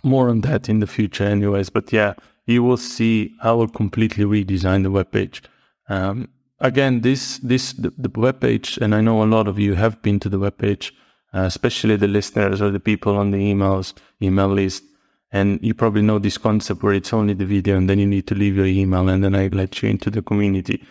more 0.04 0.28
on 0.28 0.42
that 0.42 0.68
in 0.68 0.80
the 0.80 0.86
future, 0.86 1.24
anyways. 1.24 1.70
But 1.70 1.92
yeah, 1.92 2.14
you 2.46 2.62
will 2.62 2.76
see 2.76 3.34
I 3.42 3.52
will 3.52 3.68
completely 3.68 4.24
redesign 4.24 4.82
the 4.82 4.90
webpage. 4.90 5.42
Um, 5.89 6.28
again, 6.61 7.01
this 7.01 7.39
this 7.39 7.72
the, 7.72 7.93
the 7.97 8.09
webpage, 8.09 8.78
and 8.78 8.95
I 8.95 9.01
know 9.01 9.22
a 9.22 9.26
lot 9.26 9.49
of 9.49 9.59
you 9.59 9.74
have 9.74 10.03
been 10.03 10.20
to 10.20 10.28
the 10.28 10.39
webpage, 10.39 10.93
uh, 11.32 11.41
especially 11.41 11.97
the 11.97 12.09
listeners 12.09 12.61
or 12.61 12.70
the 12.70 12.80
people 12.80 13.16
on 13.16 13.30
the 13.30 13.39
emails 13.39 13.95
email 14.22 14.49
list. 14.49 14.84
And 15.30 15.61
you 15.62 15.74
probably 15.74 16.03
know 16.03 16.18
this 16.18 16.39
concept 16.39 16.82
where 16.82 16.95
it's 16.95 17.12
only 17.12 17.34
the 17.34 17.45
video 17.45 17.76
and 17.76 17.89
then 17.89 17.99
you 17.99 18.07
need 18.07 18.26
to 18.28 18.34
leave 18.34 18.57
your 18.57 18.66
email 18.66 19.09
and 19.09 19.22
then 19.22 19.34
I 19.34 19.49
let 19.49 19.82
you 19.82 19.91
into 19.91 20.11
the 20.11 20.22
community. 20.22 20.82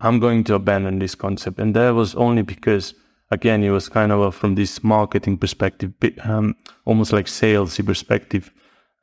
I'm 0.00 0.20
going 0.20 0.44
to 0.44 0.54
abandon 0.54 0.98
this 0.98 1.14
concept. 1.14 1.58
And 1.58 1.74
that 1.74 1.90
was 1.90 2.14
only 2.14 2.42
because, 2.42 2.94
again, 3.30 3.64
it 3.64 3.70
was 3.70 3.88
kind 3.88 4.12
of 4.12 4.20
a, 4.20 4.30
from 4.30 4.54
this 4.54 4.84
marketing 4.84 5.38
perspective, 5.38 5.92
um, 6.22 6.54
almost 6.84 7.12
like 7.12 7.26
salesy 7.26 7.84
perspective. 7.84 8.52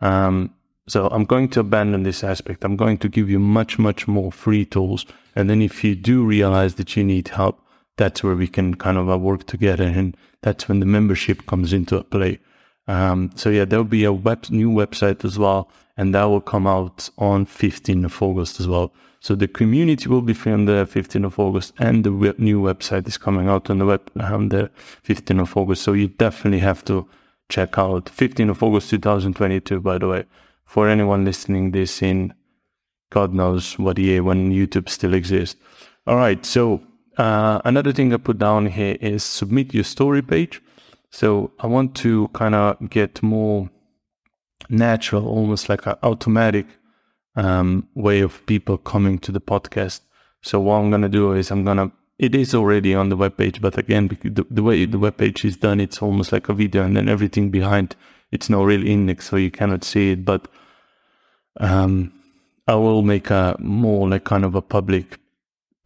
Um, 0.02 0.54
so 0.88 1.07
I'm 1.07 1.25
going 1.25 1.49
to 1.49 1.61
abandon 1.61 2.03
this 2.03 2.23
aspect. 2.23 2.63
I'm 2.63 2.75
going 2.75 2.99
to 2.99 3.09
give 3.09 3.27
you 3.27 3.39
much, 3.39 3.79
much 3.79 4.07
more 4.07 4.31
free 4.31 4.65
tools. 4.65 5.05
And 5.36 5.49
then 5.49 5.61
if 5.61 5.83
you 5.83 5.95
do 5.95 6.23
realize 6.23 6.75
that 6.75 6.95
you 6.95 7.03
need 7.03 7.29
help, 7.29 7.59
that's 7.97 8.23
where 8.23 8.36
we 8.36 8.47
can 8.47 8.75
kind 8.75 8.97
of 8.97 9.09
uh, 9.09 9.17
work 9.17 9.47
together. 9.47 9.86
And 9.86 10.15
that's 10.41 10.69
when 10.69 10.81
the 10.81 10.86
membership 10.86 11.47
comes 11.47 11.73
into 11.73 12.03
play. 12.03 12.39
Um, 12.88 13.31
so 13.36 13.49
yeah, 13.49 13.65
there'll 13.65 13.83
be 13.83 14.03
a 14.03 14.13
web, 14.13 14.45
new 14.51 14.69
website 14.69 15.25
as 15.25 15.39
well. 15.39 15.71
And 15.97 16.13
that 16.13 16.25
will 16.25 16.41
come 16.41 16.67
out 16.67 17.09
on 17.17 17.47
15th 17.47 18.05
of 18.05 18.21
August 18.21 18.59
as 18.59 18.67
well. 18.67 18.93
So 19.21 19.33
the 19.33 19.47
community 19.47 20.07
will 20.07 20.21
be 20.21 20.36
free 20.36 20.51
on 20.51 20.65
the 20.65 20.88
15th 20.91 21.25
of 21.25 21.39
August 21.39 21.73
and 21.79 22.03
the 22.03 22.13
web, 22.13 22.38
new 22.38 22.61
website 22.61 23.07
is 23.07 23.17
coming 23.17 23.47
out 23.47 23.71
on 23.71 23.79
the 23.79 23.86
web 23.88 24.11
on 24.19 24.49
the 24.49 24.69
15th 25.03 25.41
of 25.41 25.57
August. 25.57 25.81
So 25.81 25.93
you 25.93 26.09
definitely 26.09 26.59
have 26.59 26.86
to 26.86 27.07
check 27.49 27.79
out 27.79 28.05
15th 28.05 28.51
of 28.51 28.61
August 28.61 28.91
2022, 28.91 29.79
by 29.79 29.97
the 29.97 30.07
way 30.07 30.25
for 30.76 30.89
anyone 30.89 31.23
listening 31.23 31.71
this 31.71 32.01
in 32.01 32.34
God 33.09 33.34
knows 33.34 33.80
what 33.80 33.97
year 33.97 34.21
when 34.21 34.51
YouTube 34.51 34.89
still 34.89 35.13
exists. 35.13 35.55
All 36.05 36.17
right, 36.17 36.45
so 36.45 36.82
uh, 37.17 37.61
another 37.63 37.93
thing 37.93 38.13
I 38.13 38.17
put 38.17 38.39
down 38.39 38.65
here 38.65 38.97
is 38.99 39.23
submit 39.23 39.73
your 39.73 39.86
story 39.86 40.21
page. 40.21 40.61
So 41.11 41.51
I 41.61 41.67
want 41.67 41.95
to 42.03 42.28
kind 42.34 42.55
of 42.55 42.89
get 42.89 43.23
more 43.23 43.69
natural, 44.69 45.26
almost 45.30 45.69
like 45.69 45.86
an 45.86 45.95
automatic 46.03 46.65
um, 47.38 47.88
way 47.95 48.19
of 48.19 48.45
people 48.45 48.78
coming 48.78 49.17
to 49.19 49.32
the 49.32 49.39
podcast. 49.39 50.01
So 50.41 50.59
what 50.59 50.76
I'm 50.80 50.91
gonna 50.91 51.07
do 51.07 51.32
is 51.32 51.51
I'm 51.51 51.63
gonna. 51.63 51.93
It 52.19 52.36
is 52.36 52.53
already 52.53 52.93
on 52.93 53.07
the 53.07 53.15
webpage, 53.15 53.61
but 53.61 53.78
again, 53.78 54.09
the, 54.23 54.45
the 54.49 54.63
way 54.63 54.84
the 54.84 54.99
webpage 54.99 55.45
is 55.45 55.55
done, 55.55 55.80
it's 55.80 56.01
almost 56.01 56.34
like 56.34 56.49
a 56.49 56.53
video, 56.53 56.84
and 56.84 56.97
then 56.97 57.07
everything 57.07 57.49
behind 57.49 57.95
it's 58.30 58.49
no 58.49 58.65
real 58.65 58.86
index, 58.86 59.30
so 59.30 59.38
you 59.38 59.51
cannot 59.51 59.86
see 59.86 60.11
it. 60.11 60.26
But 60.26 60.49
um, 61.60 62.12
I 62.68 62.76
will 62.76 63.01
make 63.01 63.30
a 63.30 63.56
more 63.60 64.10
like 64.10 64.24
kind 64.24 64.43
of 64.43 64.56
a 64.56 64.62
public 64.62 65.20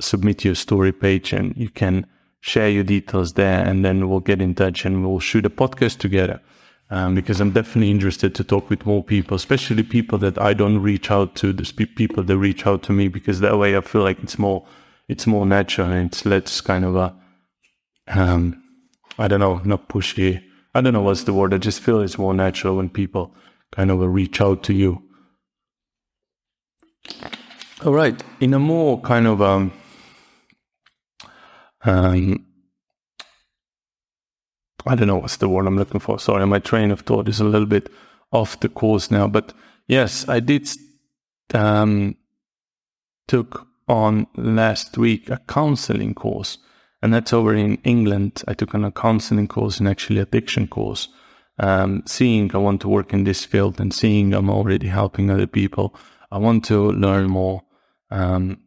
submit 0.02 0.46
your 0.46 0.56
story 0.56 0.92
page, 0.92 1.34
and 1.34 1.56
you 1.58 1.70
can 1.70 2.06
share 2.42 2.70
your 2.70 2.84
details 2.84 3.34
there, 3.34 3.66
and 3.66 3.84
then 3.84 4.10
we'll 4.10 4.22
get 4.22 4.42
in 4.42 4.56
touch 4.56 4.86
and 4.86 5.06
we'll 5.06 5.20
shoot 5.20 5.46
a 5.46 5.50
podcast 5.50 5.98
together. 5.98 6.42
Um, 6.92 7.14
because 7.14 7.40
I'm 7.40 7.52
definitely 7.52 7.92
interested 7.92 8.34
to 8.34 8.44
talk 8.44 8.70
with 8.72 8.86
more 8.88 9.04
people, 9.04 9.36
especially 9.36 9.84
people 9.84 10.18
that 10.20 10.42
I 10.42 10.54
don't 10.54 10.82
reach 10.82 11.12
out 11.12 11.36
to. 11.36 11.54
The 11.54 11.64
people 11.96 12.24
that 12.24 12.38
reach 12.38 12.66
out 12.66 12.82
to 12.84 12.94
me, 12.94 13.10
because 13.10 13.42
that 13.42 13.60
way 13.60 13.78
I 13.78 13.82
feel 13.82 14.02
like 14.02 14.24
it's 14.24 14.40
more, 14.40 14.66
it's 15.08 15.28
more 15.28 15.46
natural 15.46 15.92
and 15.92 16.08
it's 16.08 16.26
less 16.26 16.62
kind 16.62 16.84
of 16.86 16.96
a, 16.96 17.16
um, 18.08 18.64
I 19.20 19.28
don't 19.28 19.40
know, 19.40 19.62
not 19.64 19.88
pushy, 19.88 20.42
I 20.74 20.82
don't 20.82 20.94
know 20.94 21.02
what's 21.02 21.24
the 21.24 21.34
word. 21.34 21.54
I 21.54 21.58
just 21.58 21.80
feel 21.80 22.02
it's 22.02 22.18
more 22.18 22.34
natural 22.34 22.78
when 22.78 22.90
people 22.90 23.36
kind 23.72 23.92
of 23.92 24.00
reach 24.00 24.40
out 24.40 24.64
to 24.64 24.74
you. 24.74 25.04
All 27.86 27.94
right, 27.94 28.22
in 28.40 28.54
a 28.54 28.60
more 28.60 29.00
kind 29.02 29.26
of 29.26 29.42
um, 29.42 29.72
um, 31.84 32.46
I 34.86 34.96
don't 34.96 35.08
know 35.08 35.18
what's 35.18 35.38
the 35.38 35.50
word 35.50 35.68
I'm 35.68 35.78
looking 35.78 36.00
for. 36.00 36.20
Sorry, 36.20 36.46
my 36.46 36.60
train 36.60 36.92
of 36.92 37.02
thought 37.02 37.30
is 37.30 37.40
a 37.40 37.46
little 37.46 37.68
bit 37.68 37.90
off 38.32 38.60
the 38.60 38.70
course 38.70 39.12
now. 39.12 39.28
But 39.28 39.54
yes, 39.88 40.28
I 40.28 40.40
did 40.40 40.70
um, 41.54 42.16
took 43.28 43.68
on 43.88 44.28
last 44.36 44.98
week 44.98 45.30
a 45.30 45.40
counseling 45.48 46.14
course 46.14 46.58
and 47.02 47.14
that's 47.14 47.34
over 47.34 47.54
in 47.56 47.76
England. 47.84 48.44
I 48.48 48.54
took 48.54 48.76
on 48.76 48.84
a 48.84 48.92
counseling 48.92 49.48
course 49.48 49.80
and 49.80 49.88
actually 49.88 50.20
a 50.20 50.24
addiction 50.24 50.68
course. 50.68 51.08
Um, 51.58 52.04
seeing 52.06 52.54
I 52.56 52.58
want 52.58 52.82
to 52.82 52.90
work 52.90 53.14
in 53.14 53.26
this 53.26 53.44
field 53.44 53.80
and 53.82 53.94
seeing 53.94 54.34
I'm 54.34 54.50
already 54.50 54.88
helping 54.88 55.30
other 55.30 55.48
people, 55.48 55.94
I 56.32 56.38
want 56.38 56.66
to 56.66 56.92
learn 56.92 57.28
more. 57.28 57.64
Um, 58.12 58.60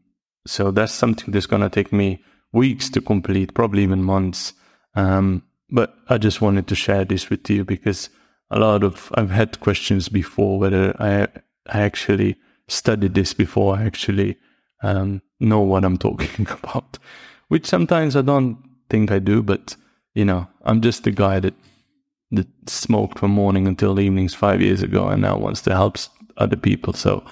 so 0.46 0.70
that's 0.70 0.92
something 0.92 1.32
that's 1.32 1.46
going 1.46 1.62
to 1.62 1.70
take 1.70 1.92
me 1.92 2.22
weeks 2.52 2.90
to 2.90 3.00
complete, 3.00 3.54
probably 3.54 3.82
even 3.82 4.02
months. 4.02 4.52
Um, 4.94 5.42
but 5.70 5.94
I 6.08 6.18
just 6.18 6.40
wanted 6.40 6.66
to 6.68 6.74
share 6.74 7.04
this 7.04 7.30
with 7.30 7.48
you 7.48 7.64
because 7.64 8.10
a 8.50 8.58
lot 8.58 8.82
of 8.82 9.10
I've 9.14 9.30
had 9.30 9.60
questions 9.60 10.08
before 10.08 10.58
whether 10.58 10.94
I 11.00 11.28
I 11.66 11.80
actually 11.80 12.36
studied 12.68 13.14
this 13.14 13.32
before 13.32 13.76
I 13.76 13.84
actually 13.84 14.36
um, 14.82 15.22
know 15.40 15.60
what 15.60 15.84
I'm 15.84 15.96
talking 16.06 16.46
about 16.50 16.98
which 17.52 17.66
sometimes 17.66 18.16
I 18.16 18.22
don't 18.22 18.56
think 18.88 19.12
I 19.12 19.18
do, 19.18 19.42
but 19.42 19.76
you 20.14 20.24
know, 20.24 20.48
I'm 20.64 20.80
just 20.80 21.04
the 21.04 21.10
guy 21.10 21.38
that 21.40 21.52
that 22.30 22.46
smoked 22.66 23.18
from 23.18 23.30
morning 23.30 23.66
until 23.66 24.00
evenings 24.00 24.32
five 24.32 24.62
years 24.62 24.82
ago, 24.82 25.08
and 25.08 25.20
now 25.20 25.36
wants 25.36 25.60
to 25.62 25.74
help 25.74 25.98
other 26.38 26.56
people. 26.56 26.94
So, 26.94 27.22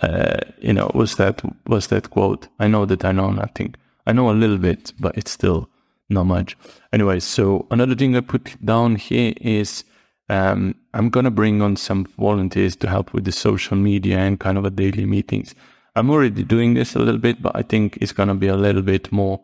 uh, 0.00 0.38
you 0.58 0.72
know, 0.72 0.90
was 0.94 1.16
that 1.16 1.42
was 1.66 1.86
that 1.88 2.10
quote? 2.10 2.48
I 2.58 2.68
know 2.68 2.86
that 2.86 3.04
I 3.04 3.12
know 3.12 3.30
nothing. 3.30 3.74
I 4.06 4.12
know 4.12 4.30
a 4.30 4.32
little 4.32 4.58
bit, 4.58 4.92
but 4.98 5.16
it's 5.16 5.30
still 5.30 5.68
not 6.08 6.24
much. 6.24 6.56
Anyway, 6.92 7.20
so 7.20 7.66
another 7.70 7.94
thing 7.94 8.16
I 8.16 8.20
put 8.20 8.64
down 8.64 8.96
here 8.96 9.32
is 9.40 9.84
um, 10.28 10.74
I'm 10.94 11.08
gonna 11.08 11.30
bring 11.30 11.62
on 11.62 11.76
some 11.76 12.04
volunteers 12.18 12.76
to 12.76 12.88
help 12.88 13.12
with 13.12 13.24
the 13.24 13.32
social 13.32 13.76
media 13.76 14.18
and 14.18 14.38
kind 14.38 14.58
of 14.58 14.64
a 14.64 14.70
daily 14.70 15.06
meetings. 15.06 15.54
I'm 15.96 16.10
already 16.10 16.44
doing 16.44 16.74
this 16.74 16.94
a 16.94 16.98
little 16.98 17.18
bit, 17.18 17.40
but 17.40 17.56
I 17.56 17.62
think 17.62 17.96
it's 18.02 18.12
to 18.12 18.34
be 18.34 18.48
a 18.48 18.56
little 18.56 18.82
bit 18.82 19.10
more. 19.10 19.40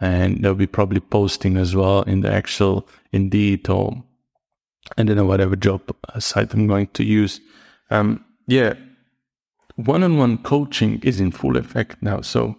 And 0.00 0.44
they'll 0.44 0.54
be 0.54 0.66
probably 0.66 1.00
posting 1.00 1.56
as 1.56 1.74
well 1.74 2.02
in 2.02 2.20
the 2.20 2.30
actual 2.30 2.86
Indeed 3.12 3.70
or 3.70 4.04
I 4.98 5.02
don't 5.02 5.16
know, 5.16 5.24
whatever 5.24 5.56
job 5.56 5.80
site 6.18 6.52
I'm 6.52 6.66
going 6.66 6.88
to 6.88 7.04
use. 7.04 7.40
Um, 7.90 8.22
yeah, 8.46 8.74
one 9.76 10.02
on 10.02 10.18
one 10.18 10.38
coaching 10.38 11.00
is 11.02 11.20
in 11.20 11.30
full 11.30 11.56
effect 11.56 12.02
now. 12.02 12.20
So 12.20 12.56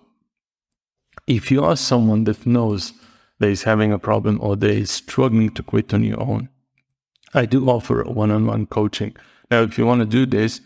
if 1.27 1.51
you 1.51 1.63
are 1.63 1.75
someone 1.75 2.25
that 2.25 2.45
knows 2.45 2.93
that 3.39 3.49
is 3.49 3.63
having 3.63 3.91
a 3.91 3.99
problem 3.99 4.39
or 4.41 4.55
they 4.55 4.77
is 4.77 4.91
struggling 4.91 5.49
to 5.51 5.63
quit 5.63 5.93
on 5.93 6.03
your 6.03 6.21
own, 6.21 6.49
I 7.33 7.45
do 7.45 7.67
offer 7.69 8.03
one 8.03 8.31
on 8.31 8.45
one 8.45 8.65
coaching. 8.65 9.15
Now, 9.51 9.61
if 9.61 9.77
you 9.77 9.85
want 9.85 10.01
to 10.01 10.05
do 10.05 10.25
this, 10.25 10.61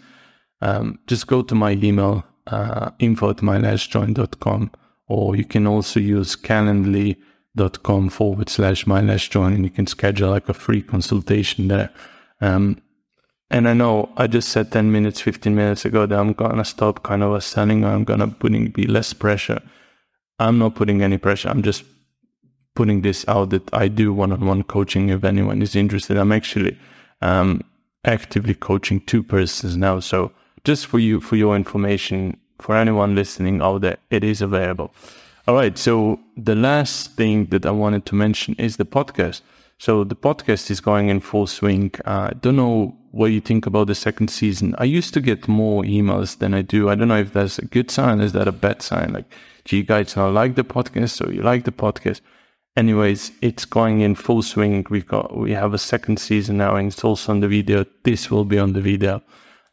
um, 0.61 0.99
just 1.07 1.27
go 1.27 1.41
to 1.41 1.55
my 1.55 1.71
email 1.71 2.23
uh, 2.47 2.91
info 2.99 3.31
at 3.31 3.37
mylastjoint.com, 3.37 4.71
or 5.07 5.35
you 5.35 5.45
can 5.45 5.67
also 5.67 5.99
use 5.99 6.35
calendly.com 6.35 8.09
forward 8.09 8.49
slash 8.49 8.85
mylastjoin, 8.85 9.55
and 9.55 9.63
you 9.63 9.69
can 9.69 9.87
schedule 9.87 10.29
like 10.29 10.49
a 10.49 10.53
free 10.53 10.81
consultation 10.81 11.67
there. 11.67 11.89
Um, 12.41 12.81
and 13.51 13.67
I 13.67 13.73
know 13.73 14.09
I 14.17 14.27
just 14.27 14.49
said 14.49 14.71
10 14.71 14.91
minutes, 14.91 15.21
15 15.21 15.55
minutes 15.55 15.85
ago 15.85 16.05
that 16.05 16.17
I'm 16.17 16.33
going 16.33 16.57
to 16.57 16.65
stop 16.65 17.03
kind 17.03 17.23
of 17.23 17.43
selling, 17.43 17.83
I'm 17.83 18.03
going 18.03 18.19
to 18.19 18.27
putting 18.27 18.69
be 18.69 18.85
less 18.85 19.13
pressure. 19.13 19.61
I'm 20.37 20.57
not 20.59 20.75
putting 20.75 21.01
any 21.01 21.17
pressure. 21.17 21.49
I'm 21.49 21.63
just 21.63 21.83
putting 22.75 23.01
this 23.01 23.27
out 23.27 23.49
that 23.49 23.73
I 23.73 23.87
do 23.87 24.13
one-on-one 24.13 24.63
coaching 24.63 25.09
if 25.09 25.23
anyone 25.23 25.61
is 25.61 25.75
interested. 25.75 26.17
I'm 26.17 26.31
actually 26.31 26.77
um, 27.21 27.61
actively 28.05 28.53
coaching 28.53 29.01
two 29.01 29.23
persons 29.23 29.75
now. 29.75 29.99
So 29.99 30.31
just 30.63 30.85
for 30.85 30.99
you, 30.99 31.19
for 31.19 31.35
your 31.35 31.55
information, 31.55 32.37
for 32.59 32.75
anyone 32.75 33.15
listening 33.15 33.61
out 33.61 33.81
there, 33.81 33.97
it 34.09 34.23
is 34.23 34.41
available. 34.41 34.93
All 35.47 35.55
right. 35.55 35.77
So 35.77 36.19
the 36.37 36.55
last 36.55 37.15
thing 37.15 37.47
that 37.47 37.65
I 37.65 37.71
wanted 37.71 38.05
to 38.07 38.15
mention 38.15 38.55
is 38.59 38.77
the 38.77 38.85
podcast. 38.85 39.41
So 39.79 40.03
the 40.03 40.15
podcast 40.15 40.69
is 40.69 40.81
going 40.81 41.07
in 41.07 41.21
full 41.21 41.47
swing. 41.47 41.91
Uh, 42.05 42.31
I 42.31 42.33
don't 42.41 42.57
know 42.57 42.97
what 43.11 43.27
you 43.27 43.39
think 43.39 43.65
about 43.65 43.87
the 43.87 43.95
second 43.95 44.29
season. 44.29 44.75
I 44.77 44.83
used 44.83 45.13
to 45.13 45.21
get 45.21 45.47
more 45.47 45.83
emails 45.83 46.37
than 46.37 46.53
I 46.53 46.61
do. 46.61 46.89
I 46.89 46.95
don't 46.95 47.07
know 47.07 47.19
if 47.19 47.31
that's 47.31 47.59
a 47.59 47.65
good 47.65 47.89
sign. 47.89 48.19
Is 48.19 48.33
that 48.33 48.47
a 48.47 48.51
bad 48.51 48.81
sign? 48.81 49.13
Like, 49.13 49.31
do 49.63 49.77
you 49.77 49.83
guys 49.83 50.17
not 50.17 50.33
like 50.33 50.55
the 50.55 50.65
podcast? 50.65 51.11
So 51.11 51.29
you 51.29 51.41
like 51.41 51.63
the 51.63 51.71
podcast? 51.71 52.19
Anyways, 52.75 53.31
it's 53.41 53.63
going 53.63 54.01
in 54.01 54.15
full 54.15 54.41
swing. 54.41 54.85
We've 54.89 55.07
got 55.07 55.37
we 55.37 55.51
have 55.53 55.73
a 55.73 55.77
second 55.77 56.19
season 56.19 56.57
now, 56.57 56.75
and 56.75 56.89
it's 56.89 57.03
also 57.03 57.31
on 57.31 57.39
the 57.39 57.47
video. 57.47 57.85
This 58.03 58.29
will 58.29 58.45
be 58.45 58.59
on 58.59 58.73
the 58.73 58.81
video. 58.81 59.23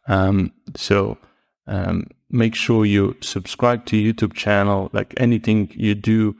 Um, 0.06 0.52
so 0.76 1.18
um, 1.66 2.06
make 2.30 2.54
sure 2.54 2.84
you 2.84 3.16
subscribe 3.20 3.86
to 3.86 3.96
YouTube 3.96 4.34
channel. 4.34 4.88
Like 4.92 5.14
anything 5.16 5.72
you 5.74 5.96
do, 5.96 6.36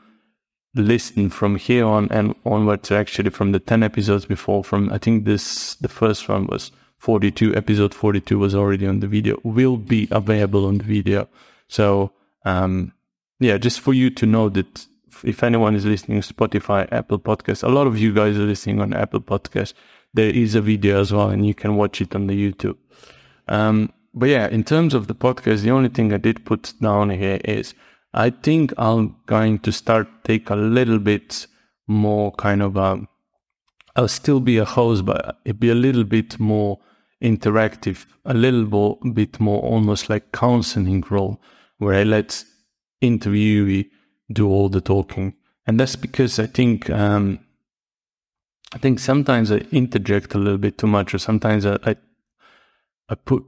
listen 0.83 1.31
from 1.31 1.57
here 1.57 1.85
on 1.85 2.09
and 2.11 2.35
onwards. 2.45 2.91
Actually, 2.91 3.31
from 3.31 3.53
the 3.53 3.61
ten 3.61 3.83
episodes 3.83 4.27
before, 4.27 4.63
from 4.65 4.93
I 4.93 4.99
think 4.99 5.25
this 5.25 5.75
the 5.77 5.89
first 5.89 6.29
one 6.29 6.47
was 6.47 6.73
42. 6.99 7.55
Episode 7.55 7.95
42 7.95 8.39
was 8.39 8.55
already 8.55 8.87
on 8.87 9.01
the 9.01 9.07
video. 9.07 9.39
Will 9.43 9.77
be 9.77 10.09
available 10.11 10.67
on 10.67 10.79
the 10.79 10.85
video. 10.85 11.29
So 11.69 12.13
um, 12.45 12.93
yeah, 13.41 13.59
just 13.59 13.81
for 13.81 13.93
you 13.93 14.11
to 14.11 14.27
know 14.27 14.49
that 14.51 14.87
if 15.25 15.43
anyone 15.43 15.75
is 15.75 15.85
listening 15.85 16.21
Spotify, 16.21 16.91
Apple 16.93 17.19
Podcast, 17.19 17.63
a 17.63 17.69
lot 17.69 17.87
of 17.87 17.99
you 17.99 18.13
guys 18.13 18.37
are 18.39 18.47
listening 18.47 18.81
on 18.81 18.93
Apple 18.93 19.21
Podcast. 19.21 19.75
There 20.15 20.31
is 20.31 20.55
a 20.55 20.61
video 20.61 21.01
as 21.01 21.13
well, 21.13 21.29
and 21.29 21.47
you 21.47 21.55
can 21.55 21.77
watch 21.77 22.01
it 22.01 22.15
on 22.15 22.27
the 22.27 22.35
YouTube. 22.35 22.77
Um, 23.49 23.93
but 24.15 24.29
yeah, 24.31 24.49
in 24.49 24.65
terms 24.65 24.95
of 24.95 25.09
the 25.09 25.15
podcast, 25.15 25.61
the 25.61 25.71
only 25.71 25.91
thing 25.91 26.13
I 26.13 26.17
did 26.17 26.45
put 26.45 26.73
down 26.81 27.11
here 27.11 27.39
is 27.45 27.75
I 28.17 28.31
think 28.31 28.73
I'm 28.79 29.17
going 29.27 29.59
to 29.61 29.73
start 29.73 30.09
take 30.25 30.49
a 30.49 30.57
little 30.57 30.99
bit 30.99 31.47
more 31.87 32.33
kind 32.33 32.63
of 32.63 32.77
um, 32.77 33.09
I'll 33.95 34.09
still 34.09 34.41
be 34.41 34.57
a 34.57 34.65
host, 34.65 35.05
but 35.05 35.39
it'll 35.45 35.59
be 35.59 35.71
a 35.71 35.75
little 35.75 36.05
bit 36.05 36.41
more 36.41 36.79
interactive, 37.23 38.07
a 38.25 38.35
little 38.35 38.99
bit 39.13 39.39
more 39.39 39.63
almost 39.63 40.09
like 40.09 40.33
counseling 40.33 41.05
role, 41.11 41.41
where 41.79 41.95
I 41.95 42.05
let 42.05 42.43
interviewee 43.03 43.91
do 44.33 44.49
all 44.49 44.69
the 44.69 44.81
talking. 44.81 45.35
And 45.67 45.79
that's 45.79 45.97
because 45.97 46.39
I 46.39 46.47
think 46.47 46.89
um, 46.91 47.41
I 48.75 48.79
think 48.79 48.99
sometimes 48.99 49.53
I 49.53 49.59
interject 49.73 50.35
a 50.35 50.39
little 50.39 50.59
bit 50.59 50.79
too 50.79 50.87
much, 50.87 51.15
or 51.15 51.19
sometimes 51.19 51.67
I, 51.67 51.79
I, 51.85 51.97
I 53.09 53.15
put 53.15 53.45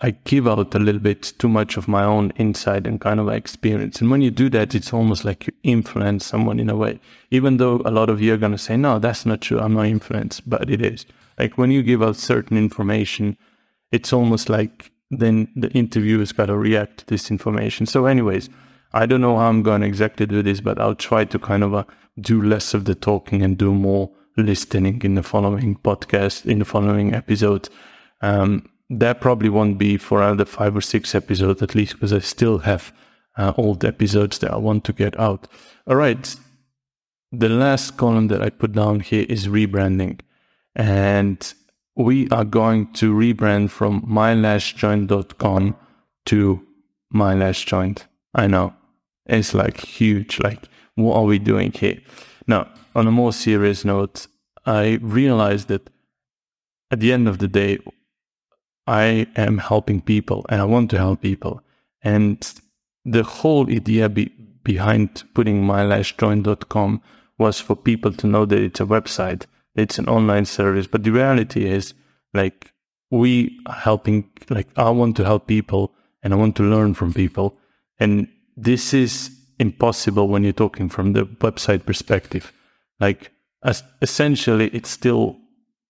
I 0.00 0.10
give 0.12 0.46
out 0.46 0.74
a 0.74 0.78
little 0.78 1.00
bit 1.00 1.32
too 1.38 1.48
much 1.48 1.76
of 1.76 1.88
my 1.88 2.04
own 2.04 2.30
insight 2.36 2.86
and 2.86 3.00
kind 3.00 3.18
of 3.18 3.28
experience. 3.28 4.00
And 4.00 4.10
when 4.10 4.22
you 4.22 4.30
do 4.30 4.48
that, 4.50 4.74
it's 4.74 4.92
almost 4.92 5.24
like 5.24 5.46
you 5.48 5.52
influence 5.64 6.24
someone 6.24 6.60
in 6.60 6.70
a 6.70 6.76
way. 6.76 7.00
Even 7.32 7.56
though 7.56 7.82
a 7.84 7.90
lot 7.90 8.08
of 8.08 8.20
you 8.20 8.32
are 8.32 8.36
going 8.36 8.52
to 8.52 8.58
say, 8.58 8.76
no, 8.76 9.00
that's 9.00 9.26
not 9.26 9.40
true. 9.40 9.58
I'm 9.58 9.74
not 9.74 9.86
influenced, 9.86 10.48
but 10.48 10.70
it 10.70 10.80
is. 10.80 11.04
Like 11.36 11.58
when 11.58 11.72
you 11.72 11.82
give 11.82 12.02
out 12.02 12.16
certain 12.16 12.56
information, 12.56 13.36
it's 13.90 14.12
almost 14.12 14.48
like 14.48 14.92
then 15.10 15.48
the 15.56 15.70
interviewer's 15.70 16.32
got 16.32 16.46
to 16.46 16.56
react 16.56 16.98
to 16.98 17.06
this 17.06 17.30
information. 17.30 17.86
So, 17.86 18.06
anyways, 18.06 18.50
I 18.92 19.06
don't 19.06 19.20
know 19.20 19.36
how 19.36 19.48
I'm 19.48 19.62
going 19.62 19.80
to 19.80 19.86
exactly 19.86 20.26
do 20.26 20.42
this, 20.42 20.60
but 20.60 20.80
I'll 20.80 20.94
try 20.94 21.24
to 21.24 21.38
kind 21.38 21.64
of 21.64 21.74
uh, 21.74 21.84
do 22.20 22.42
less 22.42 22.74
of 22.74 22.84
the 22.84 22.94
talking 22.94 23.42
and 23.42 23.56
do 23.56 23.72
more 23.72 24.10
listening 24.36 25.02
in 25.02 25.14
the 25.14 25.22
following 25.22 25.76
podcast, 25.76 26.46
in 26.46 26.58
the 26.58 26.64
following 26.64 27.14
episode. 27.14 27.68
Um, 28.20 28.68
that 28.90 29.20
probably 29.20 29.48
won't 29.48 29.78
be 29.78 29.96
for 29.96 30.22
another 30.22 30.44
five 30.44 30.76
or 30.76 30.80
six 30.80 31.14
episodes 31.14 31.62
at 31.62 31.74
least, 31.74 31.94
because 31.94 32.12
I 32.12 32.20
still 32.20 32.58
have 32.58 32.92
uh, 33.36 33.52
old 33.56 33.84
episodes 33.84 34.38
that 34.38 34.50
I 34.50 34.56
want 34.56 34.84
to 34.84 34.92
get 34.92 35.18
out. 35.18 35.46
All 35.86 35.96
right. 35.96 36.36
The 37.30 37.48
last 37.48 37.96
column 37.98 38.28
that 38.28 38.42
I 38.42 38.48
put 38.48 38.72
down 38.72 39.00
here 39.00 39.26
is 39.28 39.48
rebranding. 39.48 40.20
And 40.74 41.52
we 41.94 42.28
are 42.30 42.44
going 42.44 42.92
to 42.94 43.12
rebrand 43.12 43.70
from 43.70 44.02
mylastjoint.com 44.02 45.76
to 46.26 46.66
mylastjoint. 47.14 48.04
I 48.34 48.46
know 48.46 48.74
it's 49.26 49.52
like 49.52 49.78
huge. 49.78 50.40
Like, 50.40 50.64
what 50.94 51.16
are 51.16 51.24
we 51.24 51.38
doing 51.38 51.72
here? 51.72 52.00
Now, 52.46 52.68
on 52.94 53.06
a 53.06 53.10
more 53.10 53.32
serious 53.32 53.84
note, 53.84 54.26
I 54.64 54.98
realized 55.02 55.68
that 55.68 55.90
at 56.90 57.00
the 57.00 57.12
end 57.12 57.28
of 57.28 57.38
the 57.38 57.48
day, 57.48 57.78
I 58.88 59.26
am 59.36 59.58
helping 59.58 60.00
people 60.00 60.46
and 60.48 60.62
I 60.62 60.64
want 60.64 60.90
to 60.90 60.98
help 60.98 61.20
people. 61.20 61.62
And 62.02 62.42
the 63.04 63.22
whole 63.22 63.70
idea 63.70 64.08
be, 64.08 64.32
behind 64.64 65.24
putting 65.34 65.62
mylastjoint.com 65.62 67.02
was 67.36 67.60
for 67.60 67.76
people 67.76 68.12
to 68.14 68.26
know 68.26 68.46
that 68.46 68.58
it's 68.58 68.80
a 68.80 68.86
website, 68.86 69.44
it's 69.74 69.98
an 69.98 70.08
online 70.08 70.46
service. 70.46 70.86
But 70.86 71.04
the 71.04 71.10
reality 71.10 71.66
is, 71.66 71.92
like, 72.32 72.72
we 73.10 73.60
are 73.66 73.74
helping, 73.74 74.30
like, 74.48 74.68
I 74.76 74.88
want 74.88 75.16
to 75.18 75.24
help 75.24 75.46
people 75.46 75.92
and 76.22 76.32
I 76.32 76.36
want 76.36 76.56
to 76.56 76.62
learn 76.62 76.94
from 76.94 77.12
people. 77.12 77.58
And 78.00 78.26
this 78.56 78.94
is 78.94 79.30
impossible 79.58 80.28
when 80.28 80.44
you're 80.44 80.52
talking 80.54 80.88
from 80.88 81.12
the 81.12 81.24
website 81.24 81.84
perspective. 81.84 82.54
Like, 83.00 83.32
as 83.62 83.82
essentially, 84.00 84.68
it's 84.68 84.88
still 84.88 85.36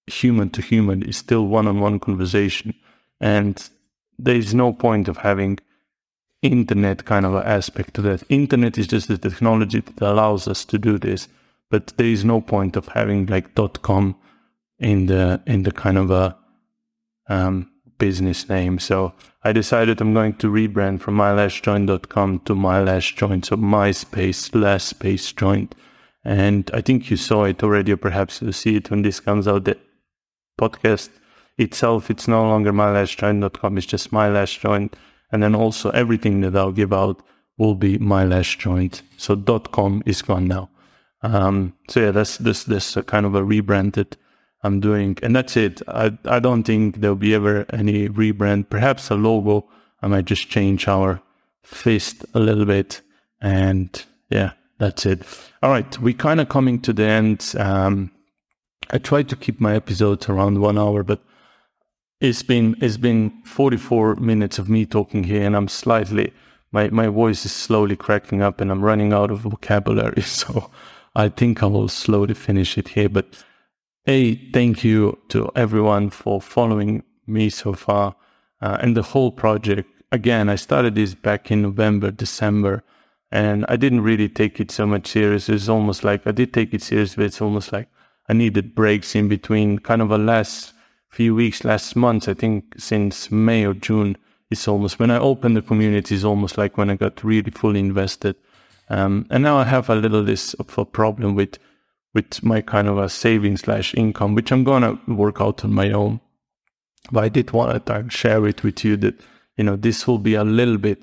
human 0.08 0.50
to 0.50 0.62
human, 0.62 1.02
it's 1.04 1.18
still 1.18 1.46
one 1.46 1.68
on 1.68 1.78
one 1.78 2.00
conversation. 2.00 2.74
And 3.20 3.68
there 4.18 4.36
is 4.36 4.54
no 4.54 4.72
point 4.72 5.08
of 5.08 5.18
having 5.18 5.58
internet 6.42 7.04
kind 7.04 7.26
of 7.26 7.34
aspect 7.34 7.94
to 7.94 8.02
that. 8.02 8.22
Internet 8.28 8.78
is 8.78 8.86
just 8.86 9.08
the 9.08 9.18
technology 9.18 9.80
that 9.80 10.00
allows 10.00 10.46
us 10.46 10.64
to 10.66 10.78
do 10.78 10.98
this, 10.98 11.28
but 11.70 11.92
there 11.96 12.06
is 12.06 12.24
no 12.24 12.40
point 12.40 12.76
of 12.76 12.88
having 12.88 13.26
like 13.26 13.54
dot 13.54 13.82
.com 13.82 14.16
in 14.78 15.06
the 15.06 15.40
in 15.46 15.64
the 15.64 15.72
kind 15.72 15.98
of 15.98 16.10
a 16.10 16.36
um, 17.28 17.70
business 17.98 18.48
name. 18.48 18.78
So 18.78 19.12
I 19.42 19.52
decided 19.52 20.00
I'm 20.00 20.14
going 20.14 20.34
to 20.34 20.50
rebrand 20.50 21.00
from 21.00 21.16
mylastjoint.com 21.16 22.40
to 22.40 22.54
mylastjoint. 22.54 23.46
So 23.46 23.56
MySpace, 23.56 24.54
last 24.54 24.88
space 24.88 25.32
joint. 25.32 25.74
And 26.24 26.70
I 26.74 26.80
think 26.80 27.10
you 27.10 27.16
saw 27.16 27.44
it 27.44 27.62
already, 27.62 27.92
or 27.92 27.96
perhaps 27.96 28.40
you'll 28.40 28.52
see 28.52 28.76
it 28.76 28.90
when 28.90 29.02
this 29.02 29.20
comes 29.20 29.48
out. 29.48 29.64
The 29.64 29.78
podcast 30.60 31.10
itself, 31.58 32.10
it's 32.10 32.28
no 32.28 32.42
longer 32.42 32.72
mylastjoint.com, 32.72 33.78
it's 33.78 33.86
just 33.86 34.10
mylastjoint. 34.10 34.92
And 35.30 35.42
then 35.42 35.54
also 35.54 35.90
everything 35.90 36.40
that 36.40 36.56
I'll 36.56 36.72
give 36.72 36.92
out 36.92 37.22
will 37.58 37.74
be 37.74 37.98
mylastjoint. 37.98 39.02
So 39.18 39.36
.com 39.36 40.02
is 40.06 40.22
gone 40.22 40.46
now. 40.46 40.70
Um, 41.22 41.74
so 41.90 42.00
yeah, 42.00 42.10
that's 42.12 42.38
this 42.38 42.64
this 42.64 42.96
kind 43.06 43.26
of 43.26 43.34
a 43.34 43.44
rebranded 43.44 44.16
I'm 44.62 44.80
doing, 44.80 45.18
and 45.22 45.34
that's 45.34 45.56
it. 45.56 45.82
I 45.88 46.16
I 46.24 46.38
don't 46.38 46.62
think 46.62 47.00
there'll 47.00 47.16
be 47.16 47.34
ever 47.34 47.66
any 47.72 48.08
rebrand. 48.08 48.70
Perhaps 48.70 49.10
a 49.10 49.14
logo. 49.14 49.68
I 50.00 50.06
might 50.06 50.26
just 50.26 50.48
change 50.48 50.86
our 50.86 51.20
fist 51.62 52.24
a 52.34 52.40
little 52.40 52.64
bit, 52.64 53.02
and 53.40 53.90
yeah, 54.30 54.52
that's 54.78 55.06
it. 55.06 55.22
All 55.62 55.70
right, 55.70 55.98
we're 55.98 56.14
kind 56.14 56.40
of 56.40 56.48
coming 56.48 56.80
to 56.82 56.92
the 56.92 57.04
end. 57.04 57.54
Um, 57.58 58.12
I 58.90 58.98
try 58.98 59.22
to 59.24 59.36
keep 59.36 59.60
my 59.60 59.74
episodes 59.74 60.28
around 60.28 60.60
one 60.60 60.78
hour, 60.78 61.02
but 61.02 61.20
it's 62.20 62.42
been 62.42 62.76
it's 62.80 62.96
been 62.96 63.42
44 63.44 64.16
minutes 64.16 64.58
of 64.58 64.68
me 64.68 64.86
talking 64.86 65.24
here, 65.24 65.42
and 65.42 65.56
I'm 65.56 65.68
slightly 65.68 66.32
my 66.72 66.88
my 66.90 67.08
voice 67.08 67.44
is 67.44 67.52
slowly 67.52 67.96
cracking 67.96 68.42
up, 68.42 68.60
and 68.60 68.70
I'm 68.70 68.84
running 68.84 69.12
out 69.12 69.30
of 69.30 69.40
vocabulary. 69.40 70.22
So 70.22 70.70
I 71.14 71.28
think 71.28 71.62
I 71.62 71.66
will 71.66 71.88
slowly 71.88 72.34
finish 72.34 72.78
it 72.78 72.88
here, 72.88 73.08
but 73.08 73.26
Hey, 74.08 74.36
thank 74.54 74.84
you 74.84 75.18
to 75.28 75.50
everyone 75.54 76.08
for 76.08 76.40
following 76.40 77.02
me 77.26 77.50
so 77.50 77.74
far 77.74 78.16
uh, 78.62 78.78
and 78.80 78.96
the 78.96 79.02
whole 79.02 79.30
project. 79.30 79.86
Again, 80.10 80.48
I 80.48 80.56
started 80.56 80.94
this 80.94 81.14
back 81.14 81.50
in 81.50 81.60
November, 81.60 82.10
December, 82.10 82.84
and 83.30 83.66
I 83.68 83.76
didn't 83.76 84.00
really 84.00 84.30
take 84.30 84.60
it 84.60 84.70
so 84.70 84.86
much 84.86 85.08
serious. 85.08 85.50
It's 85.50 85.68
almost 85.68 86.04
like 86.04 86.26
I 86.26 86.32
did 86.32 86.54
take 86.54 86.72
it 86.72 86.80
serious, 86.80 87.16
but 87.16 87.26
it's 87.26 87.42
almost 87.42 87.70
like 87.70 87.90
I 88.30 88.32
needed 88.32 88.74
breaks 88.74 89.14
in 89.14 89.28
between. 89.28 89.78
Kind 89.78 90.00
of 90.00 90.10
a 90.10 90.16
last 90.16 90.72
few 91.08 91.34
weeks, 91.34 91.64
last 91.64 91.96
months, 91.96 92.28
I 92.28 92.34
think 92.34 92.74
since 92.78 93.30
May 93.30 93.64
or 93.64 93.74
June, 93.74 94.16
it's 94.50 94.68
almost 94.68 94.98
when 94.98 95.10
I 95.10 95.18
opened 95.18 95.56
the 95.56 95.62
community, 95.62 96.14
it's 96.14 96.24
almost 96.24 96.56
like 96.58 96.76
when 96.76 96.90
I 96.90 96.96
got 96.96 97.24
really 97.24 97.50
fully 97.50 97.80
invested. 97.80 98.36
Um, 98.88 99.26
and 99.30 99.42
now 99.42 99.58
I 99.58 99.64
have 99.64 99.90
a 99.90 99.94
little 99.94 100.24
this 100.24 100.54
of 100.54 100.76
a 100.78 100.84
problem 100.84 101.34
with 101.34 101.58
with 102.14 102.42
my 102.42 102.62
kind 102.62 102.88
of 102.88 102.96
a 102.98 103.08
saving 103.08 103.58
slash 103.58 103.94
income, 103.94 104.34
which 104.34 104.50
I'm 104.50 104.64
gonna 104.64 104.98
work 105.06 105.40
out 105.40 105.64
on 105.64 105.74
my 105.74 105.90
own. 105.92 106.20
But 107.12 107.24
I 107.24 107.28
did 107.28 107.50
want 107.50 107.86
to 107.86 108.04
share 108.08 108.46
it 108.46 108.62
with 108.62 108.82
you 108.84 108.96
that 108.98 109.20
you 109.56 109.64
know 109.64 109.76
this 109.76 110.06
will 110.06 110.18
be 110.18 110.34
a 110.34 110.44
little 110.44 110.78
bit 110.78 111.02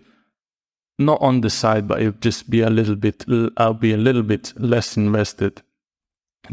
not 0.97 1.21
on 1.21 1.41
the 1.41 1.49
side, 1.49 1.87
but 1.87 1.99
it'll 2.01 2.13
just 2.13 2.49
be 2.49 2.61
a 2.61 2.69
little 2.69 2.95
bit, 2.95 3.25
I'll 3.57 3.73
be 3.73 3.93
a 3.93 3.97
little 3.97 4.23
bit 4.23 4.53
less 4.55 4.95
invested 4.97 5.61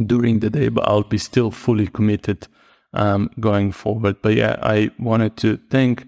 during 0.06 0.40
the 0.40 0.50
day, 0.50 0.68
but 0.68 0.86
I'll 0.88 1.04
be 1.04 1.18
still 1.18 1.50
fully 1.50 1.86
committed 1.86 2.48
um, 2.94 3.30
going 3.40 3.72
forward. 3.72 4.16
But 4.22 4.34
yeah, 4.34 4.56
I 4.62 4.90
wanted 4.98 5.36
to 5.38 5.58
thank 5.70 6.06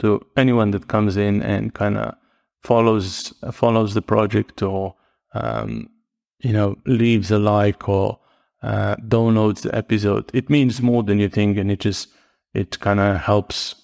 to 0.00 0.24
anyone 0.36 0.70
that 0.72 0.88
comes 0.88 1.16
in 1.16 1.42
and 1.42 1.74
kind 1.74 1.98
of 1.98 2.14
follows 2.62 3.32
follows 3.52 3.94
the 3.94 4.02
project 4.02 4.62
or 4.62 4.94
um, 5.34 5.88
you 6.40 6.52
know 6.52 6.76
leaves 6.86 7.30
a 7.30 7.38
like 7.38 7.88
or 7.88 8.18
uh, 8.62 8.96
downloads 8.96 9.62
the 9.62 9.74
episode. 9.74 10.30
It 10.34 10.50
means 10.50 10.82
more 10.82 11.02
than 11.02 11.18
you 11.18 11.28
think, 11.28 11.56
and 11.58 11.70
it 11.70 11.80
just 11.80 12.08
it 12.54 12.78
kind 12.80 13.00
of 13.00 13.18
helps 13.18 13.74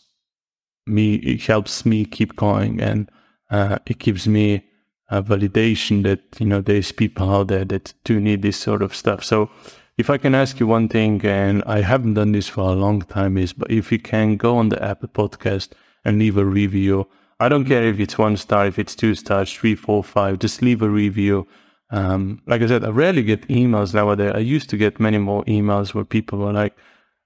me. 0.86 1.14
It 1.16 1.42
helps 1.42 1.86
me 1.86 2.04
keep 2.04 2.36
going, 2.36 2.80
and 2.80 3.10
uh, 3.50 3.78
it 3.86 3.98
gives 3.98 4.26
me 4.26 4.64
a 5.08 5.22
validation 5.22 6.02
that 6.02 6.20
you 6.38 6.46
know 6.46 6.60
there's 6.60 6.92
people 6.92 7.30
out 7.30 7.48
there 7.48 7.64
that 7.64 7.94
do 8.04 8.20
need 8.20 8.42
this 8.42 8.56
sort 8.56 8.82
of 8.82 8.94
stuff. 8.94 9.24
So 9.24 9.50
if 9.98 10.10
I 10.10 10.18
can 10.18 10.34
ask 10.34 10.60
you 10.60 10.66
one 10.66 10.88
thing, 10.88 11.24
and 11.24 11.62
I 11.66 11.80
haven't 11.80 12.14
done 12.14 12.32
this 12.32 12.48
for 12.48 12.70
a 12.70 12.74
long 12.74 13.02
time, 13.02 13.38
is 13.38 13.52
but 13.52 13.70
if 13.70 13.90
you 13.90 13.98
can 13.98 14.36
go 14.36 14.56
on 14.58 14.68
the 14.68 14.82
Apple 14.82 15.08
Podcast 15.08 15.70
and 16.06 16.20
leave 16.20 16.36
a 16.38 16.44
review. 16.44 17.08
I 17.40 17.48
don't 17.48 17.66
care 17.66 17.84
if 17.84 17.98
it's 17.98 18.16
one 18.16 18.36
star, 18.36 18.66
if 18.66 18.78
it's 18.78 18.94
two 18.94 19.14
stars, 19.14 19.52
three, 19.52 19.74
four, 19.74 20.02
five. 20.04 20.38
Just 20.38 20.62
leave 20.62 20.80
a 20.80 20.88
review. 20.88 21.46
Um, 21.90 22.40
like 22.46 22.62
I 22.62 22.68
said, 22.68 22.84
I 22.84 22.90
rarely 22.90 23.22
get 23.22 23.48
emails 23.48 23.92
nowadays. 23.92 24.32
I 24.34 24.38
used 24.38 24.70
to 24.70 24.76
get 24.76 25.00
many 25.00 25.18
more 25.18 25.44
emails 25.44 25.92
where 25.92 26.04
people 26.04 26.38
were 26.38 26.52
like, 26.52 26.76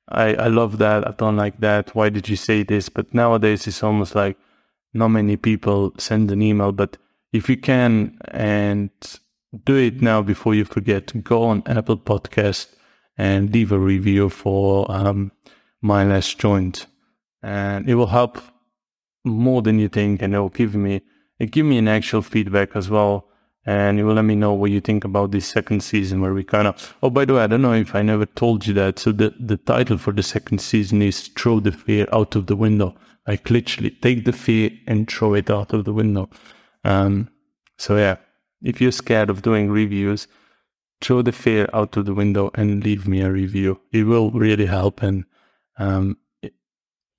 I, 0.09 0.35
I 0.35 0.47
love 0.49 0.79
that. 0.79 1.07
I 1.07 1.13
don't 1.13 1.37
like 1.37 1.61
that. 1.61 1.95
Why 1.95 2.09
did 2.09 2.29
you 2.29 2.37
say 2.37 2.63
this? 2.63 2.89
But 2.89 3.15
nowadays 3.15 3.67
it's 3.67 3.83
almost 3.83 4.15
like 4.15 4.37
not 4.95 5.09
many 5.09 5.37
people 5.37 5.93
send 5.99 6.31
an 6.31 6.43
email. 6.43 6.73
But 6.73 6.97
if 7.33 7.49
you 7.49 7.59
can 7.59 8.19
and 8.29 8.91
do 9.65 9.77
it 9.77 10.01
now 10.01 10.23
before 10.23 10.55
you 10.55 10.65
forget, 10.65 11.23
go 11.25 11.43
on 11.45 11.63
Apple 11.67 11.99
Podcast 11.99 12.69
and 13.17 13.53
leave 13.53 13.73
a 13.73 13.79
review 13.79 14.29
for 14.29 14.91
um, 14.91 15.33
my 15.83 16.05
last 16.05 16.39
joint. 16.39 16.87
And 17.43 17.89
it 17.89 17.95
will 17.95 18.07
help 18.07 18.39
more 19.25 19.63
than 19.63 19.79
you 19.79 19.89
think 19.89 20.23
and 20.23 20.35
it 20.35 20.39
will 20.39 20.49
give 20.49 20.75
me 20.75 21.03
it 21.39 21.51
give 21.51 21.67
me 21.67 21.79
an 21.79 21.89
actual 21.89 22.23
feedback 22.23 22.77
as 22.77 22.89
well. 22.89 23.27
And 23.67 23.99
you 23.99 24.07
will 24.07 24.15
let 24.15 24.25
me 24.25 24.35
know 24.35 24.55
what 24.55 24.71
you 24.71 24.81
think 24.81 25.05
about 25.05 25.33
this 25.33 25.47
second 25.47 25.83
season 25.83 26.21
where 26.23 26.33
we 26.33 26.45
kind 26.45 26.67
of 26.67 26.97
oh 27.03 27.11
by 27.11 27.27
the 27.27 27.35
way 27.35 27.43
i 27.43 27.47
don't 27.47 27.61
know 27.61 27.75
if 27.75 27.95
i 27.95 28.03
never 28.03 28.27
told 28.27 28.67
you 28.67 28.75
that. 28.75 28.99
So 28.99 29.13
the, 29.13 29.35
the 29.39 29.57
title 29.57 29.99
for 29.99 30.13
the 30.13 30.23
second 30.23 30.61
season 30.61 31.03
is 31.03 31.29
throw 31.29 31.61
the 31.61 31.73
fear 31.73 32.07
out 32.13 32.37
of 32.37 32.47
the 32.47 32.57
window. 32.57 32.95
Like 33.27 33.51
literally 33.51 33.91
take 33.91 34.25
the 34.25 34.33
fear 34.33 34.71
and 34.87 35.11
throw 35.11 35.35
it 35.35 35.51
out 35.51 35.73
of 35.73 35.85
the 35.85 35.93
window. 35.93 36.31
Um 36.85 37.31
so 37.79 37.97
yeah 37.97 38.17
if 38.63 38.81
you're 38.81 38.93
scared 38.93 39.31
of 39.31 39.43
doing 39.43 39.71
reviews 39.71 40.27
throw 41.01 41.23
the 41.23 41.33
fear 41.33 41.69
out 41.73 41.97
of 41.97 42.05
the 42.05 42.15
window 42.15 42.51
and 42.55 42.85
leave 42.85 43.09
me 43.09 43.21
a 43.21 43.31
review 43.31 43.81
it 43.93 44.05
will 44.05 44.31
really 44.31 44.67
help 44.67 45.03
and 45.03 45.25
um 45.79 46.17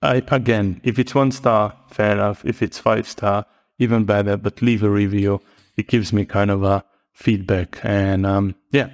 I, 0.04 0.24
again 0.32 0.82
if 0.84 0.98
it's 0.98 1.16
one 1.16 1.32
star 1.32 1.76
fair 1.89 2.14
enough 2.14 2.44
if 2.46 2.62
it's 2.62 2.80
five 2.80 3.08
star 3.08 3.46
even 3.80 4.06
better 4.06 4.38
but 4.38 4.62
leave 4.62 4.84
a 4.84 4.89
review 4.89 5.42
it 5.78 5.88
gives 5.88 6.14
me 6.14 6.26
kind 6.26 6.52
of 6.52 6.64
a 6.64 6.84
feedback. 7.14 7.80
And 7.84 8.26
um, 8.26 8.56
yeah, 8.72 8.89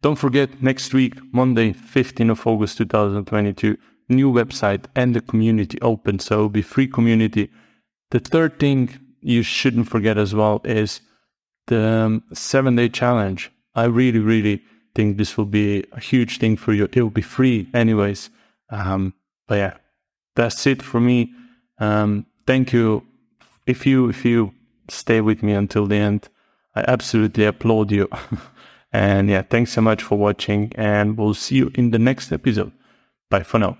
don't 0.00 0.16
forget 0.16 0.62
next 0.62 0.94
week, 0.94 1.14
Monday, 1.32 1.72
15th 1.72 2.30
of 2.30 2.46
August 2.46 2.78
2022, 2.78 3.76
new 4.08 4.32
website 4.32 4.84
and 4.94 5.14
the 5.14 5.20
community 5.20 5.80
open. 5.80 6.18
So 6.18 6.48
be 6.48 6.62
free 6.62 6.86
community. 6.86 7.50
The 8.10 8.20
third 8.20 8.58
thing 8.58 8.98
you 9.20 9.42
shouldn't 9.42 9.88
forget 9.88 10.18
as 10.18 10.34
well 10.34 10.60
is 10.64 11.00
the 11.66 11.80
um, 11.80 12.24
seven 12.32 12.76
day 12.76 12.88
challenge. 12.88 13.50
I 13.74 13.84
really, 13.84 14.18
really 14.18 14.62
think 14.94 15.16
this 15.16 15.36
will 15.36 15.46
be 15.46 15.84
a 15.92 16.00
huge 16.00 16.38
thing 16.38 16.56
for 16.56 16.72
you. 16.72 16.88
It 16.92 17.02
will 17.02 17.10
be 17.10 17.22
free 17.22 17.68
anyways. 17.72 18.30
Um, 18.70 19.14
but 19.48 19.56
yeah, 19.56 19.76
that's 20.36 20.66
it 20.66 20.82
for 20.82 21.00
me. 21.00 21.32
Um, 21.78 22.26
thank 22.46 22.72
you. 22.72 23.06
If 23.66 23.86
you, 23.86 24.08
if 24.08 24.24
you 24.24 24.52
stay 24.88 25.20
with 25.20 25.42
me 25.42 25.52
until 25.52 25.86
the 25.86 25.96
end. 25.96 26.28
I 26.74 26.84
absolutely 26.86 27.44
applaud 27.44 27.90
you. 27.90 28.08
and 28.92 29.28
yeah, 29.28 29.42
thanks 29.42 29.72
so 29.72 29.80
much 29.80 30.02
for 30.02 30.18
watching, 30.18 30.72
and 30.76 31.16
we'll 31.16 31.34
see 31.34 31.56
you 31.56 31.70
in 31.74 31.90
the 31.90 31.98
next 31.98 32.32
episode. 32.32 32.72
Bye 33.30 33.42
for 33.42 33.58
now. 33.58 33.78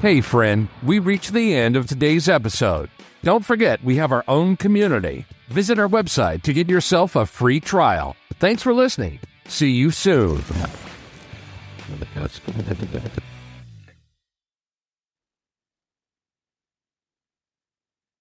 Hey, 0.00 0.20
friend, 0.20 0.68
we 0.82 0.98
reached 0.98 1.32
the 1.32 1.54
end 1.54 1.76
of 1.76 1.86
today's 1.86 2.28
episode. 2.28 2.88
Don't 3.22 3.44
forget, 3.44 3.84
we 3.84 3.96
have 3.96 4.12
our 4.12 4.24
own 4.28 4.56
community. 4.56 5.26
Visit 5.48 5.78
our 5.78 5.88
website 5.88 6.42
to 6.42 6.54
get 6.54 6.70
yourself 6.70 7.16
a 7.16 7.26
free 7.26 7.60
trial. 7.60 8.16
Thanks 8.38 8.62
for 8.62 8.72
listening. 8.72 9.20
See 9.46 9.70
you 9.70 9.90
soon. 9.90 10.42